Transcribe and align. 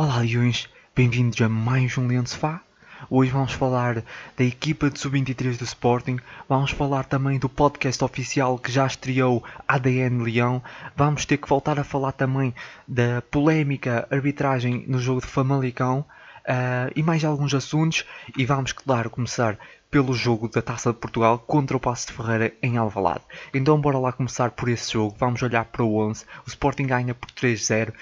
Olá 0.00 0.18
Leões, 0.18 0.68
bem-vindos 0.94 1.40
a 1.42 1.48
mais 1.48 1.98
um 1.98 2.06
Leão 2.06 2.24
Sofá. 2.24 2.62
Hoje 3.10 3.32
vamos 3.32 3.52
falar 3.52 4.04
da 4.36 4.44
equipa 4.44 4.88
de 4.88 5.00
sub-23 5.00 5.58
do 5.58 5.64
Sporting, 5.64 6.20
vamos 6.48 6.70
falar 6.70 7.02
também 7.02 7.36
do 7.36 7.48
podcast 7.48 8.04
oficial 8.04 8.60
que 8.60 8.70
já 8.70 8.86
estreou 8.86 9.42
ADN 9.66 10.22
Leão, 10.22 10.62
vamos 10.94 11.24
ter 11.24 11.36
que 11.36 11.48
voltar 11.48 11.80
a 11.80 11.82
falar 11.82 12.12
também 12.12 12.54
da 12.86 13.20
polémica 13.22 14.06
arbitragem 14.08 14.84
no 14.86 15.00
jogo 15.00 15.20
de 15.20 15.26
Famalicão 15.26 16.04
uh, 16.48 16.90
e 16.96 17.02
mais 17.02 17.24
alguns 17.24 17.54
assuntos 17.54 18.04
e 18.36 18.44
vamos, 18.44 18.72
claro, 18.72 19.10
começar 19.10 19.58
pelo 19.90 20.12
jogo 20.12 20.48
da 20.48 20.60
Taça 20.60 20.92
de 20.92 20.98
Portugal 20.98 21.38
contra 21.38 21.76
o 21.76 21.80
Passo 21.80 22.08
de 22.08 22.12
Ferreira 22.12 22.52
em 22.62 22.76
Alvalade. 22.76 23.22
Então 23.54 23.80
bora 23.80 23.98
lá 23.98 24.12
começar 24.12 24.50
por 24.50 24.68
esse 24.68 24.92
jogo. 24.92 25.16
Vamos 25.18 25.42
olhar 25.42 25.64
para 25.64 25.82
o 25.82 25.96
11. 25.96 26.24
O 26.46 26.48
Sporting 26.48 26.86
ganha 26.86 27.14
por 27.14 27.30
3-0. 27.30 27.92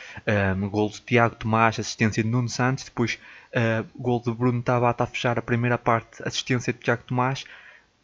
Um, 0.57 0.69
gol 0.69 0.89
de 0.89 1.01
Tiago 1.01 1.37
Tomás, 1.37 1.79
assistência 1.79 2.23
de 2.25 2.29
Nuno 2.29 2.49
Santos. 2.49 2.85
Depois 2.85 3.19
uh, 3.55 3.87
gol 3.97 4.21
de 4.21 4.33
Bruno 4.33 4.63
Tabata 4.63 5.05
a 5.05 5.07
fechar 5.07 5.39
a 5.39 5.43
primeira 5.43 5.79
parte, 5.79 6.23
assistência 6.25 6.73
de 6.73 6.81
Tiago 6.81 7.05
Tomás. 7.05 7.45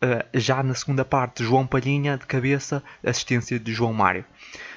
Uh, 0.02 0.38
já 0.38 0.62
na 0.62 0.74
segunda 0.74 1.04
parte, 1.04 1.44
João 1.44 1.66
Palhinha 1.66 2.16
de 2.16 2.26
cabeça, 2.26 2.84
assistência 3.04 3.58
de 3.58 3.72
João 3.72 3.92
Mário. 3.92 4.24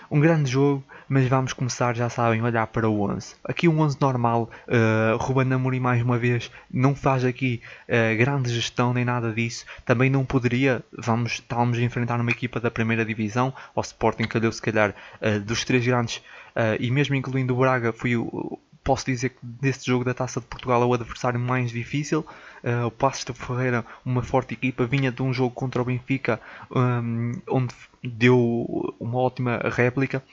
Um 0.09 0.19
grande 0.19 0.51
jogo, 0.51 0.83
mas 1.07 1.27
vamos 1.27 1.53
começar, 1.53 1.95
já 1.95 2.09
sabem, 2.09 2.41
olhar 2.41 2.67
para 2.67 2.89
o 2.89 3.01
11. 3.09 3.35
Aqui 3.43 3.67
um 3.67 3.79
11 3.79 3.97
normal, 3.99 4.49
uh, 4.67 5.17
Ruben 5.17 5.51
Amorim 5.53 5.79
mais 5.79 6.01
uma 6.01 6.17
vez 6.17 6.51
não 6.71 6.95
faz 6.95 7.23
aqui 7.25 7.61
uh, 7.89 8.17
grande 8.17 8.53
gestão 8.53 8.93
nem 8.93 9.05
nada 9.05 9.31
disso. 9.31 9.65
Também 9.85 10.09
não 10.09 10.25
poderia, 10.25 10.83
vamos, 10.91 11.33
estávamos 11.33 11.77
a 11.77 11.81
enfrentar 11.81 12.19
uma 12.19 12.31
equipa 12.31 12.59
da 12.59 12.69
primeira 12.69 13.05
divisão, 13.05 13.53
ao 13.75 13.81
Sporting 13.81 14.27
calhou 14.27 14.51
se 14.51 14.61
calhar 14.61 14.93
uh, 15.21 15.39
dos 15.39 15.63
três 15.63 15.85
grandes, 15.85 16.17
uh, 16.17 16.75
e 16.79 16.91
mesmo 16.91 17.15
incluindo 17.15 17.53
o 17.53 17.59
Braga, 17.59 17.91
foi 17.91 18.15
o, 18.15 18.59
posso 18.85 19.07
dizer 19.07 19.29
que 19.29 19.37
neste 19.61 19.87
jogo 19.87 20.05
da 20.05 20.13
Taça 20.13 20.39
de 20.39 20.45
Portugal 20.45 20.81
é 20.81 20.85
o 20.85 20.93
adversário 20.93 21.39
mais 21.39 21.71
difícil. 21.71 22.23
Uh, 22.63 22.85
o 22.85 22.91
Passos 22.91 23.25
de 23.25 23.33
Ferreira, 23.33 23.83
uma 24.05 24.21
forte 24.21 24.53
equipa, 24.53 24.85
vinha 24.85 25.11
de 25.11 25.23
um 25.23 25.33
jogo 25.33 25.53
contra 25.53 25.81
o 25.81 25.85
Benfica, 25.85 26.39
um, 26.71 27.33
onde 27.49 27.73
deu 28.03 28.95
uma 28.99 29.17
ótima 29.17 29.59
réplica. 29.71 30.23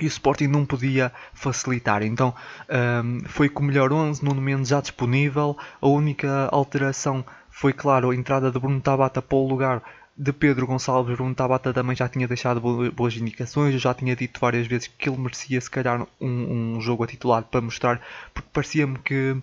E 0.00 0.06
o 0.06 0.08
Sporting 0.08 0.48
não 0.48 0.64
podia 0.64 1.12
facilitar, 1.34 2.02
então 2.02 2.34
um, 3.04 3.20
foi 3.28 3.48
com 3.48 3.62
o 3.62 3.66
melhor 3.66 3.92
11, 3.92 4.24
no 4.24 4.34
momento 4.34 4.66
já 4.66 4.80
disponível. 4.80 5.56
A 5.80 5.86
única 5.86 6.48
alteração 6.50 7.24
foi, 7.50 7.72
claro, 7.72 8.10
a 8.10 8.16
entrada 8.16 8.50
de 8.50 8.58
Bruno 8.58 8.80
Tabata 8.80 9.22
para 9.22 9.36
o 9.36 9.46
lugar 9.46 9.82
de 10.16 10.32
Pedro 10.32 10.66
Gonçalves 10.66 11.16
Bruno 11.16 11.34
Tabata 11.34 11.72
também 11.72 11.96
já 11.96 12.08
tinha 12.08 12.28
deixado 12.28 12.60
boas 12.60 13.16
indicações, 13.16 13.74
eu 13.74 13.80
já 13.80 13.92
tinha 13.92 14.14
dito 14.14 14.38
várias 14.38 14.66
vezes 14.66 14.86
que 14.86 15.08
ele 15.08 15.18
merecia 15.18 15.60
se 15.60 15.70
calhar 15.70 16.06
um, 16.20 16.76
um 16.76 16.80
jogo 16.80 17.02
a 17.02 17.06
titular 17.06 17.42
para 17.42 17.60
mostrar, 17.60 18.00
porque 18.32 18.48
parecia-me 18.52 18.98
que 18.98 19.36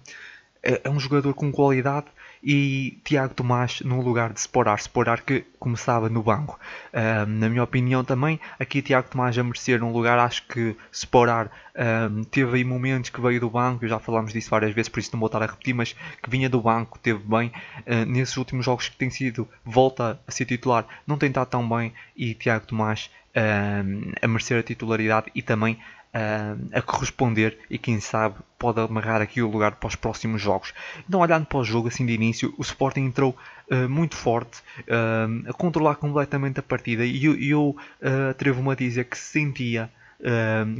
é, 0.63 0.81
é 0.83 0.89
um 0.89 0.99
jogador 0.99 1.33
com 1.33 1.51
qualidade 1.51 2.07
e 2.43 2.99
Tiago 3.03 3.33
Tomás 3.33 3.81
no 3.81 4.01
lugar 4.01 4.33
de 4.33 4.39
Sporar, 4.39 4.77
Sporar 4.79 5.23
que 5.23 5.45
começava 5.59 6.09
no 6.09 6.23
banco. 6.23 6.59
Um, 6.93 7.39
na 7.39 7.49
minha 7.49 7.63
opinião 7.63 8.03
também, 8.03 8.39
aqui 8.59 8.81
Tiago 8.81 9.09
Tomás 9.09 9.37
a 9.37 9.43
merecer 9.43 9.83
um 9.83 9.91
lugar, 9.91 10.17
acho 10.19 10.47
que 10.47 10.75
Sporar 10.91 11.51
um, 12.09 12.23
teve 12.23 12.57
aí 12.57 12.63
momentos 12.63 13.09
que 13.09 13.21
veio 13.21 13.39
do 13.39 13.49
banco, 13.49 13.87
já 13.87 13.99
falámos 13.99 14.33
disso 14.33 14.49
várias 14.49 14.73
vezes, 14.73 14.89
por 14.89 14.99
isso 14.99 15.11
não 15.13 15.19
vou 15.19 15.27
estar 15.27 15.41
a 15.41 15.45
repetir, 15.45 15.73
mas 15.73 15.93
que 16.21 16.29
vinha 16.29 16.49
do 16.49 16.61
banco, 16.61 16.97
teve 16.99 17.19
bem. 17.23 17.51
Uh, 17.79 18.05
nesses 18.05 18.35
últimos 18.37 18.65
jogos 18.65 18.89
que 18.89 18.95
tem 18.95 19.09
sido, 19.09 19.47
volta 19.63 20.19
a 20.27 20.31
ser 20.31 20.45
titular, 20.45 20.85
não 21.05 21.17
tem 21.17 21.29
estado 21.29 21.47
tão 21.47 21.67
bem 21.67 21.93
e 22.15 22.33
Tiago 22.33 22.65
Tomás 22.65 23.09
um, 23.35 24.11
a 24.21 24.27
merecer 24.27 24.59
a 24.59 24.63
titularidade 24.63 25.31
e 25.33 25.41
também 25.41 25.79
uh, 26.13 26.69
a 26.71 26.81
corresponder 26.81 27.57
e 27.69 27.77
quem 27.77 27.99
sabe 27.99 28.35
pode 28.57 28.79
amarrar 28.79 29.21
aqui 29.21 29.41
o 29.41 29.49
lugar 29.49 29.75
para 29.75 29.87
os 29.87 29.95
próximos 29.95 30.41
jogos. 30.41 30.73
Então 31.07 31.19
olhando 31.19 31.45
para 31.45 31.59
o 31.59 31.63
jogo 31.63 31.87
assim 31.87 32.05
de 32.05 32.13
início, 32.13 32.53
o 32.57 32.61
Sporting 32.61 33.01
entrou 33.01 33.35
uh, 33.69 33.89
muito 33.89 34.15
forte, 34.15 34.61
uh, 34.81 35.49
a 35.49 35.53
controlar 35.53 35.95
completamente 35.95 36.59
a 36.59 36.63
partida 36.63 37.05
e 37.05 37.25
eu, 37.25 37.35
eu 37.35 37.75
atrevo-me 38.29 38.71
a 38.71 38.75
dizer 38.75 39.05
que 39.05 39.17
sentia 39.17 39.89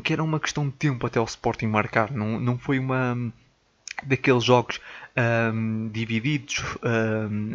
que 0.03 0.13
era 0.13 0.23
uma 0.23 0.39
questão 0.39 0.67
de 0.67 0.73
tempo 0.73 1.07
até 1.07 1.19
o 1.19 1.23
Sporting 1.23 1.65
marcar, 1.65 2.11
não, 2.11 2.39
não 2.39 2.59
foi 2.59 2.77
uma 2.77 3.17
daqueles 4.03 4.43
jogos 4.43 4.79
um, 5.17 5.89
divididos. 5.89 6.63
Um, 6.83 7.53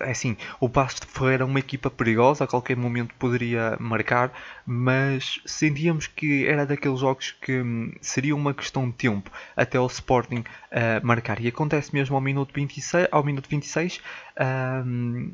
é 0.00 0.10
assim, 0.10 0.36
o 0.60 0.68
Passo 0.68 1.00
de 1.00 1.06
Ferreira 1.06 1.42
é 1.44 1.46
uma 1.46 1.58
equipa 1.58 1.90
perigosa, 1.90 2.44
a 2.44 2.46
qualquer 2.46 2.76
momento 2.76 3.14
poderia 3.18 3.76
marcar, 3.78 4.32
mas 4.66 5.40
sentíamos 5.46 6.06
que 6.06 6.46
era 6.46 6.66
daqueles 6.66 7.00
jogos 7.00 7.32
que 7.40 7.60
um, 7.60 7.92
seria 8.00 8.34
uma 8.34 8.54
questão 8.54 8.88
de 8.88 8.96
tempo 8.96 9.30
até 9.56 9.78
o 9.78 9.86
Sporting 9.86 10.40
uh, 10.40 11.04
marcar. 11.06 11.40
E 11.40 11.48
acontece 11.48 11.94
mesmo 11.94 12.16
ao 12.16 12.20
minuto 12.20 12.52
26, 12.54 13.08
ao 13.10 13.24
minuto 13.24 13.48
26 13.48 14.00
um, 14.84 15.32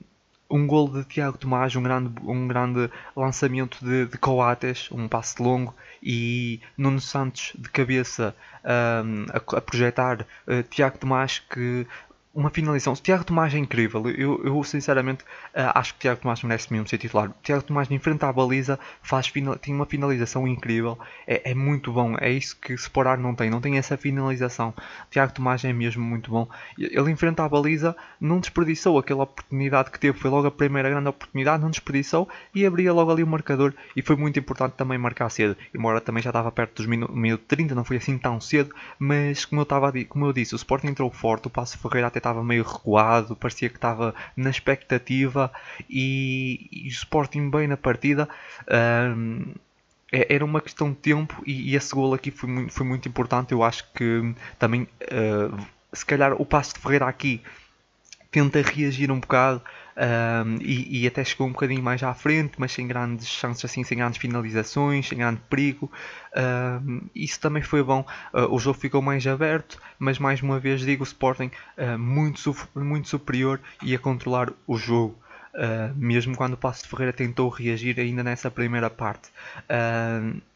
um 0.53 0.67
gol 0.67 0.87
de 0.87 1.03
Tiago 1.05 1.39
Tomás, 1.39 1.75
um 1.75 1.83
grande, 1.83 2.13
um 2.23 2.47
grande 2.47 2.91
lançamento 3.17 3.79
de, 3.83 4.05
de 4.05 4.19
Coates, 4.19 4.91
um 4.93 5.09
passe 5.09 5.43
longo 5.43 5.75
e 6.03 6.61
Nuno 6.77 7.01
Santos 7.01 7.53
de 7.59 7.71
cabeça 7.71 8.37
um, 8.63 9.25
a, 9.33 9.57
a, 9.57 9.61
projetar 9.63 10.27
uh, 10.47 10.63
Tiago 10.69 10.99
Tomás 10.99 11.39
que 11.39 11.87
uma 12.35 12.51
finalização. 12.51 12.95
O 12.95 12.97
Tiago 12.97 13.25
Tomás 13.25 13.55
é 13.55 13.59
incrível. 13.59 14.09
Eu, 14.09 14.43
eu 14.45 14.65
sinceramente 14.65 15.23
uh, 15.25 15.73
acho 15.75 15.95
que 15.95 16.01
Tiago 16.01 16.21
Tomás 16.21 16.43
merece 16.43 16.73
mesmo 16.73 16.89
ser 16.89 16.99
titular. 16.99 17.31
Tiago 17.43 17.63
Tomás 17.63 17.91
enfrenta 17.91 18.27
a 18.27 18.33
baliza, 18.33 18.79
faz 19.03 19.27
final, 19.27 19.57
tem 19.57 19.75
uma 19.75 19.85
finalização 19.85 20.49
incrível. 20.49 20.99
É, 21.27 21.51
é 21.51 21.55
muito 21.55 21.93
bom. 21.93 22.17
É 22.19 22.31
isso 22.31 22.57
que 22.57 22.73
Sporar 22.75 23.19
não 23.19 23.35
tem. 23.35 23.51
Não 23.51 23.61
tem 23.61 23.77
essa 23.77 23.97
finalização. 23.97 24.73
Tiago 25.11 25.33
Tomás 25.33 25.63
é 25.65 25.73
mesmo 25.73 26.03
muito 26.03 26.31
bom. 26.31 26.49
Ele 26.79 27.11
enfrenta 27.11 27.45
a 27.45 27.49
baliza, 27.49 27.95
não 28.19 28.41
desperdiçou 28.41 28.99
aquela 28.99 29.25
oportunidade 29.25 29.91
que 29.91 30.01
teve. 30.01 30.19
Foi 30.19 30.31
logo 30.31 30.47
a 30.47 30.51
primeira 30.51 30.89
grande 30.89 31.09
oportunidade, 31.09 31.63
não 31.63 31.71
desperdiçou 31.71 32.29
e 32.55 32.65
abria 32.65 32.93
logo 32.93 33.11
ali 33.11 33.23
o 33.23 33.27
marcador. 33.27 33.75
E 33.95 34.01
foi 34.01 34.17
muito 34.17 34.39
importante 34.39 34.73
também 34.73 34.97
marcar 34.97 35.29
cedo. 35.29 35.57
Embora 35.75 36.01
também 36.01 36.23
já 36.23 36.31
estava 36.31 36.51
perto 36.51 36.77
dos 36.77 36.87
minutos 36.87 37.15
minuto 37.15 37.45
30, 37.47 37.75
não 37.75 37.85
foi 37.85 37.99
assim 37.99 38.17
tão 38.17 38.41
cedo. 38.41 38.75
Mas 38.99 39.45
como 39.45 39.61
eu, 39.61 39.65
estava, 39.65 39.93
como 40.09 40.27
eu 40.27 40.33
disse, 40.33 40.55
o 40.55 40.57
Sporting 40.57 40.89
entrou 40.89 41.11
forte. 41.11 41.49
O 41.49 41.51
Passo 41.51 41.77
Ferreira 41.79 42.07
até 42.07 42.22
estava 42.23 42.43
meio 42.43 42.63
recuado, 42.63 43.37
parecia 43.37 43.69
que 43.69 43.77
estava 43.77 44.15
na 44.37 44.51
expectativa 44.51 45.53
e, 45.89 46.69
e 46.71 46.89
o 46.89 46.89
Sporting 46.89 47.51
bem 47.51 47.67
na 47.67 47.77
partida. 47.77 48.29
Um, 49.17 49.55
é, 50.13 50.35
era 50.35 50.45
uma 50.45 50.61
questão 50.61 50.91
de 50.91 50.97
tempo 50.97 51.43
e, 51.47 51.73
e 51.73 51.77
esse 51.77 51.95
gol 51.95 52.15
aqui 52.15 52.31
foi 52.31 52.49
muito, 52.49 52.73
foi 52.73 52.87
muito 52.87 53.09
importante. 53.09 53.53
Eu 53.53 53.63
acho 53.63 53.91
que 53.93 54.35
também, 54.59 54.83
uh, 54.83 55.67
se 55.93 56.05
calhar, 56.05 56.35
o 56.41 56.45
passo 56.45 56.75
de 56.75 56.81
Ferreira 56.81 57.07
aqui 57.07 57.41
tenta 58.31 58.61
reagir 58.63 59.11
um 59.11 59.21
bocado 59.21 59.63
um, 59.97 60.57
e, 60.61 61.03
e, 61.03 61.07
até 61.07 61.25
chegou 61.25 61.47
um 61.47 61.53
bocadinho 61.53 61.83
mais 61.83 62.03
à 62.03 62.15
frente, 62.15 62.55
mas 62.59 62.73
sem 62.73 62.87
grandes 62.87 63.27
chances, 63.29 63.65
assim, 63.65 63.85
sem 63.85 63.99
grandes 63.99 64.19
finalizações, 64.19 65.09
sem 65.09 65.19
grande 65.19 65.41
perigo. 65.51 65.91
Um, 66.85 67.03
isso 67.15 67.39
também 67.41 67.63
foi 67.63 67.83
bom. 67.83 68.05
Uh, 68.33 68.55
o 68.55 68.59
jogo 68.59 68.79
ficou 68.79 69.03
mais 69.03 69.27
aberto, 69.27 69.79
mas 69.99 70.19
mais 70.19 70.41
uma 70.43 70.59
vez 70.59 70.81
digo 70.81 71.03
o 71.03 71.07
Sporting 71.07 71.51
uh, 71.77 71.99
muito, 71.99 72.57
muito 72.75 73.09
superior 73.09 73.61
e 73.83 73.95
a 73.95 73.99
controlar 73.99 74.53
o 74.67 74.77
jogo. 74.77 75.17
Uh, 75.55 75.95
mesmo 75.95 76.35
quando 76.35 76.55
o 76.55 76.57
Passo 76.57 76.85
de 76.85 76.89
Ferreira 76.89 77.13
tentou 77.13 77.51
reagir 77.51 78.01
ainda 78.01 78.23
nessa 78.23 78.51
primeira 78.51 78.89
parte 78.89 79.31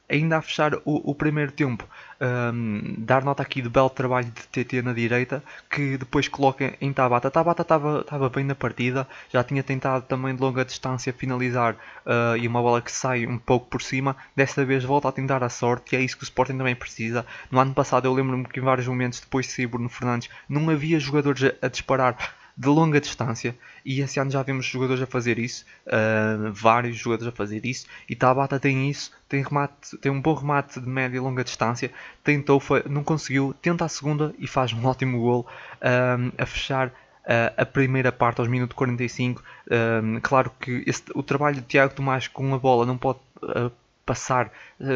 ainda 0.09 0.39
a 0.39 0.43
fechar 0.43 0.75
o, 0.85 1.11
o 1.11 1.15
primeiro 1.15 1.53
tempo, 1.53 1.87
um, 2.21 2.95
dar 2.99 3.25
nota 3.25 3.43
aqui 3.43 3.61
do 3.61 3.69
belo 3.71 3.91
trabalho 3.91 4.27
de 4.27 4.65
TT 4.65 4.83
na 4.83 4.93
direita, 4.93 5.43
que 5.71 5.97
depois 5.97 6.29
coloca 6.29 6.75
em 6.81 6.93
Tabata. 6.93 7.31
Tabata 7.31 7.63
estava 7.63 8.29
bem 8.29 8.45
na 8.45 8.55
partida, 8.55 9.07
já 9.33 9.43
tinha 9.43 9.63
tentado 9.63 10.05
também 10.07 10.35
de 10.35 10.41
longa 10.41 10.65
distância 10.65 11.13
finalizar 11.13 11.75
uh, 11.75 12.37
e 12.37 12.47
uma 12.47 12.63
bola 12.63 12.81
que 12.81 12.93
sai 12.93 13.27
um 13.27 13.39
pouco 13.39 13.67
por 13.67 13.83
cima. 13.83 14.17
Desta 14.35 14.65
vez 14.65 14.85
volta 14.85 15.09
a 15.09 15.13
tentar 15.13 15.43
a 15.43 15.49
sorte 15.49 15.95
e 15.95 15.99
é 15.99 16.01
isso 16.03 16.17
que 16.17 16.23
o 16.23 16.25
Sporting 16.25 16.57
também 16.57 16.77
precisa. 16.77 17.27
No 17.51 17.59
ano 17.59 17.75
passado 17.75 18.07
eu 18.07 18.13
lembro-me 18.13 18.45
que 18.45 18.61
em 18.61 18.63
vários 18.63 18.87
momentos 18.87 19.21
depois 19.21 19.47
de 19.47 19.53
sair 19.53 19.67
Bruno 19.67 19.89
Fernandes 19.89 20.31
não 20.49 20.71
havia 20.71 20.99
jogadores 20.99 21.43
a, 21.45 21.67
a 21.67 21.69
disparar 21.69 22.17
de 22.57 22.69
longa 22.69 23.01
distância. 23.01 23.57
E 23.85 24.01
esse 24.01 24.19
ano 24.19 24.31
já 24.31 24.43
vemos 24.43 24.67
jogadores 24.67 25.03
a 25.03 25.07
fazer 25.07 25.39
isso, 25.39 25.65
uh, 25.87 26.53
vários 26.53 26.97
jogadores 26.97 27.33
a 27.33 27.37
fazer 27.37 27.65
isso. 27.67 27.87
E 28.09 28.17
Tabata 28.17 28.59
tem 28.59 28.89
isso, 28.89 29.13
tem, 29.29 29.43
remate, 29.43 29.97
tem 29.99 30.11
um 30.11 30.21
bom 30.21 30.35
remate 30.35 30.81
de 30.81 30.89
média 30.89 31.17
e 31.17 31.21
longa 31.21 31.45
distância, 31.45 31.91
tentou, 32.25 32.59
foi, 32.59 32.83
não 32.89 33.05
conseguiu, 33.05 33.55
tenta 33.61 33.85
a 33.85 33.89
segunda 33.89 34.35
e 34.39 34.47
faz 34.47 34.73
um 34.73 34.85
ótimo 34.87 35.21
gol 35.21 35.47
uh, 35.77 36.33
a 36.39 36.47
fechar 36.47 36.93
Uh, 37.27 37.51
a 37.57 37.67
primeira 37.67 38.13
parte 38.13 38.39
aos 38.39 38.49
minutos 38.49 38.77
45. 38.77 39.43
Uh, 39.67 40.21
claro 40.23 40.49
que 40.61 40.85
o 41.13 41.25
trabalho 41.25 41.57
de 41.57 41.63
Tiago 41.63 41.93
Tomás 41.93 42.29
com 42.29 42.55
a 42.55 42.59
bola 42.59 42.87
não 42.87 42.97
pode 42.97 43.19
uh, 43.43 43.69
passar 44.07 44.51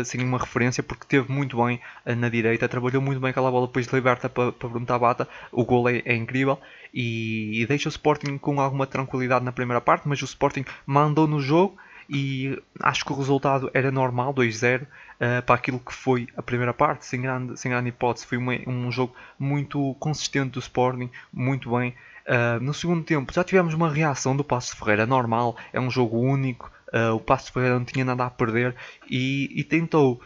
sem 0.04 0.22
uma 0.22 0.38
referência 0.38 0.82
porque 0.82 1.04
teve 1.04 1.30
muito 1.30 1.62
bem 1.62 1.80
na 2.16 2.28
direita, 2.28 2.68
trabalhou 2.68 3.02
muito 3.02 3.20
bem 3.20 3.30
aquela 3.30 3.50
bola 3.50 3.66
depois 3.66 3.86
de 3.86 3.94
liberta 3.94 4.28
para, 4.28 4.52
para 4.52 4.68
Bruno 4.68 4.86
Tabata. 4.86 5.28
O 5.50 5.64
gol 5.64 5.88
é, 5.88 6.00
é 6.04 6.14
incrível 6.14 6.58
e, 6.94 7.60
e, 7.60 7.66
deixa 7.66 7.88
o 7.88 7.90
Sporting 7.90 8.38
com 8.38 8.60
alguma 8.60 8.86
tranquilidade 8.86 9.44
na 9.44 9.52
primeira 9.52 9.80
parte, 9.80 10.08
mas 10.08 10.20
o 10.22 10.24
Sporting 10.24 10.64
mandou 10.86 11.26
no 11.26 11.40
jogo 11.40 11.76
e 12.08 12.60
acho 12.80 13.04
que 13.04 13.12
o 13.12 13.16
resultado 13.16 13.70
era 13.72 13.90
normal, 13.92 14.34
2-0, 14.34 14.82
uh, 14.82 15.42
para 15.46 15.54
aquilo 15.54 15.78
que 15.78 15.94
foi 15.94 16.26
a 16.36 16.42
primeira 16.42 16.74
parte, 16.74 17.06
sem 17.06 17.22
grande, 17.22 17.58
sem 17.58 17.70
grande 17.70 17.90
hipótese. 17.90 18.26
Foi 18.26 18.36
uma, 18.36 18.52
um 18.66 18.90
jogo 18.90 19.14
muito 19.38 19.94
consistente 20.00 20.50
do 20.50 20.58
Sporting, 20.58 21.08
muito 21.32 21.70
bem. 21.70 21.94
Uh, 22.26 22.60
no 22.60 22.74
segundo 22.74 23.04
tempo 23.04 23.32
já 23.32 23.44
tivemos 23.44 23.74
uma 23.74 23.88
reação 23.88 24.36
do 24.36 24.42
Passo 24.42 24.76
Ferreira 24.76 25.06
normal, 25.06 25.56
é 25.72 25.80
um 25.80 25.90
jogo 25.90 26.18
único, 26.18 26.70
uh, 26.92 27.14
o 27.14 27.20
Passo 27.20 27.52
Ferreira 27.52 27.78
não 27.78 27.84
tinha 27.84 28.04
nada 28.04 28.26
a 28.26 28.30
perder 28.30 28.74
e, 29.08 29.50
e 29.54 29.64
tentou 29.64 30.20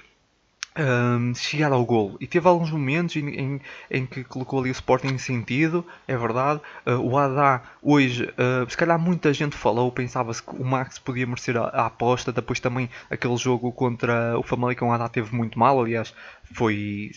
um, 0.77 1.35
chegar 1.35 1.73
ao 1.73 1.85
golo. 1.85 2.17
E 2.21 2.27
teve 2.27 2.49
alguns 2.49 2.71
momentos 2.71 3.17
em, 3.17 3.29
em, 3.29 3.61
em, 3.91 4.07
que 4.07 4.25
colocou 4.25 4.61
ali 4.61 4.71
o 4.71 4.73
Sporting 4.73 5.09
em 5.09 5.19
sentido, 5.19 5.87
é 6.07 6.17
verdade. 6.17 6.61
Uh, 6.87 6.99
o 6.99 7.19
Adá, 7.19 7.63
hoje, 7.83 8.25
uh, 8.25 8.69
se 8.69 8.77
calhar 8.77 8.99
muita 8.99 9.33
gente 9.33 9.57
falou, 9.57 9.91
pensava-se 9.93 10.43
que 10.43 10.51
o 10.51 10.65
Max 10.65 10.99
podia 10.99 11.27
merecer 11.27 11.57
a, 11.57 11.67
a, 11.67 11.87
aposta. 11.87 12.33
Depois 12.33 12.61
também 12.61 12.91
aquele 13.11 13.37
jogo 13.37 13.73
contra 13.73 14.39
o 14.39 14.43
Famalicão, 14.43 14.89
o 14.89 14.93
Adá 14.93 15.09
teve 15.09 15.35
muito 15.35 15.59
mal, 15.59 15.81
aliás, 15.81 16.15
foi 16.53 17.13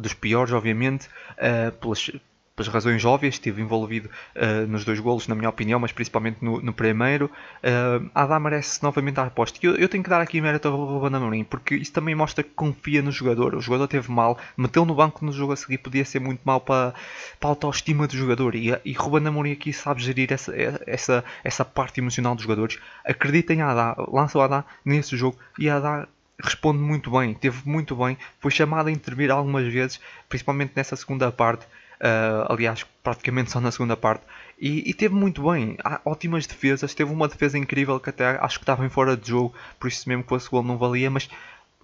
dos 0.00 0.14
piores, 0.14 0.52
obviamente, 0.52 1.08
uh, 1.32 1.72
pelas 1.78 2.10
pelas 2.56 2.68
razões 2.72 3.04
óbvias, 3.04 3.34
esteve 3.34 3.60
envolvido 3.60 4.08
uh, 4.36 4.66
nos 4.68 4.84
dois 4.84 5.00
golos, 5.00 5.26
na 5.26 5.34
minha 5.34 5.48
opinião, 5.48 5.80
mas 5.80 5.90
principalmente 5.90 6.38
no, 6.40 6.60
no 6.60 6.72
primeiro. 6.72 7.26
Uh, 7.56 8.08
Adá 8.14 8.38
merece 8.38 8.82
novamente 8.82 9.18
a 9.18 9.24
aposta. 9.24 9.58
Eu, 9.60 9.74
eu 9.74 9.88
tenho 9.88 10.04
que 10.04 10.10
dar 10.10 10.20
aqui 10.20 10.40
mérito 10.40 10.68
ao 10.68 10.76
Ruben 10.76 11.16
Amorim, 11.16 11.44
porque 11.44 11.74
isso 11.74 11.92
também 11.92 12.14
mostra 12.14 12.44
que 12.44 12.50
confia 12.50 13.02
no 13.02 13.10
jogador. 13.10 13.54
O 13.54 13.60
jogador 13.60 13.88
teve 13.88 14.10
mal, 14.10 14.38
meteu 14.56 14.84
no 14.84 14.94
banco 14.94 15.24
no 15.24 15.32
jogo 15.32 15.52
a 15.52 15.56
seguir, 15.56 15.78
podia 15.78 16.04
ser 16.04 16.20
muito 16.20 16.40
mal 16.44 16.60
para, 16.60 16.94
para 17.40 17.48
a 17.48 17.52
autoestima 17.52 18.06
do 18.06 18.16
jogador. 18.16 18.54
E, 18.54 18.78
e 18.84 18.92
Ruben 18.92 19.26
Amorim 19.26 19.52
aqui 19.52 19.72
sabe 19.72 20.00
gerir 20.02 20.32
essa, 20.32 20.52
essa, 20.86 21.24
essa 21.42 21.64
parte 21.64 22.00
emocional 22.00 22.34
dos 22.36 22.44
jogadores. 22.44 22.78
Acreditem 23.04 23.58
em 23.58 23.62
Adá, 23.62 23.96
lança 24.08 24.38
o 24.38 24.42
Adá 24.42 24.64
nesse 24.84 25.16
jogo 25.16 25.36
e 25.58 25.68
Adá 25.68 26.06
responde 26.40 26.78
muito 26.78 27.10
bem, 27.10 27.32
teve 27.34 27.60
muito 27.64 27.94
bem, 27.96 28.18
foi 28.40 28.50
chamado 28.50 28.88
a 28.88 28.92
intervir 28.92 29.30
algumas 29.30 29.72
vezes, 29.72 30.00
principalmente 30.28 30.72
nessa 30.74 30.96
segunda 30.96 31.30
parte. 31.30 31.66
Uh, 32.00 32.52
aliás, 32.52 32.84
praticamente 33.02 33.50
só 33.50 33.60
na 33.60 33.70
segunda 33.70 33.96
parte. 33.96 34.24
E, 34.58 34.88
e, 34.88 34.94
teve 34.94 35.14
muito 35.14 35.50
bem, 35.50 35.76
Há 35.84 36.00
ótimas 36.04 36.46
defesas. 36.46 36.94
Teve 36.94 37.12
uma 37.12 37.28
defesa 37.28 37.58
incrível 37.58 37.98
que 38.00 38.10
até 38.10 38.38
acho 38.38 38.58
que 38.58 38.62
estava 38.62 38.84
em 38.84 38.88
fora 38.88 39.16
de 39.16 39.28
jogo, 39.28 39.54
por 39.78 39.88
isso 39.88 40.08
mesmo 40.08 40.24
que 40.24 40.34
o 40.34 40.40
gol 40.50 40.62
não 40.62 40.76
valia. 40.76 41.10
Mas 41.10 41.28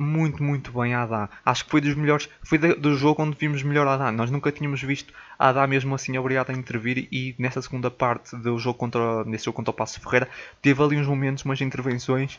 muito, 0.00 0.42
muito 0.42 0.72
bem 0.72 0.94
a 0.94 1.02
Adá. 1.02 1.28
Acho 1.44 1.64
que 1.64 1.70
foi 1.70 1.80
dos 1.82 1.94
melhores, 1.94 2.26
foi 2.42 2.56
do 2.56 2.96
jogo 2.96 3.22
onde 3.22 3.36
vimos 3.38 3.62
melhor 3.62 3.86
a 3.86 3.94
Adá. 3.94 4.10
Nós 4.10 4.30
nunca 4.30 4.50
tínhamos 4.50 4.82
visto 4.82 5.12
a 5.38 5.50
Adá 5.50 5.66
mesmo 5.66 5.94
assim 5.94 6.16
obrigado 6.16 6.50
a 6.50 6.54
intervir 6.54 7.06
e 7.12 7.34
nessa 7.38 7.60
segunda 7.60 7.90
parte 7.90 8.34
do 8.34 8.58
jogo 8.58 8.78
contra, 8.78 9.24
nesse 9.24 9.44
jogo 9.44 9.56
contra 9.56 9.70
o 9.70 9.74
Passo 9.74 10.00
Ferreira, 10.00 10.26
teve 10.62 10.82
ali 10.82 10.96
uns 10.96 11.06
momentos, 11.06 11.44
umas 11.44 11.60
intervenções 11.60 12.38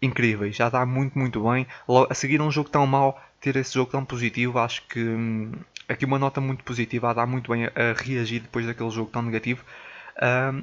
incríveis. 0.00 0.56
Já 0.56 0.70
dá 0.70 0.86
muito, 0.86 1.18
muito 1.18 1.42
bem. 1.42 1.66
Logo, 1.86 2.10
a 2.10 2.14
seguir 2.14 2.40
um 2.40 2.50
jogo 2.50 2.70
tão 2.70 2.86
mau, 2.86 3.22
ter 3.40 3.56
esse 3.56 3.74
jogo 3.74 3.90
tão 3.90 4.04
positivo, 4.06 4.58
acho 4.58 4.82
que 4.88 5.00
hum, 5.00 5.52
aqui 5.92 6.04
uma 6.04 6.18
nota 6.18 6.40
muito 6.40 6.64
positiva, 6.64 7.10
a 7.10 7.14
dar 7.14 7.26
muito 7.26 7.50
bem 7.50 7.66
a, 7.66 7.70
reagir 7.96 8.40
depois 8.40 8.66
daquele 8.66 8.90
jogo 8.90 9.10
tão 9.10 9.22
negativo. 9.22 9.64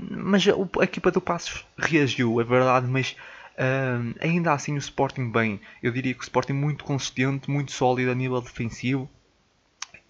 mas 0.09 0.45
a, 0.47 0.83
equipa 0.83 1.11
do 1.11 1.21
Passos 1.21 1.65
reagiu, 1.77 2.39
é 2.39 2.43
verdade, 2.43 2.87
mas 2.87 3.15
ainda 4.21 4.53
assim 4.53 4.75
o 4.75 4.77
Sporting 4.77 5.31
bem. 5.31 5.59
Eu 5.81 5.91
diria 5.91 6.13
que 6.13 6.21
o 6.21 6.23
Sporting 6.23 6.53
muito 6.53 6.83
consistente, 6.83 7.49
muito 7.49 7.71
sólido 7.71 8.11
a 8.11 8.15
nível 8.15 8.41
defensivo. 8.41 9.09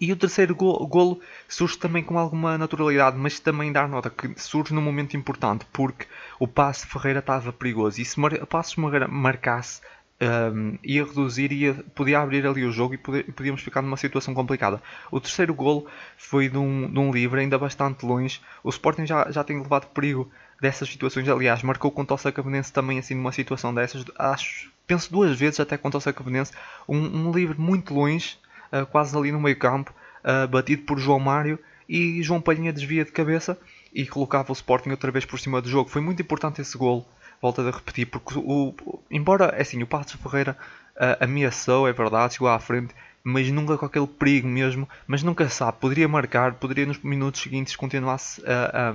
E 0.00 0.10
o 0.10 0.16
terceiro 0.16 0.54
golo, 0.54 0.86
golo 0.86 1.20
surge 1.46 1.76
também 1.76 2.02
com 2.02 2.18
alguma 2.18 2.56
naturalidade, 2.56 3.18
mas 3.18 3.38
também 3.38 3.70
dar 3.70 3.86
nota 3.86 4.08
que 4.08 4.32
surge 4.40 4.72
num 4.72 4.80
momento 4.80 5.14
importante, 5.14 5.66
porque 5.70 6.06
o 6.38 6.48
passe 6.48 6.86
Ferreira 6.86 7.18
estava 7.18 7.52
perigoso. 7.52 8.00
E 8.00 8.04
se 8.06 8.18
o 8.18 8.46
passe 8.46 8.76
Ferreira 8.76 9.06
marcasse 9.06 9.82
um, 10.20 10.78
ia 10.84 11.04
reduzir 11.04 11.50
e 11.50 11.72
podia 11.94 12.20
abrir 12.20 12.46
ali 12.46 12.64
o 12.64 12.70
jogo 12.70 12.94
e 12.94 12.98
podíamos 12.98 13.62
ficar 13.62 13.80
numa 13.80 13.96
situação 13.96 14.34
complicada. 14.34 14.82
O 15.10 15.18
terceiro 15.18 15.54
golo 15.54 15.86
foi 16.16 16.48
de 16.48 16.58
um, 16.58 16.90
de 16.90 16.98
um 16.98 17.10
livre, 17.10 17.40
ainda 17.40 17.58
bastante 17.58 18.04
longe. 18.04 18.40
O 18.62 18.68
Sporting 18.68 19.06
já, 19.06 19.30
já 19.30 19.42
tem 19.42 19.60
levado 19.60 19.86
perigo 19.88 20.30
dessas 20.60 20.88
situações. 20.90 21.28
Aliás, 21.28 21.62
marcou 21.62 21.90
contra 21.90 22.14
o 22.14 22.18
Sacavenense 22.18 22.72
também 22.72 22.98
assim 22.98 23.14
numa 23.14 23.32
situação 23.32 23.72
dessas. 23.72 24.04
Acho, 24.18 24.70
penso 24.86 25.10
duas 25.10 25.38
vezes 25.38 25.58
até 25.58 25.78
contra 25.78 25.98
o 25.98 26.00
Sacavenense. 26.00 26.52
Um, 26.86 26.98
um 26.98 27.32
livre 27.32 27.58
muito 27.58 27.94
longe, 27.94 28.36
uh, 28.72 28.84
quase 28.86 29.16
ali 29.16 29.32
no 29.32 29.40
meio 29.40 29.58
campo, 29.58 29.94
uh, 30.22 30.46
batido 30.46 30.82
por 30.82 30.98
João 30.98 31.18
Mário 31.18 31.58
e 31.88 32.22
João 32.22 32.40
Palhinha 32.40 32.72
desvia 32.72 33.04
de 33.04 33.10
cabeça 33.10 33.58
e 33.92 34.06
colocava 34.06 34.52
o 34.52 34.54
Sporting 34.54 34.90
outra 34.90 35.10
vez 35.10 35.24
por 35.24 35.40
cima 35.40 35.60
do 35.62 35.68
jogo. 35.68 35.88
Foi 35.88 36.02
muito 36.02 36.20
importante 36.22 36.60
esse 36.60 36.76
golo 36.76 37.06
volto 37.40 37.60
a 37.60 37.70
repetir, 37.70 38.06
porque 38.06 38.34
o, 38.36 38.74
embora 39.10 39.46
é 39.56 39.62
assim, 39.62 39.82
o 39.82 39.86
Passos 39.86 40.20
Ferreira 40.20 40.56
uh, 40.96 41.24
ameaçou, 41.24 41.88
é 41.88 41.92
verdade, 41.92 42.34
chegou 42.34 42.48
à 42.48 42.58
frente, 42.58 42.94
mas 43.22 43.50
nunca 43.50 43.76
com 43.76 43.86
aquele 43.86 44.06
perigo 44.06 44.48
mesmo, 44.48 44.88
mas 45.06 45.22
nunca 45.22 45.48
sabe, 45.48 45.78
poderia 45.78 46.08
marcar, 46.08 46.54
poderia 46.54 46.86
nos 46.86 46.98
minutos 46.98 47.40
seguintes 47.40 47.76
continuasse 47.76 48.42
a, 48.46 48.90
a, 48.90 48.94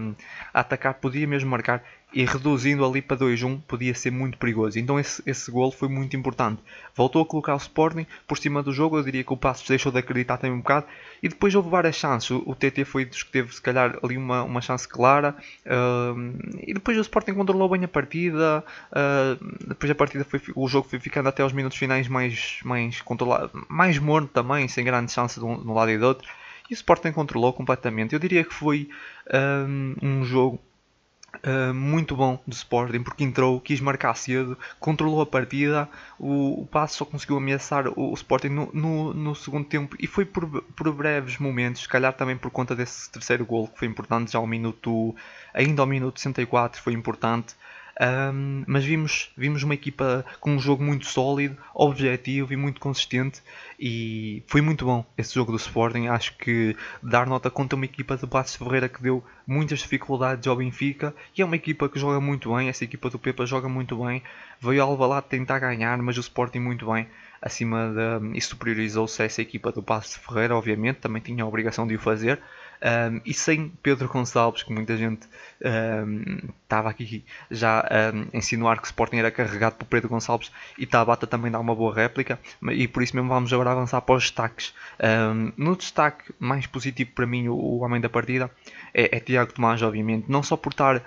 a 0.53 0.59
atacar, 0.61 0.95
podia 0.95 1.27
mesmo 1.27 1.49
marcar 1.49 1.83
e 2.13 2.23
reduzindo 2.23 2.85
ali 2.85 3.01
para 3.01 3.17
2-1 3.17 3.61
podia 3.67 3.93
ser 3.93 4.09
muito 4.09 4.37
perigoso. 4.37 4.79
Então 4.79 4.97
esse, 4.97 5.21
esse 5.25 5.51
gol 5.51 5.69
foi 5.69 5.89
muito 5.89 6.15
importante. 6.15 6.61
Voltou 6.95 7.21
a 7.21 7.25
colocar 7.25 7.53
o 7.53 7.57
Sporting 7.57 8.07
por 8.25 8.37
cima 8.37 8.63
do 8.63 8.71
jogo, 8.71 8.97
eu 8.97 9.03
diria 9.03 9.23
que 9.23 9.33
o 9.33 9.37
Passos 9.37 9.67
deixou 9.67 9.91
de 9.91 9.99
acreditar 9.99 10.37
também 10.37 10.55
um 10.55 10.61
bocado 10.61 10.85
e 11.21 11.27
depois 11.27 11.53
houve 11.53 11.69
várias 11.69 11.95
chances. 11.95 12.31
O, 12.31 12.55
TT 12.55 12.85
foi 12.85 13.03
dos 13.03 13.21
que 13.21 13.31
teve 13.31 13.53
se 13.53 13.61
calhar 13.61 13.99
ali 14.01 14.17
uma, 14.17 14.43
uma 14.43 14.61
chance 14.61 14.87
clara 14.87 15.35
uh, 15.65 16.55
e 16.65 16.73
depois 16.73 16.97
o 16.97 17.01
Sporting 17.01 17.33
controlou 17.33 17.67
bem 17.67 17.83
a 17.83 17.87
partida. 17.87 18.63
Uh, 18.91 19.67
depois 19.67 19.91
a 19.91 19.95
partida 19.95 20.23
foi, 20.23 20.41
o 20.55 20.67
jogo 20.69 20.87
foi 20.87 20.99
ficando 20.99 21.27
até 21.27 21.43
aos 21.43 21.51
minutos 21.51 21.77
finais 21.77 22.07
mais, 22.07 22.59
mais 22.63 23.01
controlado, 23.01 23.51
mais 23.67 23.99
morno 23.99 24.27
também, 24.27 24.69
sem 24.69 24.85
grande 24.85 25.11
chance 25.11 25.37
de 25.37 25.45
um, 25.45 25.61
de 25.61 25.67
um 25.67 25.73
lado 25.73 25.91
e 25.91 25.97
do 25.97 26.05
outro. 26.05 26.29
E 26.69 26.73
o 26.73 26.75
Sporting 26.75 27.11
controlou 27.11 27.51
completamente. 27.51 28.13
Eu 28.13 28.19
diria 28.19 28.43
que 28.43 28.53
foi 28.53 28.89
um, 29.67 29.95
um 30.01 30.23
jogo 30.23 30.59
Uh, 31.43 31.73
muito 31.73 32.15
bom 32.15 32.39
do 32.47 32.53
Sporting 32.53 33.03
porque 33.03 33.23
entrou, 33.23 33.59
quis 33.59 33.81
marcar 33.81 34.15
cedo, 34.15 34.57
controlou 34.79 35.21
a 35.21 35.25
partida. 35.25 35.89
O, 36.19 36.61
o 36.61 36.67
Passo 36.67 36.97
só 36.97 37.05
conseguiu 37.05 37.37
ameaçar 37.37 37.87
o, 37.87 38.11
o 38.11 38.13
Sporting 38.13 38.49
no, 38.49 38.69
no, 38.73 39.13
no, 39.13 39.35
segundo 39.35 39.65
tempo 39.65 39.95
e 39.99 40.07
foi 40.07 40.25
por, 40.25 40.61
por, 40.61 40.91
breves 40.93 41.37
momentos, 41.37 41.81
se 41.81 41.89
calhar 41.89 42.13
também 42.13 42.37
por 42.37 42.51
conta 42.51 42.75
desse 42.75 43.11
terceiro 43.11 43.45
gol 43.45 43.67
que 43.67 43.79
foi 43.79 43.87
importante 43.87 44.31
já 44.31 44.39
ao 44.39 44.47
minuto, 44.47 45.15
ainda 45.53 45.81
ao 45.81 45.87
minuto 45.87 46.19
64 46.19 46.81
foi 46.81 46.93
importante. 46.93 47.55
Um, 48.01 48.65
mas 48.67 48.83
vimos, 48.83 49.31
vimos 49.37 49.63
uma 49.63 49.73
equipa 49.73 50.25
com 50.41 50.51
um 50.51 50.59
jogo 50.59 50.83
muito 50.83 51.05
sólido, 51.05 51.57
objetivo 51.73 52.51
e 52.51 52.57
muito 52.57 52.81
consistente 52.81 53.41
e 53.79 54.43
foi 54.47 54.59
muito 54.59 54.83
bom 54.83 55.05
esse 55.17 55.33
jogo 55.33 55.51
do 55.51 55.57
Sporting. 55.57 56.07
Acho 56.07 56.37
que 56.37 56.75
dar 57.01 57.25
nota 57.25 57.49
contra 57.49 57.75
uma 57.75 57.85
equipa 57.85 58.17
do 58.17 58.27
Passos 58.27 58.57
Ferreira 58.57 58.89
que 58.89 59.01
deu 59.01 59.23
muitas 59.47 59.79
dificuldades 59.79 60.45
ao 60.45 60.57
Benfica 60.57 61.15
e 61.37 61.41
é 61.41 61.45
uma 61.45 61.55
equipa 61.55 61.87
que 61.87 61.97
joga 61.97 62.19
muito 62.19 62.53
bem. 62.53 62.67
Essa 62.67 62.83
equipa 62.83 63.09
do 63.09 63.17
Pepa 63.17 63.45
joga 63.45 63.69
muito 63.69 64.03
bem. 64.03 64.21
Veio 64.59 64.83
ao 64.83 64.89
Alvalade 64.91 65.27
tentar 65.29 65.59
ganhar, 65.59 65.97
mas 65.99 66.17
o 66.17 66.21
Sporting 66.21 66.59
muito 66.59 66.91
bem 66.91 67.07
acima 67.41 67.93
de, 67.93 68.37
e 68.37 68.41
superiorizou-se 68.41 69.21
a 69.21 69.25
essa 69.25 69.41
equipa 69.41 69.71
do 69.71 69.83
Passos 69.83 70.15
Ferreira, 70.15 70.55
obviamente, 70.55 70.97
também 70.97 71.21
tinha 71.21 71.43
a 71.43 71.47
obrigação 71.47 71.85
de 71.85 71.95
o 71.95 71.99
fazer. 71.99 72.41
Um, 72.81 73.21
e 73.25 73.33
sem 73.33 73.69
Pedro 73.81 74.07
Gonçalves, 74.07 74.63
que 74.63 74.73
muita 74.73 74.97
gente 74.97 75.27
um, 75.63 76.49
estava 76.63 76.89
aqui 76.89 77.23
já 77.49 77.83
um, 78.13 78.27
a 78.33 78.37
insinuar 78.37 78.77
que 78.77 78.83
o 78.83 78.85
Sporting 78.85 79.17
era 79.17 79.31
carregado 79.31 79.75
por 79.75 79.85
Pedro 79.85 80.09
Gonçalves 80.09 80.51
e 80.77 80.85
Tabata 80.85 81.25
também 81.25 81.51
dá 81.51 81.59
uma 81.59 81.73
boa 81.73 81.93
réplica, 81.93 82.39
e 82.71 82.87
por 82.87 83.01
isso 83.01 83.15
mesmo 83.15 83.29
vamos 83.29 83.51
agora 83.53 83.71
avançar 83.71 84.01
para 84.01 84.15
os 84.15 84.23
destaques. 84.23 84.73
no 85.57 85.75
destaque 85.75 86.33
mais 86.39 86.67
positivo 86.67 87.11
para 87.15 87.25
mim, 87.25 87.47
o, 87.47 87.55
o 87.55 87.79
homem 87.79 88.01
da 88.01 88.09
partida 88.09 88.51
é, 88.93 89.17
é, 89.17 89.19
Tiago 89.19 89.53
Tomás, 89.53 89.81
obviamente, 89.81 90.25
não 90.29 90.43
só 90.43 90.57
por, 90.57 90.71
estar, 90.71 91.01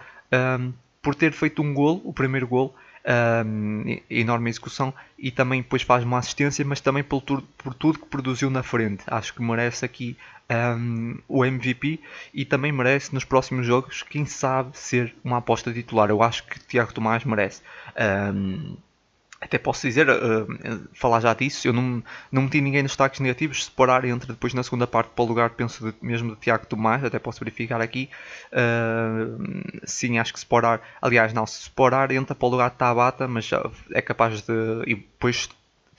por 1.03 1.15
ter 1.15 1.33
feito 1.33 1.63
um 1.63 1.75
gol, 1.75 2.01
o 2.05 2.13
primeiro 2.13 2.47
gol, 2.47 2.75
um, 3.09 3.99
enorme 4.11 4.51
execução 4.51 4.93
e 5.19 5.31
também 5.31 5.63
depois 5.63 5.83
faz 5.83 6.05
uma 6.05 6.19
assistência, 6.19 6.65
mas 6.65 6.81
também 6.81 7.03
por, 7.03 7.23
por 7.23 7.75
tudo 7.75 7.99
que 7.99 8.07
produziu 8.07 8.51
na 8.51 8.63
frente. 8.63 9.03
Acho 9.07 9.35
que 9.35 9.43
merece 9.43 9.85
aqui 9.85 10.17
um, 10.51 11.19
o 11.29 11.45
MVP 11.45 12.01
e 12.33 12.45
também 12.45 12.73
merece 12.73 13.15
nos 13.15 13.25
próximos 13.25 13.67
jogos, 13.67 14.03
quem 14.03 14.25
sabe, 14.25 14.77
ser 14.79 15.15
uma 15.23 15.39
aposta 15.39 15.73
titular. 15.73 16.09
Eu 16.11 16.23
acho 16.23 16.45
que 16.45 16.59
Tiago 16.61 16.93
Tomás 16.93 17.25
merece. 17.25 17.63
Um, 18.35 18.77
até 19.41 19.57
posso 19.57 19.87
dizer, 19.87 20.09
uh, 20.11 20.89
falar 20.93 21.21
já 21.21 21.33
disso, 21.33 21.69
eu 21.69 21.73
não, 21.73 22.03
não 22.33 22.43
meti 22.43 22.61
ninguém 22.61 22.83
nos 22.83 22.91
destaques 22.91 23.21
negativos, 23.21 23.59
se 23.59 23.63
Sporar 23.71 24.05
entra 24.05 24.33
depois 24.33 24.53
na 24.53 24.65
segunda 24.65 24.85
parte 24.85 25.11
para 25.15 25.23
o 25.23 25.29
lugar, 25.29 25.51
penso 25.51 25.93
de, 25.93 25.95
mesmo 26.03 26.35
de 26.35 26.41
Tiago 26.41 26.67
Tomás, 26.67 27.05
até 27.05 27.21
posso 27.21 27.39
verificar 27.39 27.81
aqui. 27.81 28.11
Uh, 28.53 29.79
sim, 29.85 30.19
acho 30.19 30.33
que 30.33 30.41
Sporar, 30.41 30.81
aliás 31.01 31.33
não, 31.33 31.47
se 31.47 31.61
Sporar 31.61 32.11
entra 32.11 32.35
para 32.35 32.47
o 32.47 32.51
lugar 32.51 32.71
de 32.71 32.77
Tabata, 32.77 33.29
mas 33.29 33.49
é 33.93 34.03
capaz 34.03 34.43
de, 34.43 34.83
e 34.87 34.97
depois 34.97 35.49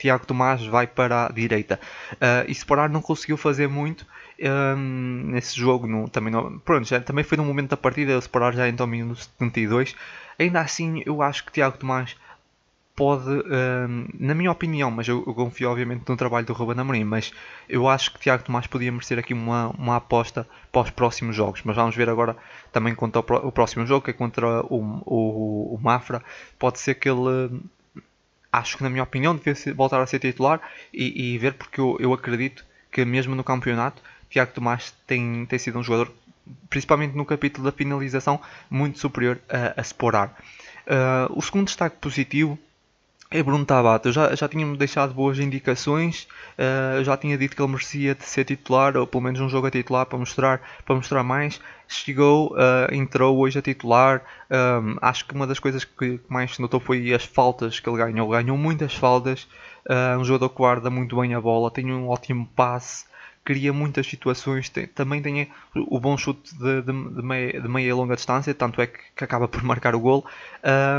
Tiago 0.00 0.26
Tomás 0.26 0.64
vai 0.66 0.86
para 0.86 1.26
a 1.26 1.32
direita. 1.32 1.78
Uh, 2.12 2.48
e 2.48 2.52
Sporar 2.52 2.90
não 2.90 3.02
conseguiu 3.02 3.36
fazer 3.36 3.68
muito, 3.68 4.06
um, 4.40 5.22
nesse 5.26 5.58
jogo 5.58 5.86
no, 5.86 6.08
também 6.08 6.32
não, 6.32 6.58
pronto, 6.60 6.88
já, 6.88 7.00
também 7.00 7.22
foi 7.22 7.36
no 7.36 7.44
momento 7.44 7.70
da 7.70 7.76
partida, 7.76 8.16
o 8.16 8.18
Sporar 8.18 8.54
já 8.54 8.66
entrou 8.66 8.86
no 8.86 8.92
minuto 8.92 9.22
72 9.38 9.94
ainda 10.38 10.60
assim 10.60 11.02
eu 11.04 11.20
acho 11.20 11.44
que 11.44 11.52
Tiago 11.52 11.76
Tomás 11.76 12.16
pode, 12.96 13.30
uh, 13.30 14.08
na 14.18 14.34
minha 14.34 14.50
opinião, 14.50 14.90
mas 14.90 15.08
eu, 15.08 15.24
eu, 15.26 15.32
confio 15.32 15.70
obviamente 15.70 16.06
no 16.06 16.16
trabalho 16.18 16.44
do 16.44 16.52
Ruben 16.52 16.78
Amorim, 16.78 17.04
mas 17.04 17.32
eu 17.66 17.88
acho 17.88 18.12
que 18.12 18.20
Tiago 18.20 18.44
Tomás 18.44 18.66
podia 18.66 18.92
merecer 18.92 19.18
aqui 19.18 19.32
uma, 19.32 19.68
uma 19.68 19.96
aposta 19.96 20.46
para 20.70 20.82
os 20.82 20.90
próximos 20.90 21.34
jogos. 21.34 21.62
Mas 21.64 21.76
vamos 21.76 21.96
ver 21.96 22.10
agora 22.10 22.36
também 22.70 22.94
contra 22.94 23.20
o, 23.20 23.48
o 23.48 23.52
próximo 23.52 23.86
jogo, 23.86 24.04
que 24.04 24.10
é 24.10 24.12
contra 24.12 24.60
o, 24.66 25.02
o, 25.06 25.74
o 25.76 25.78
Mafra. 25.80 26.22
Pode 26.58 26.78
ser 26.78 26.94
que 26.94 27.08
ele 27.08 27.62
acho 28.52 28.76
que 28.76 28.82
na 28.82 28.90
minha 28.90 29.02
opinião 29.02 29.34
devia 29.34 29.54
voltar 29.74 30.00
a 30.00 30.06
ser 30.06 30.18
titular 30.18 30.60
e, 30.92 31.34
e 31.34 31.38
ver 31.38 31.54
porque 31.54 31.80
eu, 31.80 31.96
eu, 32.00 32.12
acredito 32.12 32.64
que 32.90 33.04
mesmo 33.04 33.34
no 33.34 33.44
campeonato 33.44 34.02
Tiago 34.28 34.52
Tomás 34.52 34.94
tem, 35.06 35.46
tem 35.46 35.58
sido 35.58 35.78
um 35.78 35.82
jogador 35.82 36.12
principalmente 36.68 37.16
no 37.16 37.24
capítulo 37.24 37.64
da 37.64 37.72
finalização 37.72 38.40
muito 38.68 38.98
superior 38.98 39.38
a, 39.48 39.80
a 39.80 39.82
Sporar. 39.82 40.34
Uh, 40.86 41.38
o 41.38 41.42
segundo 41.42 41.66
destaque 41.66 41.96
positivo 42.00 42.58
é 43.30 43.42
Bruno 43.42 43.64
Tabata. 43.64 44.08
Eu 44.08 44.12
já, 44.12 44.34
já 44.34 44.48
tinha-me 44.48 44.76
deixado 44.76 45.14
boas 45.14 45.38
indicações, 45.38 46.26
uh, 46.58 47.04
já 47.04 47.16
tinha 47.16 47.38
dito 47.38 47.54
que 47.54 47.62
ele 47.62 47.70
merecia 47.70 48.14
de 48.14 48.24
ser 48.24 48.44
titular, 48.44 48.96
ou 48.96 49.06
pelo 49.06 49.22
menos 49.22 49.40
um 49.40 49.48
jogo 49.48 49.68
a 49.68 49.70
titular 49.70 50.04
para 50.04 50.18
mostrar, 50.18 50.60
para 50.84 50.96
mostrar 50.96 51.22
mais. 51.22 51.60
Chegou, 51.86 52.52
uh, 52.54 52.92
entrou 52.92 53.38
hoje 53.38 53.58
a 53.58 53.62
titular. 53.62 54.22
Um, 54.50 54.96
acho 55.00 55.24
que 55.26 55.34
uma 55.34 55.46
das 55.46 55.60
coisas 55.60 55.84
que 55.84 56.20
mais 56.28 56.56
se 56.56 56.60
notou 56.60 56.80
foi 56.80 57.14
as 57.14 57.24
faltas 57.24 57.78
que 57.78 57.88
ele 57.88 57.98
ganhou. 57.98 58.28
Ganhou 58.28 58.58
muitas 58.58 58.94
faltas. 58.94 59.46
Uh, 59.88 60.18
um 60.18 60.24
jogador 60.24 60.48
que 60.48 60.56
guarda 60.56 60.90
muito 60.90 61.20
bem 61.20 61.34
a 61.34 61.40
bola, 61.40 61.70
tem 61.70 61.90
um 61.92 62.08
ótimo 62.08 62.48
passe 62.56 63.08
cria 63.42 63.72
muitas 63.72 64.06
situações, 64.06 64.68
tem, 64.68 64.86
também 64.86 65.22
tem 65.22 65.50
o 65.74 65.98
bom 65.98 66.16
chute 66.16 66.54
de, 66.54 66.82
de, 66.82 66.92
de, 66.92 67.22
meia, 67.22 67.60
de 67.60 67.68
meia 67.68 67.88
e 67.88 67.92
longa 67.92 68.14
distância, 68.14 68.54
tanto 68.54 68.80
é 68.82 68.86
que, 68.86 68.98
que 69.16 69.24
acaba 69.24 69.48
por 69.48 69.62
marcar 69.64 69.94
o 69.94 69.98
gol. 69.98 70.26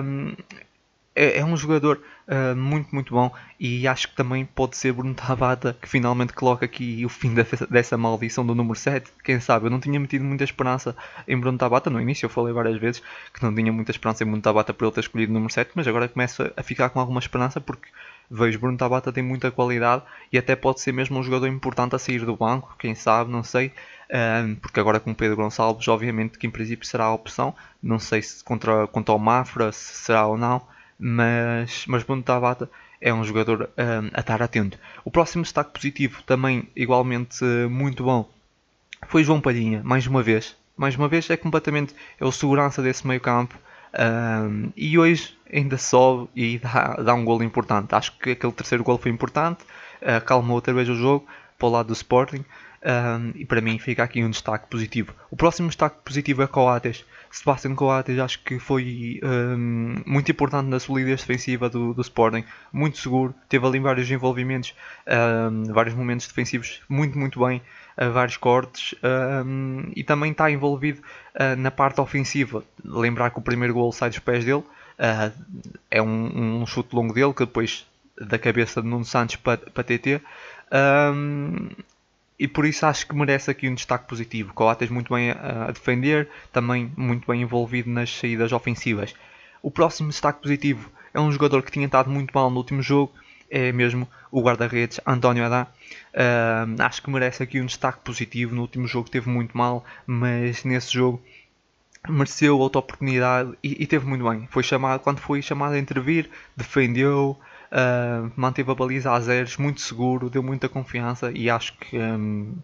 Um, 0.03 0.35
é, 1.15 1.39
é, 1.39 1.45
um 1.45 1.57
jogador 1.57 2.01
uh, 2.27 2.55
muito, 2.55 2.93
muito 2.93 3.13
bom 3.13 3.31
e 3.59 3.85
acho 3.87 4.07
que 4.07 4.15
também 4.15 4.45
pode 4.45 4.77
ser 4.77 4.93
Bruno 4.93 5.13
Tabata 5.13 5.75
que 5.81 5.87
finalmente 5.87 6.33
coloca 6.33 6.65
aqui 6.65 7.05
o 7.05 7.09
fim 7.09 7.33
dessa, 7.69 7.97
maldição 7.97 8.45
do 8.45 8.55
número 8.55 8.75
7. 8.75 9.11
Quem 9.23 9.39
sabe? 9.39 9.65
Eu 9.65 9.69
não 9.69 9.79
tinha 9.79 9.99
metido 9.99 10.23
muita 10.23 10.43
esperança 10.43 10.95
em 11.27 11.37
Bruno 11.37 11.57
Tabata. 11.57 11.89
No 11.89 11.99
início 11.99 12.25
eu 12.25 12.29
falei 12.29 12.53
várias 12.53 12.79
vezes 12.79 13.01
que 13.33 13.43
não 13.43 13.53
tinha 13.53 13.71
muita 13.73 13.91
esperança 13.91 14.23
em 14.23 14.27
Bruno 14.27 14.41
Tabata 14.41 14.73
por 14.73 14.85
ele 14.85 14.93
ter 14.93 15.01
escolhido 15.01 15.31
o 15.31 15.33
número 15.33 15.51
7, 15.51 15.71
mas 15.75 15.87
agora 15.87 16.07
começo 16.07 16.49
a 16.55 16.63
ficar 16.63 16.89
com 16.89 16.99
alguma 16.99 17.19
esperança 17.19 17.59
porque 17.59 17.89
vejo 18.29 18.59
Bruno 18.59 18.77
Tabata 18.77 19.11
tem 19.11 19.21
muita 19.21 19.51
qualidade 19.51 20.03
e 20.31 20.37
até 20.37 20.55
pode 20.55 20.79
ser 20.79 20.93
mesmo 20.93 21.19
um 21.19 21.23
jogador 21.23 21.47
importante 21.47 21.93
a 21.95 21.99
sair 21.99 22.25
do 22.25 22.37
banco, 22.37 22.73
quem 22.79 22.95
sabe, 22.95 23.29
não 23.29 23.43
sei. 23.43 23.73
Um, 24.09 24.55
porque 24.55 24.79
agora 24.79 24.99
com 24.99 25.13
Pedro 25.13 25.37
Gonçalves, 25.37 25.87
obviamente 25.87 26.37
que 26.37 26.47
em 26.47 26.51
princípio 26.51 26.85
será 26.87 27.05
a 27.05 27.13
opção. 27.13 27.53
Não 27.83 27.99
sei 27.99 28.21
se 28.21 28.43
contra, 28.43 28.87
contra 28.87 29.13
o 29.13 29.19
Mafra 29.19 29.71
se 29.71 29.93
será 30.05 30.25
ou 30.27 30.37
não, 30.37 30.61
mas, 31.03 31.85
mas 31.87 32.03
Bruno 32.03 32.21
Tabata 32.21 32.69
é 33.01 33.11
um 33.11 33.23
jogador 33.23 33.71
um, 33.75 34.09
a 34.13 34.19
estar 34.19 34.41
atento. 34.43 34.77
O 35.03 35.09
próximo 35.09 35.41
destaque 35.41 35.73
positivo, 35.73 36.21
também 36.21 36.69
igualmente 36.75 37.43
uh, 37.43 37.67
muito 37.67 38.03
bom, 38.03 38.29
foi 39.07 39.23
João 39.23 39.41
Palhinha, 39.41 39.81
mais 39.83 40.05
uma 40.05 40.21
vez. 40.21 40.55
Mais 40.77 40.95
uma 40.95 41.07
vez 41.07 41.27
é 41.31 41.35
completamente 41.35 41.95
é 42.19 42.23
o 42.25 42.31
segurança 42.31 42.83
desse 42.83 43.05
meio 43.07 43.19
campo. 43.19 43.57
Um, 43.93 44.71
e 44.77 44.97
hoje 44.97 45.35
ainda 45.51 45.77
sobe 45.77 46.29
e 46.35 46.59
dá, 46.59 46.93
dá 46.93 47.13
um 47.15 47.25
gol 47.25 47.41
importante. 47.41 47.95
Acho 47.95 48.15
que 48.19 48.31
aquele 48.31 48.53
terceiro 48.53 48.83
gol 48.83 48.99
foi 48.99 49.09
importante, 49.09 49.63
uh, 50.03 50.23
calmou 50.23 50.55
outra 50.55 50.71
vez 50.71 50.87
o 50.87 50.93
jogo 50.93 51.25
para 51.57 51.67
o 51.67 51.71
lado 51.71 51.87
do 51.87 51.93
Sporting. 51.93 52.45
Um, 52.83 53.31
e 53.35 53.45
para 53.45 53.61
mim 53.61 53.77
fica 53.77 54.03
aqui 54.03 54.23
um 54.23 54.29
destaque 54.29 54.67
positivo. 54.67 55.13
O 55.29 55.35
próximo 55.35 55.67
destaque 55.67 55.97
positivo 56.03 56.41
é 56.41 56.47
Coates. 56.47 57.05
Sebastian 57.29 57.75
Coates 57.75 58.17
acho 58.19 58.43
que 58.43 58.57
foi 58.57 59.19
um, 59.23 60.01
muito 60.05 60.31
importante 60.31 60.67
na 60.67 60.79
solidez 60.79 61.21
defensiva 61.21 61.69
do, 61.69 61.93
do, 61.93 62.01
Sporting, 62.01 62.43
muito 62.73 62.97
seguro, 62.97 63.33
teve 63.47 63.65
ali 63.65 63.79
vários 63.79 64.09
envolvimentos, 64.11 64.75
um, 65.07 65.71
vários 65.71 65.95
momentos 65.95 66.27
defensivos 66.27 66.81
muito, 66.89 67.17
muito 67.17 67.39
bem, 67.39 67.61
vários 68.13 68.35
cortes 68.35 68.95
e 69.95 70.03
também 70.03 70.31
está 70.31 70.49
envolvido 70.49 71.01
uh, 71.35 71.55
na 71.57 71.71
parte 71.71 72.01
ofensiva. 72.01 72.63
Lembrar 72.83 73.29
que 73.29 73.39
o 73.39 73.41
primeiro 73.41 73.73
gol 73.73 73.91
sai 73.91 74.09
dos 74.09 74.19
pés 74.19 74.43
dele, 74.43 74.63
uh, 75.01 75.31
é 75.89 76.01
um, 76.01 76.61
um, 76.61 76.65
chute 76.65 76.95
longo 76.95 77.13
dele 77.13 77.33
que 77.33 77.45
depois 77.45 77.85
da 78.19 78.37
cabeça 78.37 78.81
de 78.81 78.87
Nuno 78.87 79.05
Santos 79.05 79.35
para, 79.37 79.57
para 79.57 79.83
TT. 79.83 80.21
Um, 80.71 81.69
e 82.41 82.47
por 82.47 82.65
isso 82.65 82.87
acho 82.87 83.05
que 83.05 83.15
merece 83.15 83.51
aqui 83.51 83.69
um 83.69 83.75
destaque 83.75 84.07
positivo. 84.07 84.51
Coates 84.51 84.89
muito 84.89 85.13
bem 85.13 85.29
a, 85.29 85.69
defender, 85.71 86.27
também 86.51 86.91
muito 86.97 87.27
bem 87.27 87.43
envolvido 87.43 87.87
nas 87.87 88.17
saídas 88.17 88.51
ofensivas. 88.51 89.13
O 89.61 89.69
próximo 89.69 90.09
destaque 90.09 90.41
positivo 90.41 90.91
é 91.13 91.19
um 91.19 91.31
jogador 91.31 91.61
que 91.61 91.71
tinha 91.71 91.85
estado 91.85 92.09
muito 92.09 92.31
mal 92.33 92.49
no 92.49 92.57
último 92.57 92.81
jogo, 92.81 93.13
é 93.47 93.71
mesmo 93.71 94.09
o 94.31 94.41
guarda-redes 94.41 94.99
António 95.05 95.45
Adá. 95.45 95.67
Uh, 96.15 96.81
acho 96.81 97.03
que 97.03 97.11
merece 97.11 97.43
aqui 97.43 97.61
um 97.61 97.65
destaque 97.67 97.99
positivo. 98.03 98.55
No 98.55 98.61
último 98.61 98.87
jogo 98.87 99.07
teve 99.07 99.29
muito 99.29 99.55
mal, 99.55 99.85
mas 100.07 100.63
nesse 100.63 100.93
jogo 100.93 101.21
mereceu 102.09 102.57
outra 102.57 102.79
oportunidade 102.79 103.53
e, 103.63 103.83
e 103.83 103.85
teve 103.85 104.07
muito 104.07 104.27
bem. 104.27 104.47
Foi 104.49 104.63
chamado, 104.63 105.01
quando 105.01 105.19
foi 105.19 105.43
chamado 105.43 105.73
a 105.75 105.79
intervir, 105.79 106.27
defendeu, 106.57 107.39
Uh, 107.71 108.31
manteve 108.35 108.69
a 108.69 108.75
baliza 108.75 109.11
a 109.11 109.19
zeros, 109.21 109.55
muito 109.55 109.79
seguro, 109.79 110.29
deu 110.29 110.43
muita 110.43 110.67
confiança 110.67 111.31
e 111.31 111.49
acho 111.49 111.73
que. 111.77 111.97
Um, 111.97 112.55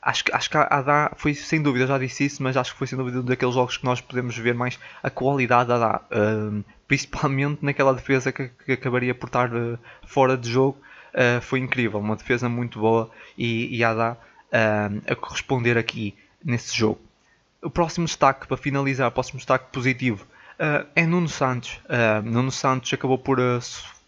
acho, 0.00 0.24
acho 0.32 0.50
que 0.50 0.56
Adá 0.56 1.12
foi 1.16 1.32
sem 1.34 1.62
dúvida, 1.62 1.86
já 1.86 1.98
disse 1.98 2.24
isso, 2.24 2.42
mas 2.42 2.56
acho 2.56 2.72
que 2.72 2.78
foi 2.78 2.86
sem 2.88 2.98
dúvida 2.98 3.20
um 3.20 3.24
daqueles 3.24 3.54
jogos 3.54 3.76
que 3.76 3.84
nós 3.84 4.00
podemos 4.00 4.36
ver 4.36 4.54
mais 4.54 4.78
a 5.02 5.10
qualidade 5.10 5.68
da 5.68 5.76
Adá, 5.76 6.00
um, 6.10 6.64
principalmente 6.88 7.60
naquela 7.64 7.94
defesa 7.94 8.32
que, 8.32 8.48
que 8.48 8.72
acabaria 8.72 9.14
por 9.14 9.26
estar 9.26 9.54
uh, 9.54 9.78
fora 10.06 10.36
de 10.36 10.50
jogo. 10.50 10.78
Uh, 11.14 11.40
foi 11.40 11.60
incrível, 11.60 12.00
uma 12.00 12.16
defesa 12.16 12.48
muito 12.48 12.80
boa 12.80 13.10
e, 13.36 13.76
e 13.76 13.84
Adá 13.84 14.16
a 15.06 15.14
corresponder 15.14 15.78
aqui 15.78 16.14
nesse 16.44 16.76
jogo. 16.76 17.00
O 17.62 17.70
próximo 17.70 18.06
destaque, 18.06 18.46
para 18.46 18.56
finalizar, 18.56 19.08
o 19.08 19.12
próximo 19.12 19.38
destaque 19.38 19.72
positivo 19.72 20.26
uh, 20.54 20.86
é 20.96 21.06
Nuno 21.06 21.28
Santos. 21.28 21.80
Uh, 21.84 22.22
Nuno 22.28 22.50
Santos 22.50 22.92
acabou 22.92 23.18
por 23.18 23.38
uh, 23.38 23.60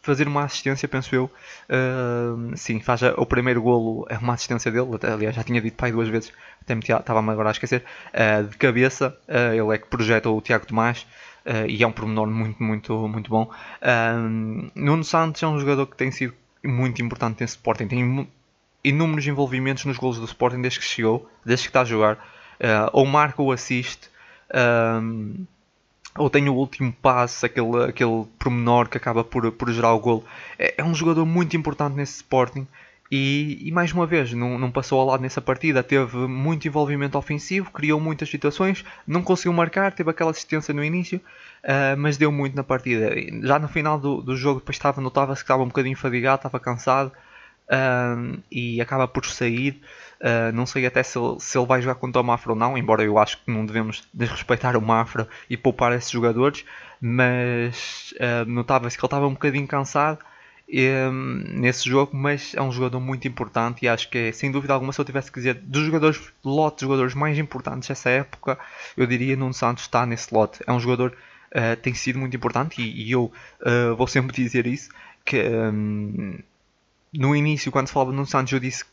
fazer 0.05 0.29
uma 0.29 0.45
assistência, 0.45 0.87
penso 0.87 1.15
eu. 1.15 1.25
Uh, 1.69 2.57
sim, 2.57 2.79
faz 2.81 3.03
a, 3.03 3.15
o 3.17 3.25
primeiro 3.25 3.63
golo, 3.63 4.07
é 4.11 4.19
uma 4.19 4.35
assistência 4.35 4.71
dele. 4.71 4.89
Aliás, 5.03 5.35
já 5.35 5.43
tinha 5.43 5.61
dito 5.61 5.77
pai 5.77 5.91
duas 5.91 6.09
vezes, 6.09 6.33
até 6.61 6.75
estava-me 6.75 7.31
agora 7.31 7.49
a 7.49 7.53
esquecer. 7.53 7.85
Uh, 8.13 8.49
de 8.49 8.57
cabeça, 8.57 9.17
uh, 9.29 9.55
ele 9.55 9.75
é 9.75 9.79
que 9.79 9.87
projeta 9.87 10.29
o 10.29 10.41
Tiago 10.41 10.67
Tomás. 10.67 11.07
e 11.69 11.83
é 11.83 11.87
um 11.87 11.93
pormenor 11.93 12.27
muito, 12.29 12.63
muito, 12.63 13.09
muito 13.09 13.31
bom. 13.31 13.51
Nuno 14.75 15.05
Santos 15.05 15.43
é 15.43 15.47
um 15.47 15.59
jogador 15.59 15.87
que 15.87 15.97
tem 15.97 16.11
sido 16.11 16.33
muito 16.65 17.03
importante 17.03 17.41
nesse 17.41 17.57
Sporting. 17.57 17.87
Tem 17.87 18.29
inúmeros 18.83 19.27
envolvimentos 19.27 19.85
nos 19.85 19.99
golos 19.99 20.19
do 20.19 20.25
Sporting 20.25 20.63
desde 20.63 20.81
que 20.81 20.87
chegou, 20.87 21.29
desde 21.45 21.67
que 21.67 21.71
está 21.71 21.83
a 21.83 21.85
jogar. 21.85 22.19
ou 22.93 23.05
marca 23.05 23.43
ou 23.43 23.53
assiste 23.53 24.09
ou 26.19 26.31
tem 26.31 26.49
o 26.49 26.55
último 26.55 26.93
passe, 26.93 27.45
aquele, 27.45 27.85
aquele 27.85 28.25
promenor 28.39 28.89
que 28.89 28.97
acaba 28.97 29.25
por, 29.25 29.51
por 29.53 29.71
gerar 29.73 29.93
o 29.93 29.99
golo. 29.99 30.25
É, 30.59 30.75
é 30.79 30.85
um 30.85 30.95
jogador 30.95 31.27
muito 31.27 31.57
importante 31.57 31.97
nesse 31.97 32.17
Sporting 32.17 32.67
e, 33.11 33.69
e, 33.69 33.71
mais 33.71 33.93
uma 33.93 34.07
vez 34.07 34.33
não, 34.33 34.59
não 34.59 34.71
passou 34.71 35.01
ao 35.01 35.07
lado 35.07 35.21
nessa 35.23 35.41
partida. 35.41 35.83
Teve 35.83 36.17
muito 36.17 36.67
envolvimento 36.67 37.19
ofensivo, 37.19 37.71
criou 37.71 38.01
muitas 38.01 38.29
situações, 38.29 38.85
não 39.07 39.23
conseguiu 39.23 39.53
marcar, 39.53 39.93
teve 39.93 40.11
aquela 40.11 40.31
assistência 40.31 40.73
no 40.73 40.85
início, 40.85 41.21
uh, 41.65 41.97
mas 41.99 42.17
deu 42.17 42.33
muito 42.33 42.57
na 42.57 42.65
partida. 42.65 43.11
Já 43.43 43.59
no 43.59 43.69
final 43.69 43.99
do, 43.99 44.23
do 44.23 44.37
jogo, 44.37 44.61
depois 44.61 44.77
estava, 44.77 45.01
notava-se 45.01 45.43
que 45.43 45.45
estava 45.45 45.63
um 45.63 45.69
bocadinho 45.69 45.97
fadigado, 45.97 46.37
estava 46.37 46.59
cansado 46.61 47.13
uh, 47.69 48.43
e 48.51 48.81
acaba 48.81 49.07
por 49.09 49.25
sair. 49.27 49.81
Uh, 50.21 50.53
não 50.55 50.65
sei 50.65 50.87
até 50.87 51.03
se 51.03 51.19
ele, 51.19 51.39
se 51.39 51.59
ele 51.59 51.67
vai 51.67 51.83
jogar 51.83 51.97
contra 51.97 52.21
o 52.21 52.25
Mafra 52.25 52.53
ou 52.53 52.59
não, 52.59 52.79
embora 52.79 53.03
eu 53.03 53.19
acho 53.19 53.39
que 53.39 53.51
não 53.51 53.67
devemos 53.67 54.09
desrespeitar 54.13 54.77
o 54.77 54.83
Mafra 54.83 55.29
e 55.51 55.57
poupar 55.57 55.93
esses 55.93 56.11
jogadores, 56.11 56.65
mas 57.01 58.15
uh, 58.15 58.49
notava-se 58.49 58.97
que 58.97 59.05
ele 59.05 59.07
estava 59.07 59.27
um 59.27 59.35
bocadinho 59.35 59.67
cansado 59.67 60.19
um, 60.73 61.45
nesse 61.61 61.89
jogo, 61.89 62.17
mas 62.17 62.55
é 62.55 62.63
um 62.63 62.73
jogador 62.73 63.01
muito 63.01 63.29
importante 63.29 63.85
e 63.85 63.89
acho 63.89 64.09
que 64.09 64.17
é, 64.17 64.33
sem 64.33 64.51
dúvida 64.51 64.73
alguma, 64.73 64.93
se 64.95 65.01
eu 65.01 65.05
tivesse 65.05 65.31
que 65.31 65.39
dizer 65.39 65.55
dos 65.57 65.83
jogadores, 65.83 66.19
lote 66.43 66.79
de 66.79 66.83
jogadores 66.83 67.15
mais 67.15 67.39
importantes 67.39 67.89
dessa 67.89 68.09
época, 68.09 68.59
eu 68.97 69.07
diria 69.07 69.37
Nuno 69.37 69.53
Santos 69.53 69.85
está 69.85 70.07
nesse 70.07 70.33
lote. 70.33 70.61
É 70.67 70.73
um 70.73 70.81
jogador 70.81 71.15
uh, 71.51 71.77
tem 71.83 71.93
sido 71.93 72.19
muito 72.19 72.35
importante 72.35 72.81
e, 72.81 73.09
e 73.09 73.13
eu 73.13 73.31
vou 73.97 74.07
sempre 74.07 74.35
dizer 74.35 74.67
isso, 74.67 74.89
que 75.25 75.43
um, 75.43 76.39
no 77.15 77.35
início, 77.35 77.71
quando 77.73 77.87
se 77.87 77.93
falava 77.93 78.13
Nuno 78.13 78.27
Santos, 78.27 78.53
eu 78.53 78.61
disse 78.61 78.85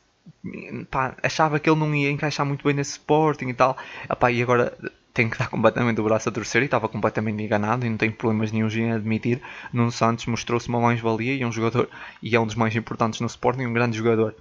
pá, 0.89 1.15
achava 1.21 1.59
que 1.59 1.69
ele 1.69 1.79
não 1.79 1.93
ia 1.93 2.11
encaixar 2.11 2.45
muito 2.45 2.63
bem 2.63 2.73
nesse 2.73 2.91
Sporting 2.91 3.47
e 3.47 3.53
tal. 3.53 3.77
Epá, 4.09 4.31
e 4.31 4.41
agora 4.41 4.77
tenho 5.13 5.29
que 5.29 5.37
dar 5.37 5.49
completamente 5.49 5.99
o 5.99 6.03
braço 6.03 6.29
a 6.29 6.31
torcer 6.31 6.61
e 6.61 6.65
estava 6.65 6.87
completamente 6.87 7.43
enganado 7.43 7.85
e 7.85 7.89
não 7.89 7.97
tenho 7.97 8.13
problemas 8.13 8.51
nenhum 8.51 8.69
em 8.69 8.91
admitir. 8.91 9.41
Nuno 9.73 9.91
Santos 9.91 10.25
mostrou-se 10.25 10.69
uma 10.69 10.79
mais-valia 10.79 11.33
e 11.33 11.45
um 11.45 11.51
jogador 11.51 11.89
e 12.21 12.35
é 12.35 12.39
um 12.39 12.45
dos 12.45 12.55
mais 12.55 12.75
importantes 12.75 13.19
no 13.19 13.27
Sporting, 13.27 13.65
um 13.65 13.73
grande 13.73 13.97
jogador. 13.97 14.35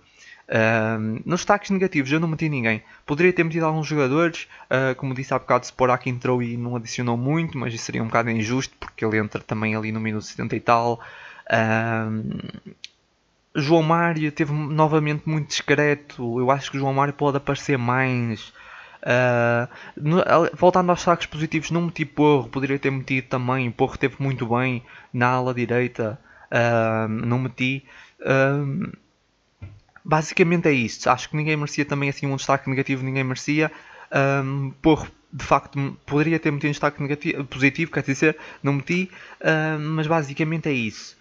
Uh, 0.49 1.23
nos 1.25 1.41
destaques 1.41 1.71
negativos 1.71 2.11
eu 2.11 2.19
não 2.19 2.29
meti 2.29 2.49
ninguém. 2.49 2.83
Poderia 3.07 3.33
ter 3.33 3.45
metido 3.45 3.67
alguns 3.67 3.87
jogadores, 3.87 4.49
uh, 4.65 4.95
como 4.97 5.15
disse 5.15 5.33
há 5.33 5.39
bocado, 5.39 5.65
Sporak 5.65 6.11
entrou 6.11 6.43
e 6.43 6.57
não 6.57 6.75
adicionou 6.75 7.17
muito, 7.17 7.57
mas 7.57 7.73
isso 7.73 7.85
seria 7.85 8.03
um 8.03 8.07
bocado 8.07 8.31
injusto 8.31 8.75
porque 8.79 9.05
ele 9.05 9.19
entra 9.19 9.41
também 9.41 9.77
ali 9.77 9.93
no 9.93 10.01
minuto 10.01 10.25
70 10.25 10.57
e 10.57 10.61
tal. 10.61 11.01
Uh, 11.47 12.71
João 13.54 13.83
Mário 13.83 14.30
teve 14.30 14.52
novamente 14.52 15.28
muito 15.28 15.49
discreto. 15.49 16.38
Eu 16.38 16.50
acho 16.50 16.71
que 16.71 16.76
o 16.76 16.80
João 16.80 16.95
Mário 16.95 17.12
pode 17.12 17.37
aparecer 17.37 17.76
mais. 17.76 18.52
Uh, 19.02 19.66
no, 19.97 20.23
voltando 20.54 20.90
aos 20.90 21.00
sacos 21.00 21.26
positivos, 21.26 21.71
não 21.71 21.83
meti 21.83 22.04
Porro, 22.04 22.49
poderia 22.49 22.78
ter 22.78 22.90
metido 22.90 23.28
também. 23.28 23.71
Porro 23.71 23.99
teve 23.99 24.16
muito 24.21 24.47
bem 24.47 24.83
na 25.12 25.28
ala 25.28 25.52
direita, 25.52 26.19
uh, 26.50 27.09
não 27.09 27.40
meti. 27.40 27.85
Uh, 28.21 28.92
basicamente 30.04 30.69
é 30.69 30.73
isto. 30.73 31.09
Acho 31.09 31.28
que 31.28 31.37
ninguém 31.37 31.57
merecia 31.57 31.85
também 31.85 32.09
assim 32.09 32.26
um 32.26 32.37
destaque 32.37 32.71
negativo, 32.71 33.04
ninguém 33.04 33.25
merecia. 33.25 33.71
Um, 34.12 34.73
Porro, 34.83 35.09
de 35.33 35.45
facto, 35.45 35.97
poderia 36.07 36.38
ter 36.38 36.50
metido 36.50 36.69
um 36.69 36.73
destaque 36.73 37.02
negativo, 37.02 37.45
positivo, 37.45 37.90
quer 37.90 38.02
dizer, 38.02 38.37
não 38.62 38.73
meti, 38.75 39.09
mas 39.78 40.09
basicamente 40.09 40.69
é 40.69 40.73
isso. 40.73 41.16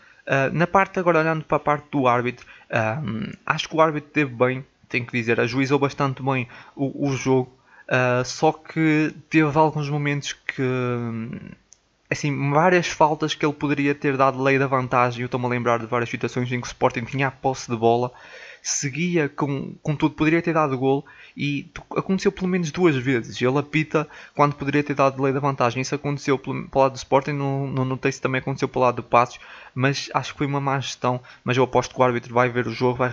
Na 0.54 0.68
parte 0.68 1.00
agora 1.00 1.20
olhando 1.20 1.44
para 1.44 1.58
a 1.58 1.60
parte 1.60 1.88
do 1.92 2.08
árbitro, 2.08 2.46
acho 3.46 3.68
que 3.68 3.76
o 3.76 3.82
árbitro 3.82 4.10
teve 4.12 4.34
bem, 4.34 4.66
tenho 4.88 5.06
que 5.06 5.12
dizer, 5.12 5.40
ajuizou 5.40 5.80
bastante 5.80 6.22
bem 6.22 6.48
o, 6.76 7.10
o 7.10 7.16
jogo. 7.16 7.60
Uh, 7.90 8.24
só 8.24 8.52
que 8.52 9.14
teve 9.30 9.58
alguns 9.58 9.90
momentos 9.90 10.34
que. 10.34 10.64
Assim, 12.08 12.52
várias 12.52 12.88
faltas 12.88 13.36
que 13.36 13.46
ele 13.46 13.54
poderia 13.54 13.94
ter 13.94 14.18
dado 14.18 14.42
lei 14.42 14.58
da 14.58 14.68
vantagem. 14.68 15.22
Eu 15.22 15.26
estou-me 15.26 15.46
a 15.46 15.50
lembrar 15.50 15.80
de 15.80 15.86
várias 15.86 16.10
situações 16.10 16.52
em 16.52 16.60
que 16.60 16.68
o 16.68 16.72
Sporting 16.72 17.04
tinha 17.04 17.28
a 17.28 17.32
posse 17.32 17.70
de 17.70 17.78
bola, 17.78 18.12
seguia 18.62 19.30
com, 19.30 19.74
com 19.82 19.96
tudo, 19.96 20.16
poderia 20.16 20.42
ter 20.42 20.54
dado 20.54 20.78
gol 20.78 21.06
e 21.36 21.70
aconteceu 21.96 22.32
pelo 22.32 22.48
menos 22.48 22.72
duas 22.72 22.96
vezes. 22.96 23.42
Ele 23.42 23.58
apita 23.58 24.08
quando 24.36 24.56
poderia 24.56 24.84
ter 24.84 24.94
dado 24.94 25.22
lei 25.22 25.34
da 25.34 25.40
vantagem. 25.40 25.82
Isso 25.82 25.96
aconteceu 25.96 26.38
pelo, 26.38 26.68
pelo 26.68 26.84
lado 26.84 26.94
do 26.94 26.98
Sporting, 26.98 27.34
não, 27.34 27.68
não 27.68 27.86
notei 27.86 28.12
se 28.12 28.22
também 28.22 28.40
aconteceu 28.40 28.68
pelo 28.68 28.86
lado 28.86 28.98
do 28.98 29.04
Passos, 29.04 29.40
mas 29.74 30.10
acho 30.14 30.34
que 30.34 30.38
foi 30.38 30.48
uma 30.48 30.62
má 30.62 30.80
gestão. 30.80 31.22
Mas 31.44 31.58
eu 31.58 31.64
aposto 31.64 31.94
que 31.94 32.02
o 32.02 32.04
árbitro 32.04 32.34
vai 32.34 32.50
ver 32.50 32.68
o 32.68 32.72
jogo, 32.72 32.98
vai 32.98 33.12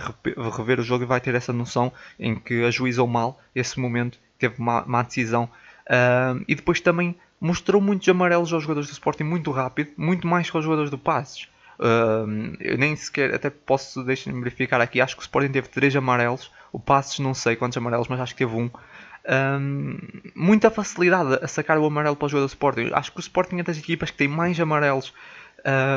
rever 0.57 0.79
o 0.79 0.83
jogo 0.83 1.03
e 1.03 1.07
vai 1.07 1.21
ter 1.21 1.35
essa 1.35 1.53
noção 1.53 1.91
em 2.19 2.35
que 2.35 2.63
ajuizou 2.63 3.07
mal 3.07 3.39
esse 3.55 3.79
momento 3.79 4.19
teve 4.37 4.55
uma 4.59 4.83
má 4.85 5.01
decisão. 5.01 5.49
Uh, 5.85 6.43
e 6.47 6.55
depois 6.55 6.79
também 6.81 7.15
mostrou 7.39 7.81
muitos 7.81 8.07
amarelos 8.09 8.51
aos 8.51 8.63
jogadores 8.63 8.89
do 8.89 8.93
Sporting 8.93 9.23
muito 9.23 9.51
rápido, 9.51 9.91
muito 9.97 10.27
mais 10.27 10.49
que 10.49 10.57
aos 10.57 10.63
jogadores 10.63 10.91
do 10.91 10.97
Passos. 10.97 11.47
Uh, 11.79 12.55
eu 12.59 12.77
nem 12.77 12.95
sequer, 12.95 13.33
até 13.33 13.49
posso, 13.49 14.03
deixar-me 14.03 14.39
verificar 14.39 14.81
aqui, 14.81 14.99
acho 14.99 15.15
que 15.15 15.21
o 15.21 15.23
Sporting 15.23 15.51
teve 15.51 15.67
3 15.69 15.95
amarelos, 15.95 16.51
o 16.71 16.79
Passos 16.79 17.19
não 17.19 17.33
sei 17.33 17.55
quantos 17.55 17.77
amarelos, 17.77 18.07
mas 18.07 18.19
acho 18.19 18.33
que 18.33 18.45
teve 18.45 18.55
um. 18.55 18.69
Um, 19.29 19.97
muita 20.33 20.71
facilidade 20.71 21.43
a 21.43 21.47
sacar 21.49 21.77
o 21.77 21.85
amarelo 21.85 22.15
para 22.15 22.27
o 22.27 22.29
jogador 22.29 22.45
do 22.45 22.49
Sporting. 22.49 22.91
Acho 22.93 23.11
que 23.11 23.19
o 23.19 23.21
Sporting 23.21 23.59
é 23.59 23.63
das 23.63 23.77
equipas 23.77 24.09
que 24.09 24.17
tem 24.17 24.27
mais 24.27 24.57
amarelos 24.57 25.13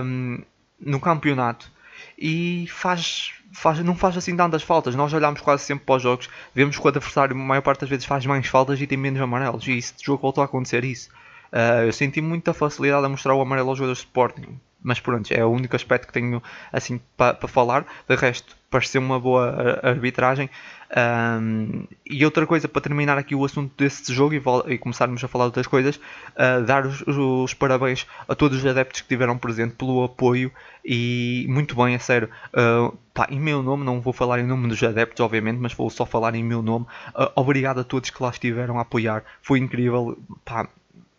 um, 0.04 0.42
no 0.80 0.98
campeonato 0.98 1.70
e 2.18 2.66
faz, 2.68 3.32
faz, 3.52 3.78
não 3.80 3.94
faz 3.94 4.16
assim 4.16 4.36
tantas 4.36 4.62
faltas. 4.62 4.94
Nós 4.96 5.12
olhamos 5.12 5.40
quase 5.40 5.62
sempre 5.62 5.84
para 5.84 5.96
os 5.96 6.02
jogos, 6.02 6.28
vemos 6.54 6.76
que 6.76 6.84
o 6.84 6.88
adversário, 6.88 7.36
a 7.36 7.38
maior 7.38 7.62
parte 7.62 7.80
das 7.80 7.88
vezes, 7.88 8.04
faz 8.04 8.26
mais 8.26 8.46
faltas 8.46 8.80
e 8.80 8.86
tem 8.86 8.98
menos 8.98 9.20
amarelos. 9.20 9.66
E 9.68 9.78
este 9.78 10.04
jogo 10.04 10.22
voltou 10.22 10.42
a 10.42 10.46
acontecer 10.46 10.84
isso. 10.84 11.08
Uh, 11.52 11.86
eu 11.86 11.92
senti 11.92 12.20
muita 12.20 12.52
facilidade 12.52 13.04
a 13.04 13.08
mostrar 13.08 13.34
o 13.34 13.40
amarelo 13.40 13.70
aos 13.70 13.78
jogadores 13.78 13.98
de 13.98 14.06
Sporting. 14.06 14.60
Mas 14.82 15.00
pronto, 15.00 15.30
é 15.32 15.44
o 15.44 15.50
único 15.50 15.76
aspecto 15.76 16.06
que 16.06 16.12
tenho 16.12 16.42
assim 16.72 17.00
para 17.16 17.34
pa 17.34 17.48
falar. 17.48 17.84
De 18.08 18.16
resto, 18.16 18.56
pareceu 18.70 19.00
uma 19.00 19.20
boa 19.20 19.80
arbitragem. 19.82 20.48
Um, 20.90 21.84
e 22.04 22.24
outra 22.24 22.44
coisa 22.46 22.66
para 22.66 22.82
terminar 22.82 23.16
aqui 23.16 23.32
o 23.32 23.44
assunto 23.44 23.72
desse 23.76 24.12
jogo 24.12 24.34
e, 24.34 24.42
e 24.72 24.78
começarmos 24.78 25.22
a 25.22 25.28
falar 25.28 25.44
outras 25.44 25.68
coisas, 25.68 25.96
uh, 25.96 26.64
dar 26.66 26.84
os, 26.84 27.02
os, 27.06 27.54
parabéns 27.54 28.06
a 28.28 28.34
todos 28.34 28.58
os 28.58 28.66
adeptos 28.66 29.00
que 29.00 29.04
estiveram 29.04 29.38
presentes 29.38 29.76
pelo 29.76 30.02
apoio 30.02 30.50
e 30.84 31.46
muito 31.48 31.76
bem, 31.76 31.94
a 31.94 31.98
sério. 32.00 32.28
Uh, 32.48 32.96
pá, 33.14 33.28
em 33.30 33.38
meu 33.38 33.62
nome, 33.62 33.84
não 33.84 34.00
vou 34.00 34.12
falar 34.12 34.40
em 34.40 34.46
nome 34.46 34.66
dos 34.66 34.82
adeptos, 34.82 35.20
obviamente, 35.20 35.58
mas 35.58 35.72
vou 35.72 35.88
só 35.90 36.04
falar 36.04 36.34
em 36.34 36.42
meu 36.42 36.60
nome. 36.60 36.86
Uh, 37.14 37.30
obrigado 37.36 37.80
a 37.80 37.84
todos 37.84 38.10
que 38.10 38.22
lá 38.22 38.30
estiveram 38.30 38.78
a 38.78 38.82
apoiar, 38.82 39.22
foi 39.42 39.60
incrível. 39.60 40.18
Pá, 40.44 40.68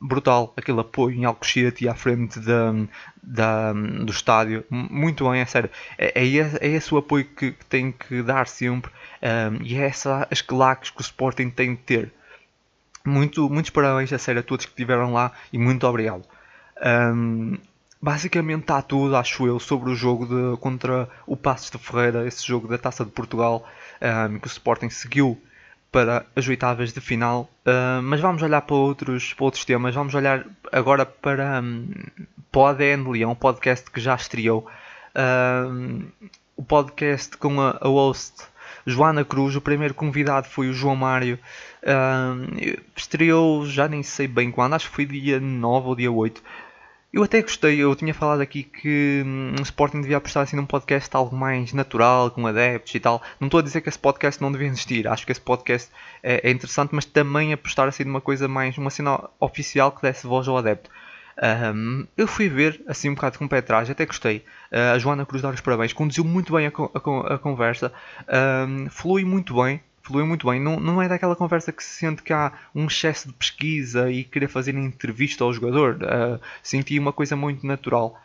brutal 0.01 0.51
aquele 0.57 0.79
apoio 0.79 1.15
em 1.15 1.25
Alcochete 1.25 1.85
e 1.85 1.87
à 1.87 1.93
frente 1.93 2.39
da, 2.39 2.73
da, 3.21 3.73
do 3.73 4.11
estádio. 4.11 4.65
Muito 4.69 5.29
bem, 5.29 5.41
é 5.41 5.45
sério. 5.45 5.69
É, 5.97 6.19
é, 6.19 6.25
é 6.59 6.67
esse 6.67 6.93
o 6.93 6.97
apoio 6.97 7.25
que, 7.25 7.51
que 7.51 7.65
tem 7.65 7.91
que 7.91 8.23
dar 8.23 8.47
sempre 8.47 8.91
um, 9.21 9.63
e 9.63 9.77
é 9.77 9.85
essa 9.85 10.27
as 10.31 10.41
claques 10.41 10.89
que 10.89 10.99
o 10.99 11.01
Sporting 11.01 11.49
tem 11.51 11.75
de 11.75 11.81
ter. 11.81 12.13
Muito, 13.05 13.49
muitos 13.49 13.69
parabéns 13.71 14.11
a 14.11 14.17
sério 14.17 14.41
a 14.41 14.43
todos 14.43 14.65
que 14.65 14.71
estiveram 14.71 15.13
lá 15.13 15.31
e 15.53 15.57
muito 15.57 15.85
obrigado. 15.85 16.23
Um, 16.83 17.57
basicamente 18.01 18.61
está 18.61 18.81
tudo, 18.81 19.15
acho 19.15 19.45
eu, 19.45 19.59
sobre 19.59 19.91
o 19.91 19.95
jogo 19.95 20.25
de, 20.25 20.57
contra 20.59 21.07
o 21.27 21.37
Passos 21.37 21.69
de 21.69 21.77
Ferreira, 21.77 22.27
esse 22.27 22.45
jogo 22.45 22.67
da 22.67 22.77
Taça 22.77 23.05
de 23.05 23.11
Portugal, 23.11 23.67
um, 24.01 24.39
que 24.39 24.47
o 24.47 24.49
Sporting 24.49 24.89
seguiu 24.89 25.39
para 25.91 26.25
as 26.35 26.47
oitavas 26.47 26.93
de 26.93 27.01
final. 27.01 27.49
Uh, 27.65 28.01
mas 28.01 28.19
vamos 28.19 28.41
olhar 28.41 28.61
para 28.61 28.75
outros, 28.75 29.33
para 29.33 29.45
outros 29.45 29.65
temas. 29.65 29.93
Vamos 29.93 30.15
olhar 30.15 30.45
agora 30.71 31.05
para, 31.05 31.61
um, 31.61 31.89
para 32.51 32.61
o 32.61 32.65
ADN 32.65 33.09
Leão, 33.09 33.35
podcast 33.35 33.91
que 33.91 33.99
já 33.99 34.15
estreou. 34.15 34.67
Uh, 35.15 36.05
o 36.55 36.63
podcast 36.63 37.35
com 37.37 37.59
a, 37.59 37.77
a 37.81 37.87
host 37.87 38.43
Joana 38.85 39.25
Cruz. 39.25 39.55
O 39.55 39.61
primeiro 39.61 39.93
convidado 39.93 40.47
foi 40.47 40.69
o 40.69 40.73
João 40.73 40.95
Mário. 40.95 41.37
Uh, 41.83 42.79
estreou 42.95 43.65
já 43.65 43.87
nem 43.87 44.03
sei 44.03 44.27
bem 44.27 44.51
quando, 44.51 44.73
acho 44.73 44.89
que 44.89 44.95
foi 44.95 45.05
dia 45.05 45.39
9 45.39 45.87
ou 45.87 45.95
dia 45.95 46.11
8. 46.11 46.41
Eu 47.13 47.23
até 47.23 47.41
gostei, 47.41 47.77
eu 47.77 47.93
tinha 47.93 48.13
falado 48.13 48.39
aqui 48.39 48.63
que 48.63 49.21
hum, 49.25 49.55
o 49.59 49.61
Sporting 49.63 49.99
devia 49.99 50.15
apostar 50.15 50.43
assim 50.43 50.55
num 50.55 50.65
podcast 50.65 51.13
algo 51.13 51.35
mais 51.35 51.73
natural, 51.73 52.31
com 52.31 52.47
adeptos 52.47 52.95
e 52.95 53.01
tal. 53.01 53.21
Não 53.37 53.47
estou 53.47 53.59
a 53.59 53.63
dizer 53.63 53.81
que 53.81 53.89
esse 53.89 53.99
podcast 53.99 54.41
não 54.41 54.49
devia 54.49 54.67
existir, 54.67 55.05
acho 55.09 55.25
que 55.25 55.31
esse 55.33 55.41
podcast 55.41 55.91
é, 56.23 56.47
é 56.47 56.51
interessante, 56.51 56.95
mas 56.95 57.03
também 57.03 57.51
apostar 57.51 57.85
assim 57.89 58.05
numa 58.05 58.21
coisa 58.21 58.47
mais, 58.47 58.77
uma 58.77 58.89
cena 58.89 59.29
oficial 59.41 59.91
que 59.91 60.01
desse 60.01 60.25
voz 60.25 60.47
ao 60.47 60.57
adepto. 60.57 60.89
Um, 61.75 62.07
eu 62.15 62.27
fui 62.27 62.47
ver, 62.47 62.81
assim 62.87 63.09
um 63.09 63.15
bocado 63.15 63.37
com 63.37 63.43
o 63.43 63.49
pé 63.49 63.57
atrás, 63.57 63.89
até 63.89 64.05
gostei. 64.05 64.45
Uh, 64.71 64.93
a 64.95 64.97
Joana 64.97 65.25
Cruz 65.25 65.41
dar 65.41 65.53
os 65.53 65.59
parabéns, 65.59 65.91
conduziu 65.91 66.23
muito 66.23 66.53
bem 66.53 66.67
a, 66.67 66.69
a, 66.71 67.33
a 67.33 67.37
conversa, 67.37 67.91
um, 68.69 68.89
flui 68.89 69.25
muito 69.25 69.61
bem 69.61 69.81
flui 70.03 70.23
muito 70.23 70.49
bem. 70.49 70.59
Não, 70.59 70.79
não 70.79 71.01
é 71.01 71.07
daquela 71.07 71.35
conversa 71.35 71.71
que 71.71 71.83
se 71.83 71.99
sente 71.99 72.23
que 72.23 72.33
há 72.33 72.51
um 72.73 72.85
excesso 72.85 73.27
de 73.27 73.33
pesquisa 73.33 74.11
e 74.11 74.23
querer 74.23 74.47
fazer 74.47 74.75
entrevista 74.75 75.43
ao 75.43 75.53
jogador. 75.53 75.95
Uh, 75.95 76.39
senti 76.63 76.97
uma 76.99 77.13
coisa 77.13 77.35
muito 77.35 77.65
natural. 77.65 78.19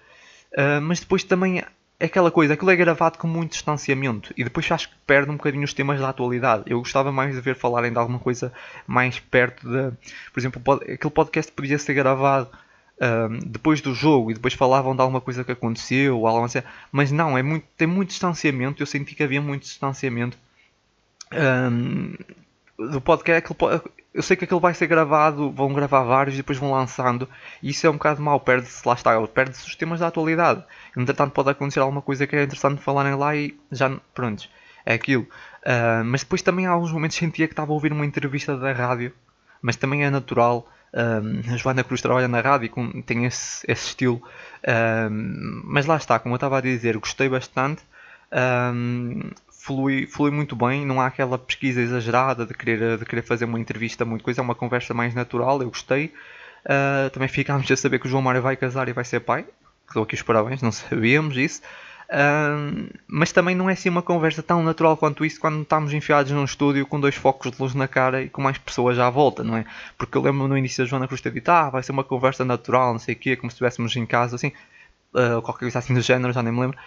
Uh, 0.52 0.80
mas 0.80 1.00
depois 1.00 1.22
também 1.24 1.62
é 1.98 2.04
aquela 2.04 2.30
coisa, 2.30 2.54
aquilo 2.54 2.70
é 2.70 2.76
gravado 2.76 3.16
com 3.16 3.26
muito 3.26 3.52
distanciamento 3.52 4.32
e 4.36 4.44
depois 4.44 4.70
acho 4.70 4.90
que 4.90 4.94
perde 5.06 5.30
um 5.30 5.36
bocadinho 5.36 5.64
os 5.64 5.72
temas 5.72 5.98
da 5.98 6.10
atualidade. 6.10 6.64
Eu 6.66 6.78
gostava 6.78 7.10
mais 7.10 7.34
de 7.34 7.40
ver 7.40 7.56
falarem 7.56 7.90
de 7.90 7.98
alguma 7.98 8.18
coisa 8.18 8.52
mais 8.86 9.18
perto 9.18 9.66
de. 9.66 9.90
Por 10.32 10.40
exemplo, 10.40 10.62
aquele 10.74 11.10
podcast 11.10 11.50
podia 11.52 11.78
ser 11.78 11.94
gravado 11.94 12.50
um, 13.00 13.38
depois 13.46 13.80
do 13.80 13.94
jogo 13.94 14.30
e 14.30 14.34
depois 14.34 14.54
falavam 14.54 14.94
de 14.94 15.00
alguma 15.00 15.20
coisa 15.20 15.42
que 15.44 15.52
aconteceu, 15.52 16.20
ou 16.20 16.44
assim, 16.44 16.62
mas 16.92 17.10
não, 17.10 17.36
é 17.36 17.42
muito, 17.42 17.66
tem 17.76 17.86
muito 17.86 18.08
distanciamento. 18.08 18.82
Eu 18.82 18.86
senti 18.86 19.14
que 19.14 19.22
havia 19.22 19.40
muito 19.40 19.62
distanciamento 19.62 20.36
um, 21.32 22.14
do 22.78 23.00
podcast. 23.00 23.54
Eu 24.14 24.22
sei 24.22 24.36
que 24.36 24.44
aquilo 24.44 24.60
vai 24.60 24.72
ser 24.72 24.86
gravado, 24.86 25.50
vão 25.50 25.72
gravar 25.72 26.02
vários 26.04 26.34
e 26.34 26.38
depois 26.38 26.58
vão 26.58 26.72
lançando. 26.72 27.28
E 27.62 27.70
isso 27.70 27.86
é 27.86 27.90
um 27.90 27.94
bocado 27.94 28.22
mau, 28.22 28.40
perde-se, 28.40 28.86
lá 28.86 28.94
está, 28.94 29.20
perde-se 29.26 29.66
os 29.66 29.76
temas 29.76 30.00
da 30.00 30.06
atualidade. 30.06 30.64
Entretanto, 30.96 31.32
pode 31.32 31.50
acontecer 31.50 31.80
alguma 31.80 32.00
coisa 32.00 32.26
que 32.26 32.36
é 32.36 32.44
interessante 32.44 32.80
falarem 32.80 33.14
lá 33.14 33.36
e 33.36 33.58
já, 33.70 33.90
pronto, 34.14 34.48
é 34.84 34.94
aquilo. 34.94 35.24
Uh, 35.64 36.04
mas 36.04 36.22
depois 36.22 36.42
também 36.42 36.66
há 36.66 36.70
alguns 36.70 36.92
momentos 36.92 37.16
sentia 37.16 37.46
que 37.46 37.52
estava 37.52 37.72
a 37.72 37.74
ouvir 37.74 37.92
uma 37.92 38.06
entrevista 38.06 38.56
da 38.56 38.72
rádio, 38.72 39.12
mas 39.60 39.76
também 39.76 40.04
é 40.04 40.10
natural. 40.10 40.66
Um, 40.94 41.52
a 41.52 41.56
Joana 41.58 41.84
Cruz 41.84 42.00
trabalha 42.00 42.28
na 42.28 42.40
rádio 42.40 42.72
e 42.94 43.02
tem 43.02 43.26
esse, 43.26 43.70
esse 43.70 43.88
estilo. 43.88 44.22
Um, 45.10 45.62
mas 45.64 45.84
lá 45.84 45.96
está, 45.96 46.18
como 46.18 46.34
eu 46.34 46.36
estava 46.36 46.58
a 46.58 46.60
dizer, 46.62 46.96
gostei 46.96 47.28
bastante. 47.28 47.82
Um, 48.32 49.30
flui, 49.66 50.06
flui 50.06 50.30
muito 50.30 50.54
bem, 50.54 50.86
não 50.86 51.00
há 51.00 51.06
aquela 51.06 51.36
pesquisa 51.36 51.80
exagerada 51.80 52.46
de 52.46 52.54
querer, 52.54 52.96
de 52.98 53.04
querer 53.04 53.22
fazer 53.22 53.44
uma 53.46 53.58
entrevista, 53.58 54.04
muito 54.04 54.22
coisa, 54.22 54.40
é 54.40 54.44
uma 54.44 54.54
conversa 54.54 54.94
mais 54.94 55.12
natural, 55.12 55.60
eu 55.60 55.68
gostei. 55.68 56.12
Uh, 56.64 57.10
também 57.10 57.28
ficámos 57.28 57.70
a 57.70 57.76
saber 57.76 57.98
que 57.98 58.06
o 58.06 58.08
João 58.08 58.22
Mário 58.22 58.40
vai 58.40 58.56
casar 58.56 58.88
e 58.88 58.92
vai 58.92 59.04
ser 59.04 59.20
pai, 59.20 59.44
dou 59.92 60.04
aqui 60.04 60.14
os 60.14 60.22
parabéns, 60.22 60.62
não 60.62 60.70
sabíamos 60.72 61.36
isso. 61.36 61.62
Uh, 62.08 62.88
mas 63.08 63.32
também 63.32 63.56
não 63.56 63.68
é 63.68 63.72
assim 63.72 63.88
uma 63.88 64.02
conversa 64.02 64.40
tão 64.40 64.62
natural 64.62 64.96
quanto 64.96 65.24
isso 65.24 65.40
quando 65.40 65.62
estamos 65.62 65.92
enfiados 65.92 66.30
num 66.30 66.44
estúdio 66.44 66.86
com 66.86 67.00
dois 67.00 67.16
focos 67.16 67.50
de 67.50 67.60
luz 67.60 67.74
na 67.74 67.88
cara 67.88 68.22
e 68.22 68.28
com 68.28 68.40
mais 68.40 68.58
pessoas 68.58 68.96
à 69.00 69.10
volta, 69.10 69.42
não 69.42 69.56
é? 69.56 69.64
Porque 69.98 70.16
eu 70.16 70.22
lembro 70.22 70.46
no 70.46 70.56
início 70.56 70.84
da 70.84 70.88
Joana 70.88 71.08
Cruz 71.08 71.20
ter 71.20 71.32
dito, 71.32 71.48
ah, 71.48 71.68
vai 71.70 71.82
ser 71.82 71.90
uma 71.90 72.04
conversa 72.04 72.44
natural, 72.44 72.92
não 72.92 73.00
sei 73.00 73.16
o 73.16 73.18
quê, 73.18 73.34
como 73.34 73.50
se 73.50 73.54
estivéssemos 73.54 73.96
em 73.96 74.06
casa, 74.06 74.36
assim, 74.36 74.52
uh, 75.12 75.42
qualquer 75.42 75.64
coisa 75.64 75.80
assim 75.80 75.94
do 75.94 76.00
género, 76.00 76.32
já 76.32 76.40
nem 76.40 76.52
me 76.52 76.60
lembro 76.60 76.78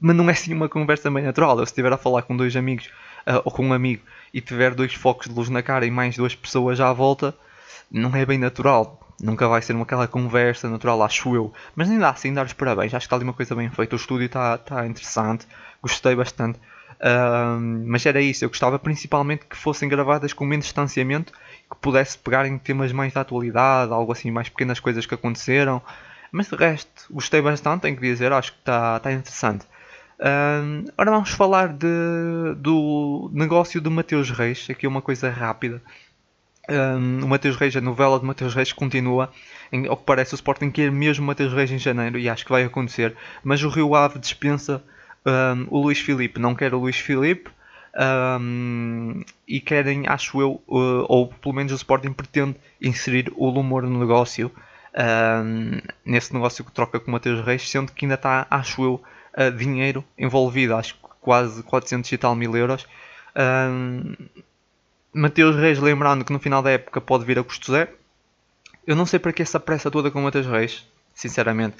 mas 0.00 0.16
não 0.16 0.28
é 0.28 0.32
assim 0.32 0.54
uma 0.54 0.68
conversa 0.68 1.10
bem 1.10 1.24
natural. 1.24 1.58
Eu 1.58 1.66
se 1.66 1.72
estiver 1.72 1.92
a 1.92 1.98
falar 1.98 2.22
com 2.22 2.36
dois 2.36 2.56
amigos 2.56 2.86
uh, 3.26 3.42
ou 3.44 3.52
com 3.52 3.66
um 3.66 3.72
amigo 3.72 4.02
e 4.32 4.40
tiver 4.40 4.74
dois 4.74 4.94
focos 4.94 5.28
de 5.28 5.34
luz 5.34 5.48
na 5.48 5.62
cara 5.62 5.86
e 5.86 5.90
mais 5.90 6.16
duas 6.16 6.34
pessoas 6.34 6.80
à 6.80 6.92
volta, 6.92 7.34
não 7.90 8.14
é 8.14 8.24
bem 8.24 8.38
natural. 8.38 8.98
Nunca 9.22 9.46
vai 9.46 9.60
ser 9.60 9.74
uma 9.74 9.82
aquela 9.82 10.08
conversa 10.08 10.68
natural, 10.68 11.02
acho 11.02 11.34
eu. 11.34 11.52
Mas 11.76 11.90
ainda 11.90 12.08
assim, 12.08 12.32
dar 12.32 12.46
os 12.46 12.54
parabéns. 12.54 12.94
Acho 12.94 13.04
que 13.04 13.06
está 13.06 13.16
ali 13.16 13.24
uma 13.24 13.34
coisa 13.34 13.54
bem 13.54 13.68
feita. 13.68 13.94
O 13.94 13.98
estúdio 13.98 14.24
está, 14.24 14.58
interessante. 14.86 15.46
Gostei 15.82 16.14
bastante. 16.14 16.58
Uh, 17.00 17.60
mas 17.86 18.06
era 18.06 18.20
isso. 18.22 18.44
Eu 18.44 18.48
gostava 18.48 18.78
principalmente 18.78 19.44
que 19.44 19.56
fossem 19.56 19.90
gravadas 19.90 20.32
com 20.32 20.46
menos 20.46 20.64
distanciamento. 20.64 21.34
Que 21.70 21.76
pudesse 21.82 22.16
pegar 22.16 22.46
em 22.46 22.56
temas 22.56 22.92
mais 22.92 23.12
da 23.12 23.20
atualidade. 23.20 23.92
Algo 23.92 24.10
assim, 24.10 24.30
mais 24.30 24.48
pequenas 24.48 24.80
coisas 24.80 25.04
que 25.04 25.14
aconteceram. 25.14 25.82
Mas 26.32 26.48
de 26.48 26.56
resto, 26.56 26.90
gostei 27.10 27.42
bastante. 27.42 27.82
Tenho 27.82 27.96
que 27.96 28.02
dizer. 28.02 28.32
Acho 28.32 28.52
que 28.52 28.58
está 28.60 29.12
interessante. 29.12 29.66
Uh, 30.20 30.84
agora 30.98 31.12
vamos 31.12 31.30
falar 31.30 31.68
de, 31.68 32.54
do 32.58 33.30
negócio 33.32 33.80
do 33.80 33.90
Mateus 33.90 34.30
Reis. 34.30 34.68
Aqui 34.68 34.86
uma 34.86 35.00
coisa 35.00 35.30
rápida. 35.30 35.82
Um, 36.68 37.24
o 37.24 37.28
Mateus 37.28 37.56
Reis, 37.56 37.74
a 37.74 37.80
novela 37.80 38.20
de 38.20 38.26
Mateus 38.26 38.54
Reis 38.54 38.70
continua. 38.70 39.32
Em, 39.72 39.86
ao 39.86 39.96
que 39.96 40.04
parece, 40.04 40.34
o 40.34 40.36
Sporting 40.36 40.70
quer 40.70 40.92
mesmo 40.92 41.24
Mateus 41.24 41.54
Reis 41.54 41.70
em 41.70 41.78
janeiro 41.78 42.18
e 42.18 42.28
acho 42.28 42.44
que 42.44 42.52
vai 42.52 42.64
acontecer. 42.64 43.16
Mas 43.42 43.62
o 43.62 43.70
Rio 43.70 43.94
Ave 43.94 44.18
dispensa 44.18 44.84
um, 45.24 45.66
o 45.70 45.80
Luís 45.80 45.98
Filipe, 45.98 46.38
não 46.38 46.54
quer 46.54 46.74
o 46.74 46.78
Luís 46.78 46.96
Filipe. 46.96 47.50
Um, 47.92 49.24
e 49.48 49.58
querem, 49.58 50.06
acho 50.06 50.40
eu, 50.40 50.62
uh, 50.68 51.06
ou 51.08 51.28
pelo 51.28 51.54
menos 51.54 51.72
o 51.72 51.76
Sporting 51.76 52.12
pretende 52.12 52.56
inserir 52.80 53.32
o 53.34 53.48
Lumor 53.48 53.82
no 53.82 53.98
negócio, 53.98 54.52
nesse 56.04 56.32
negócio 56.34 56.64
que 56.64 56.72
troca 56.72 57.00
com 57.00 57.08
o 57.08 57.12
Mateus 57.12 57.44
Reis, 57.44 57.68
sendo 57.68 57.90
que 57.92 58.04
ainda 58.04 58.14
está, 58.14 58.46
acho 58.50 58.82
eu, 58.84 59.02
uh, 59.36 59.50
dinheiro 59.50 60.04
envolvido, 60.18 60.76
acho 60.76 60.94
que 60.94 61.00
quase 61.20 61.62
400 61.62 62.10
e 62.12 62.18
tal 62.18 62.34
mil 62.34 62.56
euros. 62.56 62.86
Mateus 65.12 65.56
Reis, 65.56 65.78
lembrando 65.78 66.24
que 66.24 66.32
no 66.32 66.38
final 66.38 66.62
da 66.62 66.70
época 66.70 67.00
pode 67.00 67.24
vir 67.24 67.38
a 67.38 67.44
custo 67.44 67.72
zero. 67.72 67.90
Eu 68.86 68.94
não 68.94 69.04
sei 69.04 69.18
para 69.18 69.32
que 69.32 69.42
essa 69.42 69.58
pressa 69.58 69.90
toda 69.90 70.10
com 70.10 70.20
o 70.20 70.22
Mateus 70.22 70.46
Reis, 70.46 70.86
sinceramente. 71.14 71.76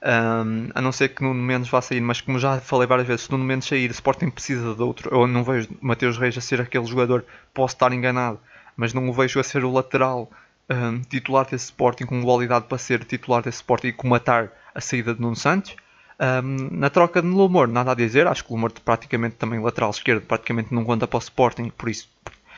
Um, 0.00 0.70
a 0.74 0.80
não 0.80 0.92
ser 0.92 1.08
que 1.08 1.22
Nuno 1.22 1.42
Mendes 1.42 1.68
vá 1.68 1.82
sair, 1.82 2.00
mas 2.00 2.20
como 2.20 2.38
já 2.38 2.60
falei 2.60 2.86
várias 2.86 3.06
vezes, 3.06 3.22
se 3.22 3.32
Nuno 3.32 3.44
Mendes 3.44 3.66
sair, 3.66 3.90
Sporting 3.90 4.30
precisa 4.30 4.74
de 4.74 4.82
outro. 4.82 5.12
Eu 5.12 5.26
não 5.26 5.42
vejo 5.42 5.68
Mateus 5.80 6.16
Reis 6.16 6.38
a 6.38 6.40
ser 6.40 6.60
aquele 6.60 6.86
jogador, 6.86 7.24
posso 7.52 7.74
estar 7.74 7.92
enganado, 7.92 8.38
mas 8.76 8.94
não 8.94 9.08
o 9.08 9.12
vejo 9.12 9.40
a 9.40 9.42
ser 9.42 9.64
o 9.64 9.72
lateral 9.72 10.30
um, 10.70 11.00
titular 11.00 11.46
desse 11.46 11.64
Sporting 11.66 12.06
com 12.06 12.22
qualidade 12.22 12.66
para 12.66 12.78
ser 12.78 13.04
titular 13.04 13.42
desse 13.42 13.56
Sporting 13.56 13.88
e 13.88 13.92
comatar 13.92 14.52
a 14.72 14.80
saída 14.80 15.14
de 15.14 15.20
Nuno 15.20 15.36
Santos. 15.36 15.74
Um, 16.20 16.68
na 16.72 16.90
troca 16.90 17.22
de 17.22 17.28
Lumor, 17.28 17.68
nada 17.68 17.92
a 17.92 17.94
dizer, 17.94 18.26
acho 18.26 18.44
que 18.44 18.50
o 18.50 18.54
Lumor 18.56 18.72
praticamente 18.84 19.36
também 19.36 19.60
lateral 19.60 19.90
esquerdo, 19.90 20.22
praticamente 20.22 20.74
não 20.74 20.84
conta 20.84 21.06
para 21.06 21.16
o 21.16 21.20
Sporting, 21.20 21.70
por 21.70 21.88
isso 21.88 22.08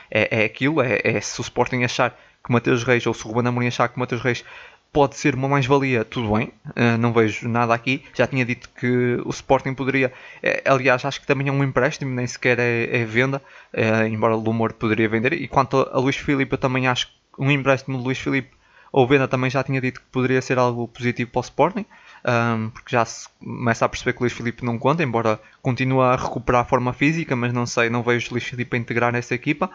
é, 0.09 0.41
é 0.41 0.45
aquilo, 0.45 0.81
é, 0.81 0.99
é, 1.03 1.21
se 1.21 1.39
o 1.39 1.43
Sporting 1.43 1.83
achar 1.83 2.17
que 2.43 2.51
Mateus 2.51 2.83
Reis 2.83 3.05
ou 3.05 3.13
se 3.13 3.23
o 3.25 3.27
Ruben 3.29 3.47
Amorim 3.47 3.67
achar 3.67 3.87
que 3.87 3.99
Mateus 3.99 4.21
Reis 4.21 4.43
pode 4.91 5.15
ser 5.15 5.35
uma 5.35 5.47
mais-valia, 5.47 6.03
tudo 6.03 6.35
bem, 6.35 6.51
uh, 6.65 6.97
não 6.99 7.13
vejo 7.13 7.47
nada 7.47 7.73
aqui. 7.73 8.03
Já 8.13 8.27
tinha 8.27 8.43
dito 8.43 8.69
que 8.77 9.17
o 9.23 9.29
Sporting 9.29 9.73
poderia, 9.73 10.11
é, 10.43 10.63
aliás, 10.65 11.05
acho 11.05 11.21
que 11.21 11.27
também 11.27 11.47
é 11.47 11.51
um 11.51 11.63
empréstimo, 11.63 12.13
nem 12.13 12.27
sequer 12.27 12.59
é, 12.59 13.01
é 13.01 13.05
venda, 13.05 13.41
uh, 13.73 14.05
embora 14.05 14.35
o 14.35 14.39
Lumor 14.39 14.73
poderia 14.73 15.07
vender. 15.07 15.33
E 15.33 15.47
quanto 15.47 15.77
a 15.77 15.97
Luís 15.97 16.17
Filipe, 16.17 16.53
eu 16.53 16.57
também 16.57 16.87
acho 16.87 17.07
que 17.07 17.13
um 17.37 17.49
empréstimo 17.49 17.97
de 17.97 18.03
Luís 18.03 18.19
Filipe 18.19 18.49
ou 18.91 19.07
venda 19.07 19.27
também 19.27 19.49
já 19.49 19.63
tinha 19.63 19.79
dito 19.79 20.01
que 20.01 20.07
poderia 20.07 20.41
ser 20.41 20.57
algo 20.57 20.87
positivo 20.87 21.31
para 21.31 21.39
o 21.39 21.43
Sporting. 21.43 21.85
Um, 22.23 22.69
porque 22.69 22.91
já 22.91 23.03
se 23.03 23.27
começa 23.39 23.83
a 23.83 23.89
perceber 23.89 24.13
que 24.13 24.19
o 24.19 24.21
Luís 24.21 24.33
Filipe 24.33 24.63
não 24.63 24.77
conta, 24.77 25.03
embora 25.03 25.39
continue 25.61 26.01
a 26.03 26.15
recuperar 26.15 26.61
a 26.61 26.65
forma 26.65 26.93
física, 26.93 27.35
mas 27.35 27.51
não 27.51 27.65
sei, 27.65 27.89
não 27.89 28.03
vejo 28.03 28.29
o 28.29 28.33
Luís 28.33 28.43
Filipe 28.43 28.75
a 28.75 28.79
integrar 28.79 29.11
nessa 29.11 29.33
equipa. 29.33 29.69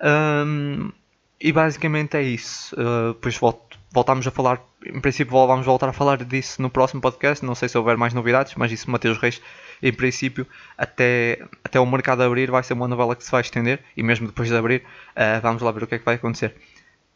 Um, 0.00 0.92
e 1.40 1.52
basicamente 1.52 2.16
é 2.16 2.22
isso. 2.22 2.74
Uh, 2.74 3.14
depois 3.14 3.36
volto, 3.36 3.78
voltamos 3.92 4.26
a 4.26 4.30
falar, 4.30 4.60
em 4.84 5.00
princípio 5.00 5.32
vamos 5.46 5.66
voltar 5.66 5.88
a 5.88 5.92
falar 5.92 6.24
disso 6.24 6.60
no 6.62 6.70
próximo 6.70 7.00
podcast. 7.00 7.44
Não 7.44 7.54
sei 7.54 7.68
se 7.68 7.78
houver 7.78 7.96
mais 7.96 8.12
novidades, 8.12 8.54
mas 8.56 8.72
isso 8.72 8.90
Mateus 8.90 9.18
Reis, 9.18 9.40
em 9.82 9.92
princípio, 9.92 10.46
até, 10.76 11.40
até 11.62 11.78
o 11.78 11.86
mercado 11.86 12.22
abrir, 12.22 12.50
vai 12.50 12.62
ser 12.62 12.74
uma 12.74 12.88
novela 12.88 13.14
que 13.14 13.24
se 13.24 13.30
vai 13.30 13.40
estender. 13.40 13.80
E 13.96 14.02
mesmo 14.02 14.26
depois 14.26 14.48
de 14.48 14.56
abrir, 14.56 14.82
uh, 15.16 15.40
vamos 15.42 15.62
lá 15.62 15.70
ver 15.72 15.82
o 15.84 15.86
que 15.86 15.96
é 15.96 15.98
que 15.98 16.04
vai 16.04 16.16
acontecer. 16.16 16.54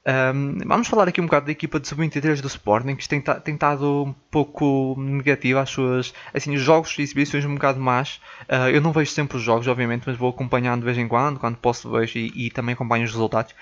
Um, 0.04 0.58
vamos 0.66 0.88
falar 0.88 1.06
aqui 1.06 1.20
um 1.20 1.26
bocado 1.26 1.46
da 1.46 1.52
equipa 1.52 1.78
de 1.78 1.86
sub-23 1.86 2.40
do 2.40 2.48
Sporting, 2.48 2.96
que 2.96 3.08
tem, 3.08 3.20
tem 3.20 3.54
estado 3.54 4.04
um 4.04 4.12
pouco 4.32 4.96
negativa 4.98 5.60
as 5.60 5.70
suas 5.70 6.12
assim, 6.34 6.54
os 6.54 6.60
jogos 6.60 6.98
e 6.98 7.02
exibições 7.02 7.44
um 7.44 7.54
bocado 7.54 7.80
más. 7.80 8.20
Uh, 8.48 8.68
eu 8.72 8.80
não 8.80 8.92
vejo 8.92 9.12
sempre 9.12 9.36
os 9.36 9.42
jogos, 9.42 9.68
obviamente, 9.68 10.02
mas 10.06 10.16
vou 10.16 10.30
acompanhando 10.30 10.80
de 10.80 10.86
vez 10.86 10.98
em 10.98 11.06
quando, 11.06 11.38
quando 11.38 11.56
posso 11.56 11.90
vejo 11.90 12.18
e, 12.18 12.46
e 12.46 12.50
também 12.50 12.72
acompanho 12.72 13.04
os 13.04 13.12
resultados. 13.12 13.54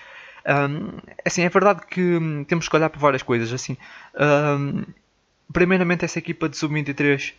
Um, 0.46 0.98
assim, 1.24 1.42
é 1.42 1.48
verdade 1.50 1.82
que 1.86 2.00
hum, 2.00 2.44
temos 2.44 2.68
que 2.68 2.76
olhar 2.76 2.88
para 2.88 3.00
várias 3.00 3.22
coisas. 3.22 3.52
Assim, 3.52 3.76
um, 4.18 4.84
primeiramente, 5.52 6.06
essa 6.06 6.18
equipa 6.18 6.48
de 6.48 6.56
sub-23 6.56 7.34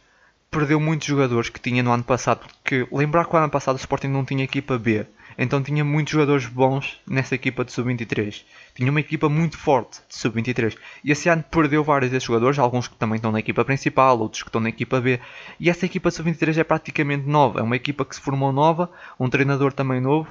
perdeu 0.51 0.79
muitos 0.79 1.07
jogadores 1.07 1.49
que 1.49 1.59
tinha 1.59 1.81
no 1.81 1.91
ano 1.91 2.03
passado. 2.03 2.41
Porque 2.61 2.87
lembrar 2.91 3.25
que 3.25 3.35
o 3.35 3.39
ano 3.39 3.49
passado 3.49 3.75
o 3.75 3.79
Sporting 3.79 4.09
não 4.09 4.23
tinha 4.25 4.43
equipa 4.43 4.77
B. 4.77 5.07
Então 5.37 5.61
tinha 5.61 5.83
muitos 5.83 6.13
jogadores 6.13 6.45
bons 6.45 6.99
nessa 7.07 7.35
equipa 7.35 7.63
de 7.63 7.71
sub-23. 7.71 8.43
Tinha 8.75 8.89
uma 8.89 8.99
equipa 8.99 9.29
muito 9.29 9.57
forte 9.57 10.01
de 10.07 10.15
sub-23. 10.15 10.77
E 11.03 11.11
esse 11.11 11.29
ano 11.29 11.43
perdeu 11.49 11.83
vários 11.83 12.11
desses 12.11 12.27
jogadores, 12.27 12.59
alguns 12.59 12.87
que 12.87 12.95
também 12.95 13.15
estão 13.15 13.31
na 13.31 13.39
equipa 13.39 13.63
principal, 13.65 14.19
outros 14.19 14.43
que 14.43 14.49
estão 14.49 14.61
na 14.61 14.69
equipa 14.69 14.99
B. 14.99 15.19
E 15.59 15.69
essa 15.69 15.85
equipa 15.85 16.09
de 16.09 16.15
sub-23 16.15 16.57
é 16.57 16.63
praticamente 16.63 17.27
nova. 17.27 17.59
É 17.59 17.63
uma 17.63 17.75
equipa 17.75 18.05
que 18.05 18.15
se 18.15 18.21
formou 18.21 18.51
nova, 18.51 18.91
um 19.19 19.29
treinador 19.29 19.73
também 19.73 20.01
novo. 20.01 20.29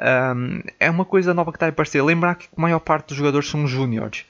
Um, 0.00 0.62
é 0.78 0.88
uma 0.90 1.04
coisa 1.04 1.34
nova 1.34 1.50
que 1.50 1.56
está 1.56 1.66
a 1.66 1.70
aparecer. 1.70 2.02
Lembrar 2.02 2.36
que 2.36 2.48
a 2.56 2.60
maior 2.60 2.78
parte 2.78 3.08
dos 3.08 3.16
jogadores 3.16 3.48
são 3.48 3.66
júniores. 3.66 4.24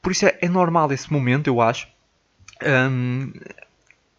Por 0.00 0.10
isso 0.10 0.26
é, 0.26 0.36
é, 0.40 0.48
normal 0.48 0.92
esse 0.92 1.12
momento, 1.12 1.46
eu 1.46 1.60
acho. 1.60 1.86
Um, 2.62 3.32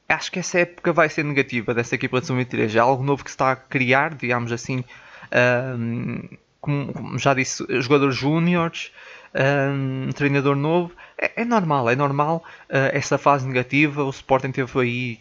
acho 0.07 0.31
que 0.31 0.39
essa 0.39 0.59
época 0.59 0.93
vai 0.93 1.09
ser 1.09 1.23
negativa 1.23 1.73
dessa 1.73 1.95
equipa 1.95 2.21
de 2.21 2.27
sub-23. 2.27 2.75
É 2.75 2.79
algo 2.79 3.03
novo 3.03 3.23
que 3.23 3.29
se 3.29 3.35
está 3.35 3.51
a 3.51 3.55
criar, 3.55 4.15
digamos 4.15 4.51
assim, 4.51 4.83
como, 6.59 6.93
como, 6.93 7.17
já 7.17 7.33
disse, 7.33 7.65
jogadores 7.81 8.15
júniores, 8.15 8.91
um, 9.33 10.09
treinador 10.13 10.55
novo. 10.55 10.93
É, 11.17 11.41
é, 11.41 11.45
normal, 11.45 11.89
é 11.89 11.95
normal 11.95 12.43
uh, 12.69 12.89
essa 12.91 13.17
fase 13.17 13.47
negativa. 13.47 14.03
O 14.03 14.09
Sporting 14.09 14.51
teve 14.51 14.79
aí 14.79 15.19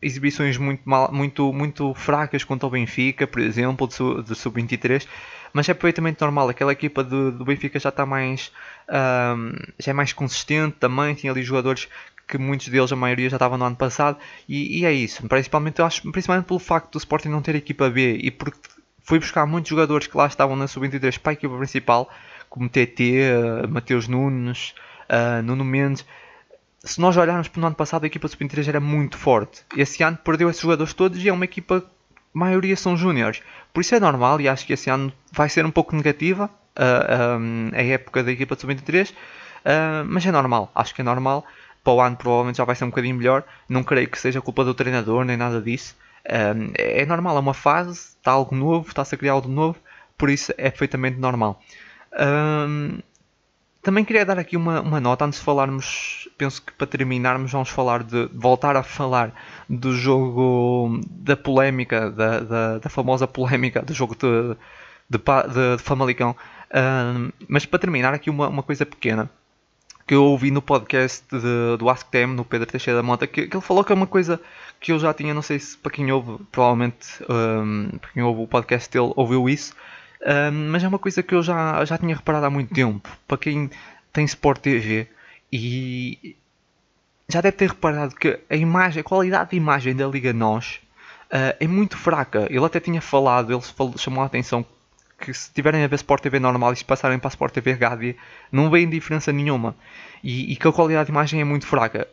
exibições 0.00 0.56
muito, 0.56 0.82
mal, 0.84 1.10
muito, 1.12 1.52
muito 1.52 1.94
fracas 1.94 2.44
contra 2.44 2.66
o 2.66 2.70
Benfica, 2.70 3.26
por 3.26 3.40
exemplo, 3.40 3.88
de, 3.88 4.22
de 4.22 4.34
sub-23, 4.34 5.06
mas 5.52 5.68
é 5.68 5.74
perfeitamente 5.74 6.20
normal. 6.20 6.48
Aquela 6.48 6.72
equipa 6.72 7.02
do, 7.02 7.32
do 7.32 7.44
Benfica 7.44 7.78
já 7.78 7.88
está 7.88 8.04
mais, 8.04 8.52
um, 8.88 9.52
já 9.78 9.90
é 9.90 9.94
mais 9.94 10.12
consistente 10.12 10.76
também. 10.78 11.14
Tinha 11.14 11.32
ali 11.32 11.42
jogadores 11.42 11.88
que 12.26 12.38
muitos 12.38 12.68
deles, 12.68 12.90
a 12.90 12.96
maioria, 12.96 13.28
já 13.28 13.36
estavam 13.36 13.58
no 13.58 13.64
ano 13.66 13.76
passado, 13.76 14.18
e, 14.48 14.80
e 14.80 14.86
é 14.86 14.92
isso. 14.92 15.26
Principalmente, 15.28 15.80
eu 15.80 15.86
acho, 15.86 16.10
principalmente 16.10 16.46
pelo 16.46 16.58
facto 16.58 16.92
do 16.92 16.98
Sporting 16.98 17.28
não 17.28 17.42
ter 17.42 17.54
equipa 17.54 17.90
B 17.90 18.16
e 18.16 18.30
porque 18.30 18.58
foi 19.04 19.18
buscar 19.18 19.46
muitos 19.46 19.68
jogadores 19.68 20.06
que 20.06 20.16
lá 20.16 20.26
estavam 20.26 20.56
na 20.56 20.66
sub-23 20.66 21.18
para 21.18 21.32
a 21.32 21.34
equipa 21.34 21.56
principal, 21.56 22.10
como 22.48 22.68
TT, 22.68 23.20
uh, 23.62 23.68
Mateus 23.68 24.08
Nunes, 24.08 24.74
uh, 25.08 25.42
Nuno 25.42 25.64
Mendes. 25.64 26.04
Se 26.82 27.00
nós 27.00 27.16
olharmos 27.16 27.48
para 27.48 27.60
o 27.60 27.66
ano 27.66 27.76
passado, 27.76 28.04
a 28.04 28.06
equipa 28.06 28.26
sub-23 28.26 28.68
era 28.68 28.80
muito 28.80 29.16
forte. 29.16 29.62
Esse 29.76 30.02
ano 30.02 30.18
perdeu 30.24 30.50
esses 30.50 30.60
jogadores 30.60 30.94
todos 30.94 31.22
e 31.22 31.28
é 31.28 31.32
uma 31.32 31.44
equipa, 31.44 31.84
a 32.34 32.38
maioria 32.38 32.76
são 32.76 32.96
júniores. 32.96 33.42
Por 33.72 33.82
isso 33.82 33.94
é 33.94 34.00
normal 34.00 34.40
e 34.40 34.48
acho 34.48 34.66
que 34.66 34.72
esse 34.72 34.90
ano 34.90 35.12
vai 35.30 35.48
ser 35.48 35.64
um 35.66 35.70
pouco 35.70 35.94
negativa 35.94 36.50
um, 36.76 37.70
a 37.72 37.82
época 37.82 38.22
da 38.22 38.32
equipa 38.32 38.56
sub-23, 38.56 39.10
uh, 39.10 40.04
mas 40.06 40.24
é 40.26 40.32
normal, 40.32 40.70
acho 40.74 40.94
que 40.94 41.02
é 41.02 41.04
normal. 41.04 41.44
Para 41.82 41.92
o 41.92 42.00
ano 42.00 42.16
provavelmente 42.16 42.56
já 42.56 42.64
vai 42.64 42.74
ser 42.74 42.84
um 42.84 42.88
bocadinho 42.88 43.16
melhor. 43.16 43.44
Não 43.68 43.84
creio 43.84 44.08
que 44.08 44.18
seja 44.18 44.40
culpa 44.40 44.64
do 44.64 44.72
treinador 44.72 45.24
nem 45.24 45.36
nada 45.36 45.60
disso. 45.60 45.94
É 46.24 47.04
normal, 47.04 47.36
é 47.36 47.40
uma 47.40 47.54
fase, 47.54 47.92
está 47.92 48.32
algo 48.32 48.54
novo, 48.56 48.88
está-se 48.88 49.14
a 49.14 49.18
criar 49.18 49.32
algo 49.32 49.48
novo, 49.48 49.78
por 50.16 50.30
isso 50.30 50.52
é 50.56 50.70
perfeitamente 50.70 51.18
normal. 51.18 51.60
Um, 52.18 53.00
também 53.82 54.04
queria 54.04 54.24
dar 54.24 54.38
aqui 54.38 54.56
uma, 54.56 54.80
uma, 54.80 54.98
nota 54.98 55.26
antes 55.26 55.38
de 55.38 55.44
falarmos, 55.44 56.26
penso 56.38 56.62
que 56.62 56.72
para 56.72 56.86
terminarmos 56.86 57.52
vamos 57.52 57.68
falar 57.68 58.02
de 58.02 58.30
voltar 58.32 58.76
a 58.76 58.82
falar 58.82 59.34
do 59.68 59.94
jogo 59.94 61.00
da 61.10 61.36
polémica, 61.36 62.10
da, 62.10 62.40
da, 62.40 62.78
da 62.78 62.88
famosa 62.88 63.28
polémica 63.28 63.82
do 63.82 63.92
jogo 63.92 64.16
de, 64.16 64.56
de, 65.10 65.18
de, 65.18 65.76
de 65.76 65.82
Famalicão. 65.82 66.34
Um, 66.74 67.30
mas 67.46 67.66
para 67.66 67.78
terminar 67.78 68.14
aqui 68.14 68.30
uma, 68.30 68.48
uma 68.48 68.62
coisa 68.62 68.86
pequena 68.86 69.30
que 70.06 70.14
eu 70.14 70.24
ouvi 70.24 70.50
no 70.50 70.60
podcast 70.60 71.24
de, 71.30 71.76
do 71.78 71.88
Ask 71.88 72.08
Them, 72.10 72.28
no 72.28 72.44
Pedro 72.44 72.66
Teixeira 72.66 72.98
da 72.98 73.02
Mota, 73.02 73.26
que, 73.26 73.46
que, 73.46 73.56
ele 73.56 73.64
falou 73.64 73.82
que 73.82 73.92
é 73.92 73.94
uma 73.94 74.06
coisa 74.06 74.40
que 74.84 74.92
eu 74.92 74.98
já 74.98 75.14
tinha, 75.14 75.32
não 75.32 75.40
sei 75.40 75.58
se 75.58 75.78
para 75.78 75.90
quem 75.90 76.12
ouve, 76.12 76.44
provavelmente 76.52 77.08
um, 77.26 77.96
para 77.98 78.10
quem 78.10 78.22
ouve 78.22 78.42
o 78.42 78.46
podcast 78.46 78.90
dele 78.90 79.14
ouviu 79.16 79.48
isso, 79.48 79.74
um, 80.52 80.70
mas 80.70 80.84
é 80.84 80.88
uma 80.88 80.98
coisa 80.98 81.22
que 81.22 81.34
eu 81.34 81.42
já, 81.42 81.82
já 81.86 81.96
tinha 81.96 82.14
reparado 82.14 82.44
há 82.44 82.50
muito 82.50 82.74
tempo. 82.74 83.08
Para 83.26 83.38
quem 83.38 83.70
tem 84.12 84.26
Sport 84.26 84.60
TV 84.60 85.08
e 85.50 86.36
já 87.30 87.40
deve 87.40 87.56
ter 87.56 87.70
reparado 87.70 88.14
que 88.14 88.38
a 88.50 88.56
imagem, 88.56 89.00
a 89.00 89.04
qualidade 89.04 89.52
de 89.52 89.56
imagem 89.56 89.96
da 89.96 90.06
Liga 90.06 90.34
Nós 90.34 90.82
uh, 91.32 91.56
é 91.58 91.66
muito 91.66 91.96
fraca. 91.96 92.46
Ele 92.50 92.66
até 92.66 92.78
tinha 92.78 93.00
falado, 93.00 93.54
ele 93.54 93.62
falou, 93.62 93.96
chamou 93.96 94.22
a 94.22 94.26
atenção 94.26 94.66
que 95.24 95.32
se 95.32 95.50
tiverem 95.52 95.82
a 95.82 95.86
ver 95.86 95.96
Sport 95.96 96.22
TV 96.22 96.38
normal 96.38 96.72
e 96.72 96.76
se 96.76 96.84
passarem 96.84 97.18
para 97.18 97.28
a 97.28 97.30
Sport 97.30 97.54
TV 97.54 97.72
HD, 97.72 98.16
não 98.52 98.70
veem 98.70 98.88
diferença 98.88 99.32
nenhuma. 99.32 99.74
E, 100.22 100.52
e, 100.52 100.56
que 100.56 100.68
a 100.68 100.72
qualidade 100.72 101.06
de 101.06 101.12
imagem 101.12 101.40
é 101.40 101.44
muito 101.44 101.66
fraca. 101.66 102.06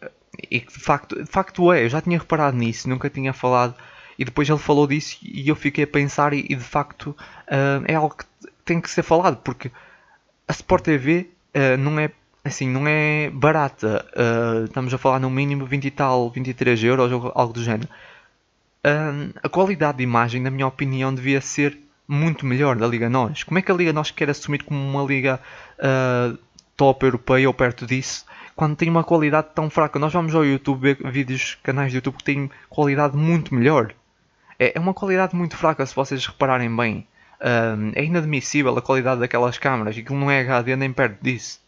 E 0.50 0.60
de 0.60 0.80
facto, 0.80 1.16
de 1.16 1.30
facto 1.30 1.72
é, 1.72 1.84
eu 1.84 1.90
já 1.90 2.02
tinha 2.02 2.18
reparado 2.18 2.58
nisso, 2.58 2.90
nunca 2.90 3.10
tinha 3.10 3.34
falado. 3.34 3.76
E 4.18 4.26
depois 4.26 4.50
ele 4.50 4.60
falou 4.60 4.88
disso 4.88 5.18
e 5.22 5.48
eu 5.48 5.56
fiquei 5.56 5.84
a 5.84 5.88
pensar, 5.88 6.34
e, 6.34 6.46
e 6.50 6.56
de 6.56 6.64
facto 6.64 7.08
uh, 7.08 7.84
é 7.86 7.96
algo 7.96 8.16
que 8.16 8.26
tem 8.64 8.80
que 8.80 8.90
ser 8.90 9.04
falado, 9.04 9.38
porque 9.38 9.72
a 10.48 10.52
Sport 10.52 10.84
TV 10.84 11.30
uh, 11.56 11.78
não 11.78 12.00
é 12.00 12.12
assim, 12.44 12.70
não 12.70 12.88
é 12.88 13.30
barata. 13.30 14.06
Uh, 14.16 14.66
estamos 14.66 14.94
a 14.94 14.98
falar 14.98 15.20
no 15.20 15.30
mínimo 15.30 15.66
20 15.66 15.86
e 15.86 15.92
tal, 15.92 16.30
23 16.30 16.84
euros 16.84 17.12
ou 17.12 17.32
algo 17.36 17.54
do 17.54 17.64
género. 17.64 17.90
Uh, 18.86 19.34
a 19.44 19.50
qualidade 19.50 20.00
de 20.00 20.04
imagem, 20.04 20.42
na 20.42 20.50
minha 20.50 20.68
opinião, 20.68 21.14
devia 21.14 21.40
ser 21.40 21.78
muito 22.12 22.46
melhor 22.46 22.76
da 22.76 22.86
Liga 22.86 23.10
Nós. 23.10 23.44
Como 23.44 23.58
é 23.58 23.62
que 23.62 23.72
a 23.72 23.76
Liga 23.76 23.94
Nós 23.94 24.12
quer 24.12 24.30
assumir 24.30 24.64
como 24.64 24.80
uma 24.80 25.04
liga 25.04 25.40
uh, 25.80 26.38
top 26.76 27.06
europeia 27.06 27.48
ou 27.48 27.54
perto 27.54 27.86
disso, 27.86 28.26
quando 28.54 28.76
tem 28.76 28.90
uma 28.90 29.04
qualidade 29.04 29.48
tão 29.56 29.70
fraca? 29.70 29.98
Nós 29.98 30.12
vamos 30.12 30.36
ao 30.36 30.46
YouTube 30.46 30.82
ver 30.82 31.12
vídeos, 31.12 31.58
canais 31.64 31.92
de 31.92 31.98
YouTube 31.98 32.18
que 32.18 32.24
têm 32.24 32.52
qualidade 32.70 33.16
muito 33.16 33.56
melhor. 33.56 33.94
É, 34.60 34.74
é 34.76 34.80
uma 34.80 34.94
qualidade 34.94 35.36
muito 35.36 35.56
fraca 35.56 35.86
se 35.86 35.96
vocês 35.96 36.26
repararem 36.26 36.76
bem. 36.76 37.08
Uh, 37.40 37.92
é 37.96 38.04
inadmissível 38.04 38.78
a 38.78 38.82
qualidade 38.82 39.22
daquelas 39.22 39.58
câmaras. 39.58 39.98
Aquilo 39.98 40.20
não 40.20 40.30
é 40.30 40.42
HD 40.42 40.76
nem 40.76 40.92
perto 40.92 41.18
disso. 41.22 41.62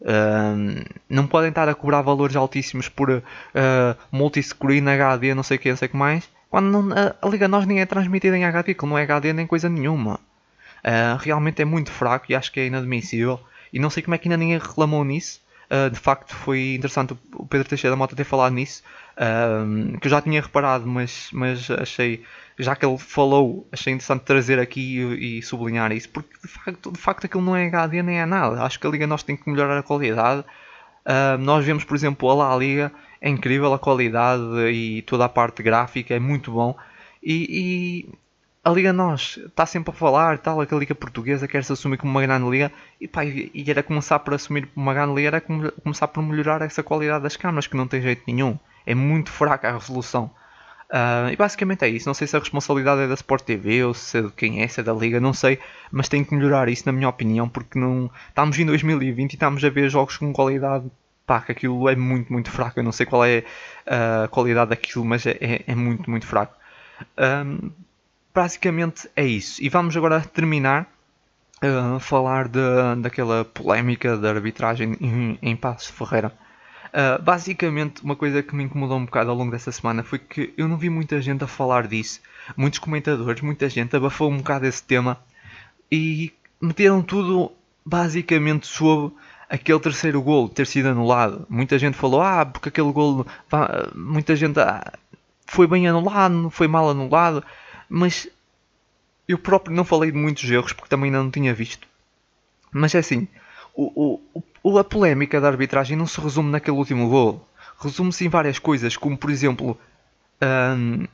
Uh, 0.00 0.84
não 1.08 1.26
podem 1.26 1.50
estar 1.50 1.68
a 1.68 1.74
cobrar 1.74 2.00
valores 2.00 2.36
altíssimos 2.36 2.88
por 2.88 3.10
uh, 3.10 3.22
multiscreen 4.12 4.88
HD, 4.88 5.34
não 5.34 5.42
sei 5.42 5.56
o 5.56 5.60
que, 5.60 5.68
não 5.68 5.76
sei 5.76 5.88
o 5.88 5.90
que 5.90 5.96
mais. 5.96 6.30
Quando 6.50 6.66
não, 6.66 6.92
a, 6.92 7.14
a, 7.22 7.28
Liga 7.30 7.46
Nós 7.46 7.64
nem 7.64 7.80
é 7.80 7.86
transmitida 7.86 8.36
em 8.36 8.44
HD, 8.44 8.74
que 8.74 8.84
não 8.84 8.98
é 8.98 9.02
HD 9.02 9.32
nem 9.32 9.46
coisa 9.46 9.68
nenhuma. 9.68 10.20
Uh, 10.84 11.16
realmente 11.18 11.62
é 11.62 11.64
muito 11.64 11.90
fraco 11.90 12.26
e 12.28 12.34
acho 12.34 12.50
que 12.50 12.58
é 12.60 12.66
inadmissível. 12.66 13.40
E 13.72 13.78
não 13.78 13.88
sei 13.88 14.02
como 14.02 14.14
é 14.16 14.18
que 14.18 14.28
ainda 14.28 14.36
ninguém 14.36 14.58
reclamou 14.58 15.04
nisso. 15.04 15.40
Uh, 15.70 15.88
de 15.88 15.98
facto, 15.98 16.34
foi 16.34 16.74
interessante 16.74 17.16
o 17.34 17.46
Pedro 17.46 17.68
Teixeira 17.68 17.92
da 17.92 17.96
Mota 17.96 18.16
ter 18.16 18.24
falado 18.24 18.52
nisso. 18.52 18.82
Uh, 19.12 19.96
que 19.98 20.08
eu 20.08 20.10
já 20.10 20.20
tinha 20.20 20.42
reparado, 20.42 20.86
mas, 20.86 21.30
mas 21.32 21.70
achei 21.70 22.24
já 22.60 22.76
que 22.76 22.84
ele 22.84 22.98
falou, 22.98 23.66
achei 23.72 23.92
interessante 23.92 24.22
trazer 24.22 24.58
aqui 24.58 24.98
e, 24.98 25.38
e 25.38 25.42
sublinhar 25.42 25.90
isso, 25.92 26.08
porque 26.10 26.28
de 26.42 26.48
facto, 26.48 26.92
de 26.92 26.98
facto 26.98 27.24
aquilo 27.24 27.42
não 27.42 27.56
é 27.56 27.66
HD 27.66 28.02
nem 28.02 28.20
é 28.20 28.26
nada. 28.26 28.62
Acho 28.62 28.78
que 28.78 28.86
a 28.86 28.90
Liga 28.90 29.06
nós 29.06 29.22
tem 29.22 29.36
que 29.36 29.48
melhorar 29.48 29.78
a 29.78 29.82
qualidade. 29.82 30.40
Uh, 30.40 31.38
nós 31.38 31.64
vemos, 31.64 31.84
por 31.84 31.94
exemplo, 31.94 32.28
a 32.28 32.34
La 32.34 32.56
Liga, 32.56 32.92
é 33.20 33.28
incrível 33.28 33.72
a 33.74 33.78
qualidade 33.78 34.42
e 34.72 35.02
toda 35.02 35.24
a 35.24 35.28
parte 35.28 35.62
gráfica, 35.62 36.14
é 36.14 36.18
muito 36.18 36.52
bom. 36.52 36.76
E, 37.22 38.06
e 38.08 38.18
a 38.64 38.70
Liga 38.70 38.92
Nós 38.92 39.38
está 39.38 39.66
sempre 39.66 39.90
a 39.90 39.94
falar, 39.94 40.38
tal, 40.38 40.64
que 40.66 40.74
a 40.74 40.78
Liga 40.78 40.94
Portuguesa 40.94 41.48
quer 41.48 41.64
se 41.64 41.72
assumir 41.72 41.98
como 41.98 42.10
uma 42.10 42.22
grande 42.22 42.48
liga, 42.48 42.72
e, 43.00 43.08
pá, 43.08 43.24
e 43.24 43.64
era 43.68 43.82
começar 43.82 44.18
por 44.20 44.34
assumir 44.34 44.68
uma 44.76 44.94
grande 44.94 45.14
liga, 45.14 45.28
era 45.28 45.40
começar 45.40 46.08
por 46.08 46.22
melhorar 46.22 46.62
essa 46.62 46.82
qualidade 46.82 47.22
das 47.22 47.36
câmaras, 47.36 47.66
que 47.66 47.76
não 47.76 47.86
tem 47.86 48.02
jeito 48.02 48.22
nenhum. 48.26 48.58
É 48.86 48.94
muito 48.94 49.30
fraca 49.30 49.68
a 49.68 49.72
resolução. 49.72 50.30
Uh, 50.90 51.30
e 51.30 51.36
basicamente 51.36 51.84
é 51.84 51.88
isso. 51.88 52.08
Não 52.08 52.14
sei 52.14 52.26
se 52.26 52.36
a 52.36 52.40
responsabilidade 52.40 53.02
é 53.02 53.06
da 53.06 53.14
Sport 53.14 53.44
TV 53.44 53.84
ou 53.84 53.94
se 53.94 54.18
é 54.18 54.22
de 54.22 54.32
quem 54.32 54.60
é, 54.60 54.66
se 54.66 54.80
é 54.80 54.82
da 54.82 54.92
Liga, 54.92 55.20
não 55.20 55.32
sei. 55.32 55.58
Mas 55.90 56.08
tem 56.08 56.24
que 56.24 56.34
melhorar 56.34 56.68
isso, 56.68 56.82
na 56.86 56.92
minha 56.92 57.08
opinião, 57.08 57.48
porque 57.48 57.78
não 57.78 58.10
estamos 58.28 58.58
em 58.58 58.66
2020 58.66 59.32
e 59.32 59.36
estamos 59.36 59.64
a 59.64 59.70
ver 59.70 59.88
jogos 59.88 60.16
com 60.16 60.32
qualidade. 60.32 60.90
Pá, 61.30 61.40
que 61.40 61.52
aquilo 61.52 61.88
é 61.88 61.94
muito, 61.94 62.32
muito 62.32 62.50
fraco. 62.50 62.80
Eu 62.80 62.82
não 62.82 62.90
sei 62.90 63.06
qual 63.06 63.24
é 63.24 63.44
a 63.86 64.26
qualidade 64.26 64.70
daquilo, 64.70 65.04
mas 65.04 65.24
é, 65.24 65.38
é, 65.40 65.62
é 65.64 65.74
muito, 65.76 66.10
muito 66.10 66.26
fraco. 66.26 66.56
Um, 67.16 67.70
basicamente 68.34 69.08
é 69.14 69.24
isso. 69.24 69.62
E 69.62 69.68
vamos 69.68 69.96
agora 69.96 70.20
terminar 70.22 70.88
a 71.62 71.94
uh, 71.94 72.00
falar 72.00 72.48
de, 72.48 72.58
daquela 73.00 73.44
polémica 73.44 74.16
da 74.16 74.30
arbitragem 74.30 74.96
em, 75.00 75.38
em 75.40 75.54
Passos 75.54 75.88
Ferreira. 75.90 76.32
Uh, 76.86 77.22
basicamente, 77.22 78.02
uma 78.02 78.16
coisa 78.16 78.42
que 78.42 78.52
me 78.56 78.64
incomodou 78.64 78.98
um 78.98 79.04
bocado 79.04 79.30
ao 79.30 79.36
longo 79.36 79.52
dessa 79.52 79.70
semana 79.70 80.02
foi 80.02 80.18
que 80.18 80.52
eu 80.56 80.66
não 80.66 80.76
vi 80.76 80.90
muita 80.90 81.22
gente 81.22 81.44
a 81.44 81.46
falar 81.46 81.86
disso. 81.86 82.20
Muitos 82.56 82.80
comentadores, 82.80 83.40
muita 83.40 83.68
gente 83.68 83.94
abafou 83.94 84.32
um 84.32 84.38
bocado 84.38 84.66
esse 84.66 84.82
tema 84.82 85.16
e 85.92 86.32
meteram 86.60 87.00
tudo 87.00 87.52
basicamente 87.86 88.66
sobre 88.66 89.14
aquele 89.50 89.80
terceiro 89.80 90.22
gol 90.22 90.48
ter 90.48 90.66
sido 90.66 90.88
anulado. 90.88 91.44
Muita 91.50 91.76
gente 91.76 91.96
falou, 91.96 92.22
ah, 92.22 92.46
porque 92.46 92.68
aquele 92.68 92.92
gol, 92.92 93.26
muita 93.94 94.36
gente 94.36 94.60
ah, 94.60 94.92
foi 95.44 95.66
bem 95.66 95.88
anulado, 95.88 96.48
foi 96.50 96.68
mal 96.68 96.88
anulado, 96.88 97.42
mas 97.88 98.28
eu 99.26 99.36
próprio 99.36 99.74
não 99.74 99.84
falei 99.84 100.12
de 100.12 100.16
muitos 100.16 100.48
erros 100.48 100.72
porque 100.72 100.88
também 100.88 101.06
ainda 101.06 101.22
não 101.22 101.30
tinha 101.30 101.52
visto. 101.52 101.88
Mas 102.72 102.94
é 102.94 102.98
assim, 102.98 103.26
o, 103.74 104.20
o, 104.62 104.78
a 104.78 104.84
polémica 104.84 105.40
da 105.40 105.48
arbitragem 105.48 105.96
não 105.96 106.06
se 106.06 106.20
resume 106.20 106.50
naquele 106.50 106.76
último 106.76 107.08
gol. 107.08 107.44
Resume-se 107.80 108.24
em 108.24 108.28
várias 108.28 108.58
coisas, 108.58 108.96
como 108.96 109.18
por 109.18 109.30
exemplo, 109.30 109.76
um, 110.40 111.06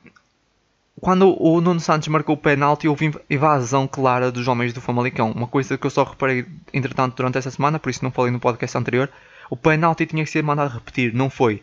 quando 1.00 1.36
o 1.42 1.60
Nuno 1.60 1.80
Santos 1.80 2.08
marcou 2.08 2.34
o 2.34 2.38
penalti, 2.38 2.88
houve 2.88 3.12
invasão 3.28 3.86
clara 3.86 4.32
dos 4.32 4.48
homens 4.48 4.72
do 4.72 4.80
Famalicão. 4.80 5.30
Uma 5.30 5.46
coisa 5.46 5.76
que 5.76 5.86
eu 5.86 5.90
só 5.90 6.04
reparei, 6.04 6.46
entretanto, 6.72 7.16
durante 7.16 7.36
essa 7.36 7.50
semana, 7.50 7.78
por 7.78 7.90
isso 7.90 8.02
não 8.02 8.10
falei 8.10 8.32
no 8.32 8.40
podcast 8.40 8.78
anterior. 8.78 9.10
O 9.50 9.56
penalti 9.56 10.06
tinha 10.06 10.24
que 10.24 10.30
ser 10.30 10.42
mandado 10.42 10.72
repetir, 10.72 11.12
não 11.12 11.28
foi. 11.28 11.62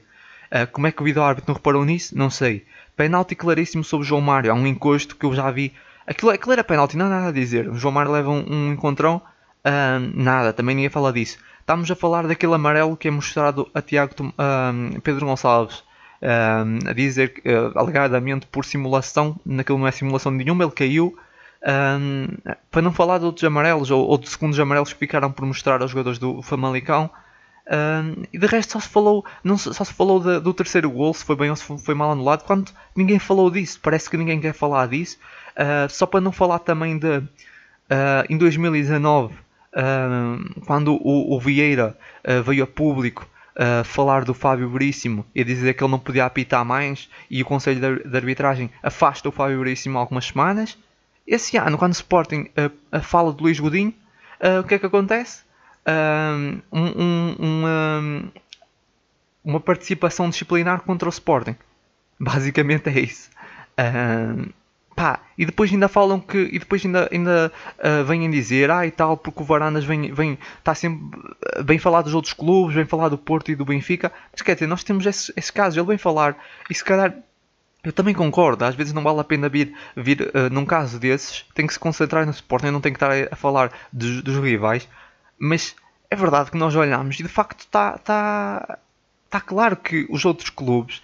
Uh, 0.51 0.71
como 0.71 0.85
é 0.85 0.91
que 0.91 1.01
o 1.01 1.05
vídeo-árbitro 1.05 1.49
não 1.49 1.55
reparou 1.55 1.83
nisso? 1.83 2.15
Não 2.15 2.29
sei. 2.29 2.65
Penalti 2.95 3.33
claríssimo 3.33 3.83
sobre 3.83 4.05
o 4.05 4.07
João 4.07 4.21
Mário. 4.21 4.51
Há 4.51 4.53
um 4.53 4.67
encosto 4.67 5.15
que 5.15 5.25
eu 5.25 5.33
já 5.33 5.49
vi. 5.49 5.73
Aquilo, 6.05 6.29
aquilo 6.29 6.53
era 6.53 6.63
penalti, 6.63 6.95
não 6.95 7.07
há 7.07 7.09
nada 7.09 7.27
a 7.29 7.31
dizer. 7.31 7.67
O 7.67 7.75
João 7.75 7.91
Mário 7.91 8.11
leva 8.11 8.29
um, 8.29 8.45
um 8.47 8.73
encontrão. 8.73 9.19
Uh, 9.65 10.13
nada, 10.13 10.53
também 10.53 10.75
ninguém 10.75 10.91
fala 10.91 11.11
disso. 11.11 11.39
Estamos 11.59 11.89
a 11.89 11.95
falar 11.95 12.27
daquele 12.27 12.53
amarelo 12.53 12.95
que 12.95 13.07
é 13.07 13.11
mostrado 13.11 13.67
a 13.73 13.81
Tiago 13.81 14.13
um, 14.21 14.99
Pedro 14.99 15.25
Gonçalves. 15.25 15.83
Um, 16.23 16.89
a 16.89 16.93
dizer 16.93 17.33
uh, 17.45 17.77
alegadamente 17.77 18.47
por 18.47 18.63
simulação, 18.63 19.37
naquilo 19.45 19.77
não 19.77 19.87
é 19.87 19.91
simulação 19.91 20.31
nenhuma, 20.31 20.63
ele 20.63 20.71
caiu. 20.71 21.17
Um, 21.65 22.27
para 22.71 22.81
não 22.81 22.93
falar 22.93 23.17
de 23.17 23.25
outros 23.25 23.43
amarelos 23.43 23.91
ou, 23.91 24.07
ou 24.07 24.17
de 24.17 24.29
segundos 24.29 24.57
amarelos 24.57 24.93
que 24.93 24.99
ficaram 24.99 25.29
por 25.29 25.45
mostrar 25.45 25.81
aos 25.81 25.91
jogadores 25.91 26.17
do 26.19 26.41
Famalicão. 26.41 27.09
Um, 27.69 28.23
e 28.31 28.37
de 28.37 28.47
resto 28.47 28.73
só 28.73 28.79
se 28.79 28.87
falou, 28.87 29.25
não, 29.43 29.57
só 29.57 29.83
se 29.83 29.93
falou 29.93 30.21
de, 30.21 30.39
do 30.39 30.53
terceiro 30.53 30.89
gol, 30.89 31.13
se 31.13 31.25
foi 31.25 31.35
bem 31.35 31.49
ou 31.49 31.55
se 31.57 31.77
foi 31.77 31.93
mal 31.93 32.11
anulado, 32.11 32.45
quando 32.45 32.71
ninguém 32.95 33.19
falou 33.19 33.51
disso. 33.51 33.79
Parece 33.81 34.09
que 34.09 34.15
ninguém 34.15 34.39
quer 34.39 34.53
falar 34.53 34.87
disso. 34.87 35.17
Uh, 35.57 35.89
só 35.89 36.05
para 36.05 36.21
não 36.21 36.31
falar 36.31 36.59
também 36.59 36.97
de 36.97 37.17
uh, 37.17 37.27
em 38.29 38.37
2019 38.37 39.43
quando 40.67 40.93
o, 40.93 41.35
o 41.35 41.39
Vieira 41.39 41.97
uh, 42.23 42.43
veio 42.43 42.63
a 42.63 42.67
público 42.67 43.27
falar 43.85 44.25
do 44.25 44.33
Fábio 44.33 44.69
Veríssimo 44.69 45.25
e 45.33 45.43
dizer 45.43 45.73
que 45.73 45.83
ele 45.83 45.91
não 45.91 45.99
podia 45.99 46.25
apitar 46.25 46.65
mais 46.65 47.09
e 47.29 47.41
o 47.41 47.45
Conselho 47.45 48.03
de, 48.03 48.17
Arbitragem 48.17 48.69
afasta 48.81 49.29
o 49.29 49.31
Fábio 49.31 49.59
Veríssimo 49.59 49.97
algumas 49.97 50.25
semanas, 50.25 50.77
esse 51.25 51.55
ano, 51.57 51.77
quando 51.77 51.91
o 51.91 51.95
Sporting 51.95 52.49
uh, 52.57 53.01
fala 53.01 53.33
de 53.33 53.41
Luís 53.41 53.59
Godinho, 53.59 53.93
o 54.59 54.63
que 54.67 54.75
é 54.75 54.79
que 54.79 54.85
acontece? 54.85 55.43
Um, 55.87 56.61
um, 56.73 58.29
uma 59.43 59.59
participação 59.59 60.29
disciplinar 60.29 60.81
contra 60.81 61.07
o 61.07 61.09
Sporting. 61.09 61.55
Basicamente 62.19 62.89
é 62.89 62.99
isso. 62.99 63.29
Pá, 64.95 65.21
e 65.37 65.45
depois 65.45 65.71
ainda 65.71 65.87
falam 65.87 66.19
que. 66.19 66.37
E 66.51 66.59
depois 66.59 66.85
ainda, 66.85 67.09
ainda 67.11 67.51
uh, 67.79 68.03
vêm 68.05 68.29
dizer, 68.29 68.69
ah 68.69 68.85
e 68.85 68.91
tal, 68.91 69.17
porque 69.17 69.41
o 69.41 69.45
Varandas 69.45 69.83
vem, 69.83 70.13
vem, 70.13 70.37
está 70.59 70.75
sempre 70.75 71.19
bem 71.63 71.79
falar 71.79 72.01
dos 72.03 72.13
outros 72.13 72.33
clubes, 72.33 72.75
vem 72.75 72.85
falar 72.85 73.09
do 73.09 73.17
Porto 73.17 73.49
e 73.51 73.55
do 73.55 73.65
Benfica. 73.65 74.11
Mas 74.31 74.41
quer 74.41 74.53
dizer, 74.53 74.67
nós 74.67 74.83
temos 74.83 75.05
esse, 75.05 75.33
esse 75.35 75.51
caso, 75.51 75.79
ele 75.79 75.87
vem 75.87 75.97
falar, 75.97 76.37
e 76.69 76.75
se 76.75 76.83
calhar. 76.83 77.13
Eu 77.83 77.91
também 77.91 78.13
concordo, 78.13 78.63
às 78.63 78.75
vezes 78.75 78.93
não 78.93 79.03
vale 79.03 79.19
a 79.19 79.25
pena 79.25 79.49
vir, 79.49 79.75
vir 79.93 80.21
uh, 80.21 80.49
num 80.49 80.65
caso 80.65 80.97
desses, 80.97 81.43
tem 81.53 81.67
que 81.67 81.73
se 81.73 81.79
concentrar 81.79 82.25
no 82.25 82.31
Sporting, 82.31 82.67
não 82.67 82.79
tem 82.79 82.93
que 82.93 82.95
estar 82.95 83.11
a, 83.11 83.35
falar 83.35 83.73
dos, 83.91 84.21
dos 84.23 84.37
rivais, 84.37 84.87
mas 85.37 85.75
é 86.09 86.15
verdade 86.15 86.49
que 86.49 86.57
nós 86.57 86.73
olhamos 86.77 87.19
e 87.19 87.23
de 87.23 87.27
facto 87.27 87.59
está 87.59 87.97
tá, 87.97 88.79
tá 89.29 89.41
claro 89.41 89.75
que 89.75 90.07
os 90.09 90.23
outros 90.23 90.49
clubes 90.49 91.01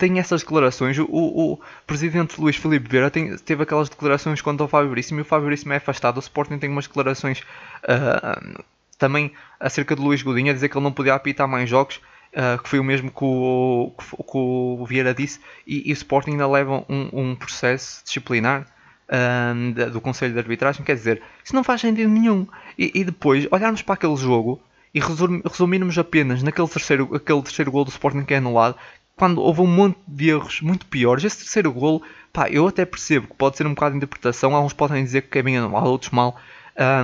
tem 0.00 0.18
essas 0.18 0.40
declarações. 0.40 0.98
O, 0.98 1.04
o, 1.04 1.60
presidente 1.86 2.40
Luís 2.40 2.56
Filipe 2.56 2.88
Vieira 2.88 3.10
tem, 3.10 3.36
teve 3.36 3.62
aquelas 3.62 3.90
declarações 3.90 4.40
contra 4.40 4.64
o 4.64 4.68
Fábio 4.68 4.98
e 4.98 5.20
o 5.20 5.24
Fábio 5.24 5.50
é 5.52 5.76
afastado. 5.76 6.16
O 6.16 6.20
Sporting 6.20 6.58
tem 6.58 6.70
umas 6.70 6.86
declarações 6.86 7.40
uh, 7.84 8.64
também 8.98 9.30
acerca 9.60 9.94
de 9.94 10.00
Luís 10.00 10.22
Godinho 10.22 10.50
a 10.50 10.54
dizer 10.54 10.70
que 10.70 10.76
ele 10.76 10.84
não 10.84 10.92
podia 10.92 11.14
apitar 11.14 11.46
mais 11.46 11.68
jogos. 11.68 12.00
Uh, 12.32 12.62
que 12.62 12.68
foi 12.68 12.78
o 12.78 12.84
mesmo 12.84 13.10
que 13.10 13.24
o, 13.24 13.92
que 13.98 14.38
o 14.38 14.86
Vieira 14.86 15.12
disse, 15.12 15.40
e, 15.66 15.90
e, 15.90 15.92
o 15.92 15.94
Sporting 15.94 16.30
ainda 16.30 16.46
leva 16.46 16.84
um, 16.88 17.08
um 17.12 17.34
processo 17.34 18.04
disciplinar 18.04 18.68
uh, 19.08 19.90
do 19.90 20.00
Conselho 20.00 20.32
de 20.32 20.38
Arbitragem. 20.38 20.84
Quer 20.84 20.94
dizer, 20.94 21.22
isso 21.44 21.54
não 21.56 21.64
faz 21.64 21.80
sentido 21.80 22.08
nenhum. 22.08 22.46
E, 22.78 22.92
e 22.94 23.04
depois 23.04 23.48
olharmos 23.50 23.82
para 23.82 23.94
aquele 23.94 24.16
jogo 24.16 24.62
e 24.94 25.00
resumirmos 25.00 25.98
apenas 25.98 26.42
naquele 26.42 26.68
terceiro, 26.68 27.14
aquele 27.14 27.42
terceiro 27.42 27.70
gol 27.72 27.84
do 27.84 27.90
Sporting 27.90 28.24
que 28.24 28.34
é 28.34 28.36
anulado, 28.36 28.76
quando 29.20 29.42
houve 29.42 29.60
um 29.60 29.66
monte 29.66 29.98
de 30.08 30.30
erros 30.30 30.62
muito 30.62 30.86
piores, 30.86 31.22
esse 31.22 31.40
terceiro 31.40 31.70
golo, 31.70 32.00
pá, 32.32 32.48
eu 32.48 32.66
até 32.66 32.86
percebo 32.86 33.26
que 33.26 33.34
pode 33.34 33.54
ser 33.54 33.66
um 33.66 33.74
bocado 33.74 33.90
de 33.90 33.98
interpretação, 33.98 34.56
alguns 34.56 34.72
podem 34.72 35.04
dizer 35.04 35.20
que 35.28 35.38
é 35.38 35.42
bem 35.42 35.58
anular, 35.58 35.84
outros 35.84 36.10
mal. 36.10 36.40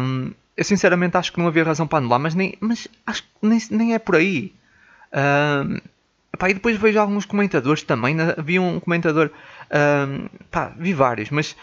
Um, 0.00 0.30
eu 0.56 0.64
sinceramente 0.64 1.14
acho 1.18 1.30
que 1.30 1.38
não 1.38 1.46
havia 1.46 1.62
razão 1.62 1.86
para 1.86 1.98
anular, 1.98 2.18
mas, 2.18 2.34
nem, 2.34 2.56
mas 2.58 2.88
acho 3.06 3.22
que 3.22 3.28
nem, 3.42 3.60
nem 3.70 3.92
é 3.92 3.98
por 3.98 4.16
aí. 4.16 4.54
Um, 5.12 5.78
pá, 6.38 6.48
e 6.48 6.54
depois 6.54 6.78
vejo 6.78 6.98
alguns 6.98 7.26
comentadores 7.26 7.82
também, 7.82 8.16
havia 8.18 8.62
um 8.62 8.80
comentador, 8.80 9.30
um, 10.08 10.26
pá, 10.50 10.72
vi 10.74 10.94
vários, 10.94 11.28
mas 11.28 11.54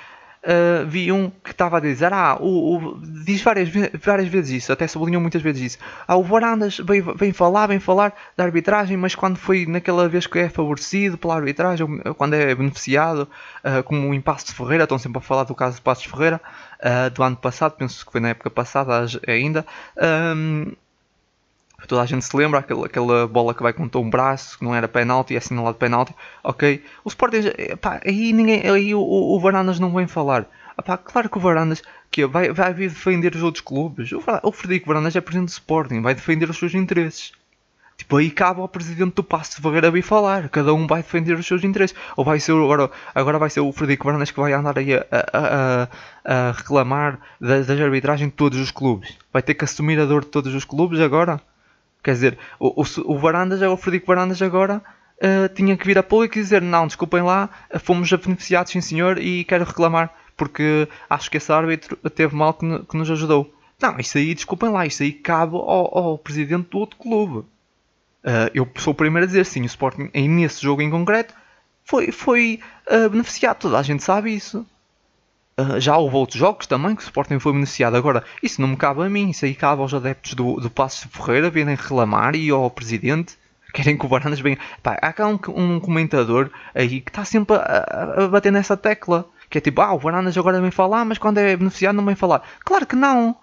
uh, 0.44 0.86
vi 0.86 1.12
um 1.12 1.30
que 1.30 1.52
estava 1.52 1.78
a 1.78 1.80
dizer, 1.80 2.14
ah, 2.14 2.38
o, 2.40 2.76
o, 2.76 3.00
diz 3.02 3.42
várias, 3.42 3.70
várias 4.02 4.28
vezes 4.28 4.64
isso, 4.64 4.74
até 4.74 4.88
sublinhou 4.88 5.22
muitas 5.22 5.42
vezes 5.42 5.74
isso. 5.74 5.78
Ah, 6.08 6.16
o 6.16 6.24
Varandas 6.24 6.78
vem, 6.78 7.02
vem 7.02 7.34
falar, 7.34 7.68
vem 7.68 7.80
falar 7.80 8.14
da 8.36 8.44
arbitragem, 8.44 8.98
mas 8.98 9.16
quando 9.16 9.38
foi 9.38 9.66
naquela 9.66 10.08
vez 10.08 10.28
que 10.28 10.40
é 10.40 10.50
favorecido 10.50 11.18
pela 11.18 11.36
arbitragem, 11.36 11.86
quando 12.18 12.34
é 12.34 12.54
beneficiado, 12.54 13.28
uh, 13.64 13.84
como 13.84 14.10
o 14.10 14.14
impasse 14.14 14.46
de 14.48 14.54
Ferreira, 14.54 14.84
estão 14.84 14.98
sempre 14.98 15.20
a 15.20 15.22
falar 15.22 15.44
do 15.44 15.56
caso 15.56 15.78
de 15.78 15.82
Passos 15.82 16.06
Ferreira, 16.06 16.42
uh, 16.80 17.10
do 17.10 17.24
ano 17.24 17.38
passado, 17.38 17.76
penso 17.78 18.06
que 18.06 18.12
foi 18.12 18.22
na 18.22 18.30
época 18.30 18.50
passada 18.50 19.06
ainda. 19.28 19.66
Um, 20.36 20.74
toda 21.88 22.02
a 22.02 22.06
gente 22.06 22.26
se 22.26 22.36
lembra, 22.36 22.60
aquela, 22.60 22.86
aquela 22.86 23.28
bola 23.28 23.54
que 23.54 23.64
vai 23.64 23.74
contra 23.74 24.00
um 24.00 24.10
braço, 24.10 24.58
que 24.58 24.64
não 24.64 24.74
era 24.76 24.88
penalti, 24.88 25.36
é 25.36 25.38
assinalado 25.38 25.78
penalti, 25.78 26.14
ok? 26.44 26.84
O 27.04 27.10
Sporting, 27.10 27.42
pá, 27.82 28.02
aí, 28.06 28.34
ninguém, 28.34 28.70
aí 28.70 28.96
o, 28.96 29.02
o, 29.02 29.40
Varandas 29.40 29.80
não 29.80 29.94
vem 29.94 30.08
falar. 30.08 30.48
Pá, 30.86 30.98
claro 30.98 31.30
que 31.30 31.38
o 31.38 31.42
Varandas 31.42 31.84
que 32.10 32.26
vai, 32.26 32.52
vai 32.52 32.74
vir 32.74 32.90
defender 32.90 33.36
os 33.36 33.44
outros 33.44 33.64
clubes. 33.64 34.12
O, 34.12 34.24
o 34.44 34.52
Frederico 34.52 34.88
Varandas 34.88 35.16
é 35.16 35.22
presidente 35.22 35.50
do 35.50 35.54
Sporting, 35.54 36.02
vai 36.02 36.14
defender 36.14 36.50
os 36.50 36.58
seus 36.58 36.74
interesses. 36.74 37.32
Tipo, 37.98 38.18
aí 38.18 38.32
cabe 38.32 38.60
ao 38.60 38.68
presidente 38.68 39.16
do 39.16 39.24
Passo 39.24 39.56
de 39.56 39.62
Ferreira 39.62 39.92
vir 39.92 40.02
falar. 40.02 40.50
Cada 40.50 40.74
um 40.74 40.88
vai 40.88 41.02
defender 41.02 41.34
os 41.38 41.46
seus 41.46 41.64
interesses. 41.64 41.96
Ou 42.18 42.26
vai 42.26 42.40
ser 42.40 42.52
agora, 42.52 42.90
agora 43.14 43.38
vai 43.38 43.50
ser 43.50 43.60
o 43.60 43.72
Frederico 43.72 44.06
Varandas 44.06 44.32
que 44.32 44.40
vai 44.40 44.54
andar 44.54 44.78
aí 44.78 44.94
a, 44.94 45.06
a, 45.12 45.88
a, 46.26 46.50
a 46.50 46.52
reclamar 46.52 47.20
das, 47.40 47.68
das 47.68 47.80
arbitragens 47.80 48.30
de 48.30 48.36
todos 48.36 48.60
os 48.60 48.72
clubes. 48.72 49.18
Vai 49.32 49.42
ter 49.42 49.54
que 49.54 49.64
assumir 49.64 50.00
a 50.00 50.06
dor 50.06 50.22
de 50.24 50.32
todos 50.32 50.54
os 50.54 50.66
clubes 50.66 51.00
agora. 51.00 51.40
Quer 52.04 52.12
dizer, 52.12 52.38
o, 52.60 52.82
o, 52.82 53.14
o 53.14 53.18
Varandas, 53.18 53.62
o 53.62 53.78
Frederico 53.78 54.08
Varandas 54.08 54.42
agora 54.42 54.82
uh, 55.18 55.54
tinha 55.56 55.78
que 55.78 55.86
vir 55.86 55.98
a 55.98 56.04
público 56.04 56.38
e 56.38 56.42
dizer 56.42 56.62
não, 56.62 56.86
desculpem 56.86 57.22
lá, 57.22 57.50
fomos 57.80 58.12
beneficiados 58.12 58.72
sim 58.72 58.82
senhor 58.82 59.18
e 59.18 59.44
quero 59.46 59.64
reclamar 59.64 60.14
porque 60.36 60.88
acho 61.10 61.30
que 61.30 61.38
esse 61.38 61.52
árbitro 61.52 61.96
teve 62.10 62.36
mal 62.36 62.54
que, 62.54 62.80
que 62.86 62.98
nos 62.98 63.10
ajudou. 63.10 63.54
Não, 63.82 64.00
isso 64.00 64.18
aí, 64.18 64.34
desculpem 64.34 64.70
lá, 64.70 64.86
isso 64.86 65.04
aí 65.04 65.12
cabe 65.12 65.56
ao, 65.56 65.98
ao 65.98 66.18
presidente 66.18 66.70
do 66.70 66.78
outro 66.78 66.98
clube. 66.98 67.40
Uh, 68.24 68.50
eu 68.54 68.70
sou 68.78 68.94
o 68.94 68.96
primeiro 68.96 69.26
a 69.26 69.28
dizer 69.28 69.46
sim, 69.46 69.62
o 69.62 69.66
Sporting 69.66 70.10
nesse 70.14 70.62
jogo 70.62 70.82
em 70.82 70.90
concreto 70.90 71.34
foi, 71.84 72.12
foi 72.12 72.60
uh, 72.90 73.10
beneficiado, 73.10 73.60
toda 73.60 73.78
a 73.78 73.84
gente 73.84 74.04
sabe 74.04 74.34
isso. 74.34 74.66
Já 75.80 75.98
houve 75.98 76.16
outros 76.16 76.40
jogos 76.40 76.66
também 76.66 76.96
que 76.96 77.04
o 77.04 77.06
Sporting 77.06 77.40
foi 77.40 77.54
beneficiado. 77.54 77.96
Agora, 77.96 78.24
isso 78.42 78.60
não 78.60 78.70
me 78.70 78.78
cabe 78.78 79.04
a 79.04 79.10
mim, 79.10 79.30
isso 79.30 79.46
aí 79.46 79.54
cabe 79.54 79.82
aos 79.82 79.94
adeptos 79.94 80.34
do, 80.34 80.60
do 80.60 80.70
Passo 80.70 81.08
Ferreira 81.10 81.50
virem 81.50 81.76
reclamar 81.76 82.36
e 82.36 82.50
ao 82.50 82.70
presidente. 82.72 83.38
Querem 83.74 83.98
que 83.98 84.06
o 84.06 84.10
Baranas 84.10 84.40
venha. 84.40 84.58
Há 84.84 85.14
cá 85.14 85.28
um, 85.28 85.40
um 85.56 85.80
comentador 85.80 86.50
aí 86.74 87.02
que 87.02 87.10
está 87.10 87.26
sempre 87.26 87.56
a, 87.56 88.24
a, 88.24 88.28
bater 88.28 88.52
nessa 88.52 88.78
tecla. 88.78 89.28
Que 89.50 89.60
é 89.60 89.62
tipo, 89.62 89.82
ah, 89.82 89.94
o 89.94 90.00
Baranas 90.00 90.38
agora 90.38 90.62
vem 90.62 90.72
falar, 90.72 91.06
mas 91.06 91.18
quando 91.18 91.38
é 91.38 91.56
beneficiado 91.56 91.96
não 91.96 92.06
vem 92.06 92.16
falar. 92.16 92.44
Claro 92.64 92.86
que 92.86 92.96
não! 92.96 93.36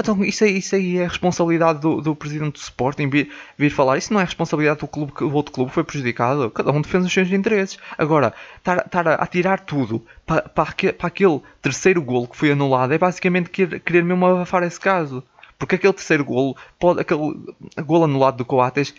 Então 0.00 0.24
isso 0.24 0.44
aí, 0.44 0.58
isso 0.58 0.74
aí 0.74 0.98
é 0.98 1.04
responsabilidade 1.04 1.80
do, 1.80 2.00
do 2.00 2.16
presidente 2.16 2.54
do 2.54 2.56
Sporting 2.56 3.08
vir, 3.08 3.30
vir 3.56 3.70
falar. 3.70 3.98
Isso 3.98 4.12
não 4.12 4.20
é 4.20 4.24
responsabilidade 4.24 4.80
do 4.80 4.88
clube 4.88 5.12
que 5.12 5.24
o 5.24 5.32
outro 5.32 5.52
clube 5.52 5.70
foi 5.70 5.84
prejudicado. 5.84 6.50
Cada 6.50 6.70
um 6.72 6.80
defende 6.80 7.06
os 7.06 7.12
seus 7.12 7.30
interesses. 7.30 7.78
Agora, 7.96 8.32
estar 8.58 9.08
a, 9.08 9.26
tirar 9.26 9.60
tudo 9.60 10.04
para, 10.26 10.42
para, 10.42 10.74
aquele 11.02 11.40
terceiro 11.60 12.02
golo 12.02 12.26
que 12.26 12.36
foi 12.36 12.50
anulado 12.52 12.92
é 12.92 12.98
basicamente 12.98 13.50
querer, 13.50 13.80
querer 13.80 14.02
mesmo 14.02 14.26
abafar 14.26 14.62
esse 14.62 14.80
caso. 14.80 15.22
Porque 15.58 15.74
aquele 15.74 15.92
terceiro 15.92 16.24
golo, 16.24 16.56
pode, 16.78 17.00
aquele 17.00 17.38
golo 17.84 18.04
anulado 18.04 18.38
do 18.38 18.44
Coates, 18.46 18.94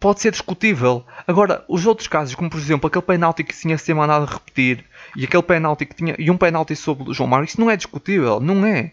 pode 0.00 0.20
ser 0.20 0.30
discutível. 0.30 1.04
Agora, 1.26 1.64
os 1.68 1.86
outros 1.86 2.08
casos, 2.08 2.34
como 2.34 2.48
por 2.48 2.58
exemplo 2.58 2.86
aquele 2.86 3.02
penalti 3.02 3.44
que 3.44 3.54
tinha 3.54 3.76
ser 3.76 3.94
mandado 3.94 4.24
repetir 4.24 4.84
e 5.16 5.24
aquele 5.24 5.42
penalti 5.42 5.84
que 5.84 5.94
tinha 5.94 6.14
e 6.18 6.30
um 6.30 6.36
penalti 6.36 6.74
sobre 6.74 7.10
o 7.10 7.14
João 7.14 7.28
Mário, 7.28 7.44
isso 7.44 7.60
não 7.60 7.70
é 7.70 7.76
discutível, 7.76 8.40
não 8.40 8.64
é. 8.64 8.92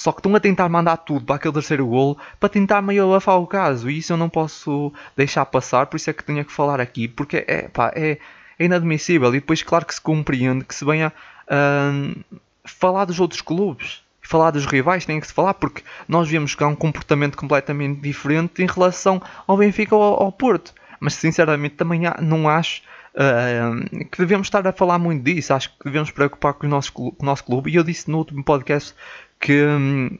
Só 0.00 0.12
que 0.12 0.20
estão 0.20 0.34
a 0.34 0.40
tentar 0.40 0.66
mandar 0.70 0.96
tudo 0.96 1.26
para 1.26 1.36
aquele 1.36 1.52
terceiro 1.52 1.86
golo 1.86 2.16
para 2.40 2.48
tentar 2.48 2.80
meio 2.80 3.04
abafar 3.04 3.38
o 3.38 3.46
caso. 3.46 3.90
E 3.90 3.98
isso 3.98 4.14
eu 4.14 4.16
não 4.16 4.30
posso 4.30 4.90
deixar 5.14 5.44
passar, 5.44 5.84
por 5.84 5.98
isso 5.98 6.08
é 6.08 6.14
que 6.14 6.24
tinha 6.24 6.42
que 6.42 6.50
falar 6.50 6.80
aqui, 6.80 7.06
porque 7.06 7.44
é, 7.46 7.68
pá, 7.68 7.92
é, 7.94 8.16
é 8.58 8.64
inadmissível. 8.64 9.28
E 9.28 9.40
depois, 9.40 9.62
claro 9.62 9.84
que 9.84 9.94
se 9.94 10.00
compreende 10.00 10.64
que 10.64 10.74
se 10.74 10.86
venha 10.86 11.12
uh, 11.46 12.38
falar 12.64 13.04
dos 13.04 13.20
outros 13.20 13.42
clubes. 13.42 14.02
Falar 14.22 14.52
dos 14.52 14.64
rivais, 14.64 15.04
tem 15.04 15.20
que 15.20 15.26
se 15.26 15.34
falar, 15.34 15.52
porque 15.52 15.82
nós 16.08 16.26
vimos 16.26 16.54
que 16.54 16.64
há 16.64 16.66
um 16.66 16.74
comportamento 16.74 17.36
completamente 17.36 18.00
diferente 18.00 18.62
em 18.62 18.66
relação 18.66 19.20
ao 19.46 19.58
Benfica 19.58 19.94
ou 19.94 20.02
ao, 20.02 20.32
Porto. 20.32 20.72
Mas 20.98 21.12
sinceramente 21.12 21.74
também 21.74 22.00
não 22.22 22.48
acho 22.48 22.88
Uh, 23.12 24.06
que 24.06 24.18
devemos 24.18 24.46
estar 24.46 24.64
a 24.64 24.72
falar 24.72 24.96
muito 24.96 25.24
disso. 25.24 25.52
Acho 25.52 25.68
que 25.70 25.84
devemos 25.84 26.12
preocupar 26.12 26.54
com 26.54 26.64
o 26.64 26.70
nosso 26.70 27.44
clube. 27.44 27.68
E 27.68 27.74
eu 27.74 27.82
disse 27.82 28.08
no 28.08 28.18
último 28.18 28.44
podcast 28.44 28.94
que 29.40 29.64
hum, 29.64 30.18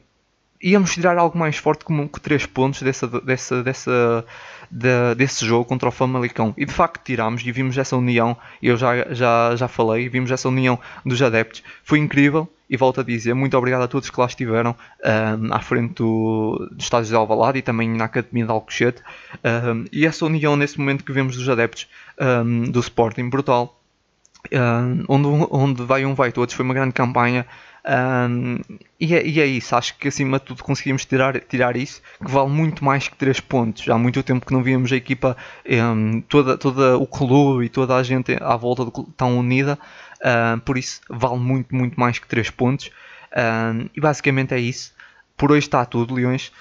íamos 0.61 0.93
tirar 0.93 1.17
algo 1.17 1.37
mais 1.37 1.57
forte 1.57 1.85
como 1.85 2.07
que 2.09 2.19
3 2.19 2.45
pontos 2.47 2.81
dessa, 2.81 3.07
dessa, 3.07 3.63
dessa, 3.63 4.25
de, 4.69 5.15
desse 5.15 5.45
jogo 5.45 5.65
contra 5.65 5.89
o 5.89 5.91
Famalicão. 5.91 6.53
E 6.57 6.65
de 6.65 6.73
facto 6.73 7.03
tirámos 7.03 7.41
e 7.45 7.51
vimos 7.51 7.77
essa 7.77 7.95
união, 7.95 8.35
eu 8.61 8.77
já, 8.77 9.13
já, 9.13 9.55
já 9.55 9.67
falei, 9.67 10.09
vimos 10.09 10.31
essa 10.31 10.47
união 10.47 10.79
dos 11.05 11.21
adeptos. 11.21 11.63
Foi 11.83 11.99
incrível 11.99 12.49
e 12.69 12.77
volto 12.77 13.01
a 13.01 13.03
dizer, 13.03 13.33
muito 13.33 13.57
obrigado 13.57 13.81
a 13.81 13.87
todos 13.87 14.09
que 14.09 14.19
lá 14.19 14.25
estiveram 14.27 14.73
um, 15.03 15.53
à 15.53 15.59
frente 15.59 15.95
do, 15.95 16.69
do 16.71 16.81
estádio 16.81 17.09
de 17.09 17.15
Alvalade 17.15 17.59
e 17.59 17.61
também 17.61 17.89
na 17.89 18.05
Academia 18.05 18.45
de 18.45 18.51
Alcochete. 18.51 19.01
Um, 19.43 19.85
e 19.91 20.05
essa 20.05 20.25
união 20.25 20.55
nesse 20.55 20.79
momento 20.79 21.03
que 21.03 21.11
vemos 21.11 21.35
dos 21.35 21.49
adeptos 21.49 21.87
um, 22.19 22.71
do 22.71 22.79
Sporting, 22.79 23.29
brutal. 23.29 23.77
onde, 25.09 25.27
onde 25.51 25.83
vai 25.83 26.05
um 26.05 26.15
vai 26.15 26.31
todos, 26.31 26.55
foi 26.55 26.63
uma 26.63 26.73
grande 26.73 26.93
campanha. 26.93 27.45
Um, 27.83 28.59
e, 28.99 29.15
é, 29.15 29.25
e, 29.25 29.41
é, 29.41 29.45
isso, 29.45 29.75
acho 29.75 29.97
que 29.97 30.07
acima 30.07 30.37
de 30.39 30.45
tudo 30.45 30.63
conseguimos 30.63 31.03
tirar, 31.05 31.39
tirar 31.41 31.75
isso, 31.75 32.01
que 32.23 32.29
vale 32.29 32.49
muito 32.49 32.85
mais 32.85 33.07
que 33.07 33.15
3 33.15 33.39
pontos. 33.39 33.89
Há 33.89 33.97
muito 33.97 34.21
tempo 34.21 34.45
que 34.45 34.53
não 34.53 34.61
víamos 34.61 34.91
a 34.91 34.95
equipa, 34.95 35.35
um, 35.67 36.21
toda, 36.21 36.57
toda 36.57 36.97
o 36.97 37.07
clube 37.07 37.65
e 37.65 37.69
toda 37.69 37.95
a 37.95 38.03
gente 38.03 38.37
à 38.39 38.55
volta 38.55 38.85
do 38.85 38.91
clube 38.91 39.11
tão 39.17 39.37
unida, 39.37 39.79
um, 40.23 40.59
por 40.59 40.77
isso 40.77 41.01
vale 41.09 41.39
muito, 41.39 41.75
muito 41.75 41.99
mais 41.99 42.19
que 42.19 42.27
3 42.27 42.49
pontos. 42.51 42.91
e 43.95 43.99
basicamente 43.99 44.53
é 44.53 44.59
isso. 44.59 44.93
Por 45.35 45.51
hoje 45.51 45.65
está 45.65 45.83
tudo, 45.85 46.13
Leões. 46.13 46.51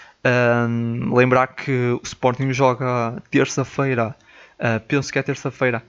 lembrar 1.13 1.49
que 1.49 1.71
o 1.71 2.01
Sporting 2.03 2.53
joga 2.53 3.23
terça-feira, 3.31 4.17
uh, 4.59 4.81
penso 4.89 5.13
que 5.13 5.19
é 5.19 5.23
terça-feira, 5.23 5.83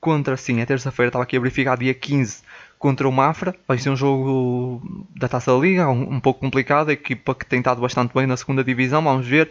contra, 0.00 0.36
sim, 0.36 0.60
é 0.60 0.66
terça-feira, 0.66 1.08
estava 1.08 1.22
aqui 1.22 1.36
a 1.36 1.40
verificar, 1.40 1.78
dia 1.78 1.94
15 1.94 2.42
contra 2.78 3.08
o 3.08 3.12
Mafra. 3.12 3.54
Vai 3.66 3.78
ser 3.78 3.90
um 3.90 3.96
jogo 3.96 5.06
da 5.14 5.28
Taça 5.28 5.52
da 5.52 5.58
Liga, 5.58 5.88
um, 5.88 6.14
um, 6.14 6.20
pouco 6.20 6.40
complicado. 6.40 6.90
A 6.90 6.92
equipa 6.92 7.34
que 7.34 7.46
tem 7.46 7.58
estado 7.58 7.80
bastante 7.80 8.12
bem 8.14 8.26
na 8.26 8.36
segunda 8.36 8.62
divisão, 8.62 9.02
vamos 9.02 9.26
ver. 9.26 9.50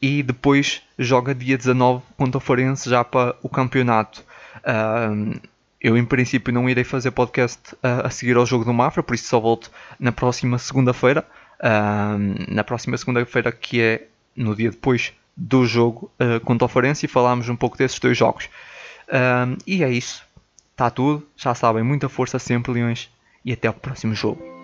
E 0.00 0.22
depois 0.22 0.82
joga 0.98 1.34
dia 1.34 1.56
19 1.56 2.02
contra 2.16 2.38
o 2.38 2.40
Farense 2.40 2.88
já 2.88 3.02
para 3.04 3.34
o 3.42 3.48
campeonato. 3.48 4.24
Uh, 4.58 5.38
eu, 5.80 5.96
em 5.96 6.04
princípio, 6.04 6.52
não 6.52 6.68
irei 6.68 6.84
fazer 6.84 7.10
podcast 7.10 7.74
uh, 7.74 8.04
a 8.06 8.10
seguir 8.10 8.36
ao 8.36 8.46
jogo 8.46 8.64
do 8.64 8.72
Mafra, 8.72 9.02
por 9.02 9.14
isso 9.14 9.28
só 9.28 9.38
volto 9.38 9.70
na 9.98 10.12
próxima 10.12 10.58
segunda-feira. 10.58 11.26
Uh, 11.60 12.52
na 12.54 12.64
próxima 12.64 12.96
segunda-feira, 12.98 13.52
que 13.52 13.80
é 13.80 14.06
no 14.34 14.54
dia 14.54 14.70
depois 14.70 15.12
do 15.34 15.66
jogo 15.66 16.10
contra 16.46 16.64
o 16.64 16.68
Farense, 16.68 17.04
e 17.04 17.08
falámos 17.08 17.46
um 17.50 17.56
pouco 17.56 17.76
desses 17.76 17.98
dois 17.98 18.16
jogos. 18.16 18.48
e 19.66 19.84
é 19.84 19.90
isso. 19.90 20.25
Está 20.76 20.90
tudo, 20.90 21.26
já 21.34 21.54
sabem, 21.54 21.82
muita 21.82 22.06
força 22.06 22.38
sempre, 22.38 22.70
Leões, 22.70 23.10
e 23.42 23.50
até 23.50 23.70
o 23.70 23.72
próximo 23.72 24.14
jogo. 24.14 24.55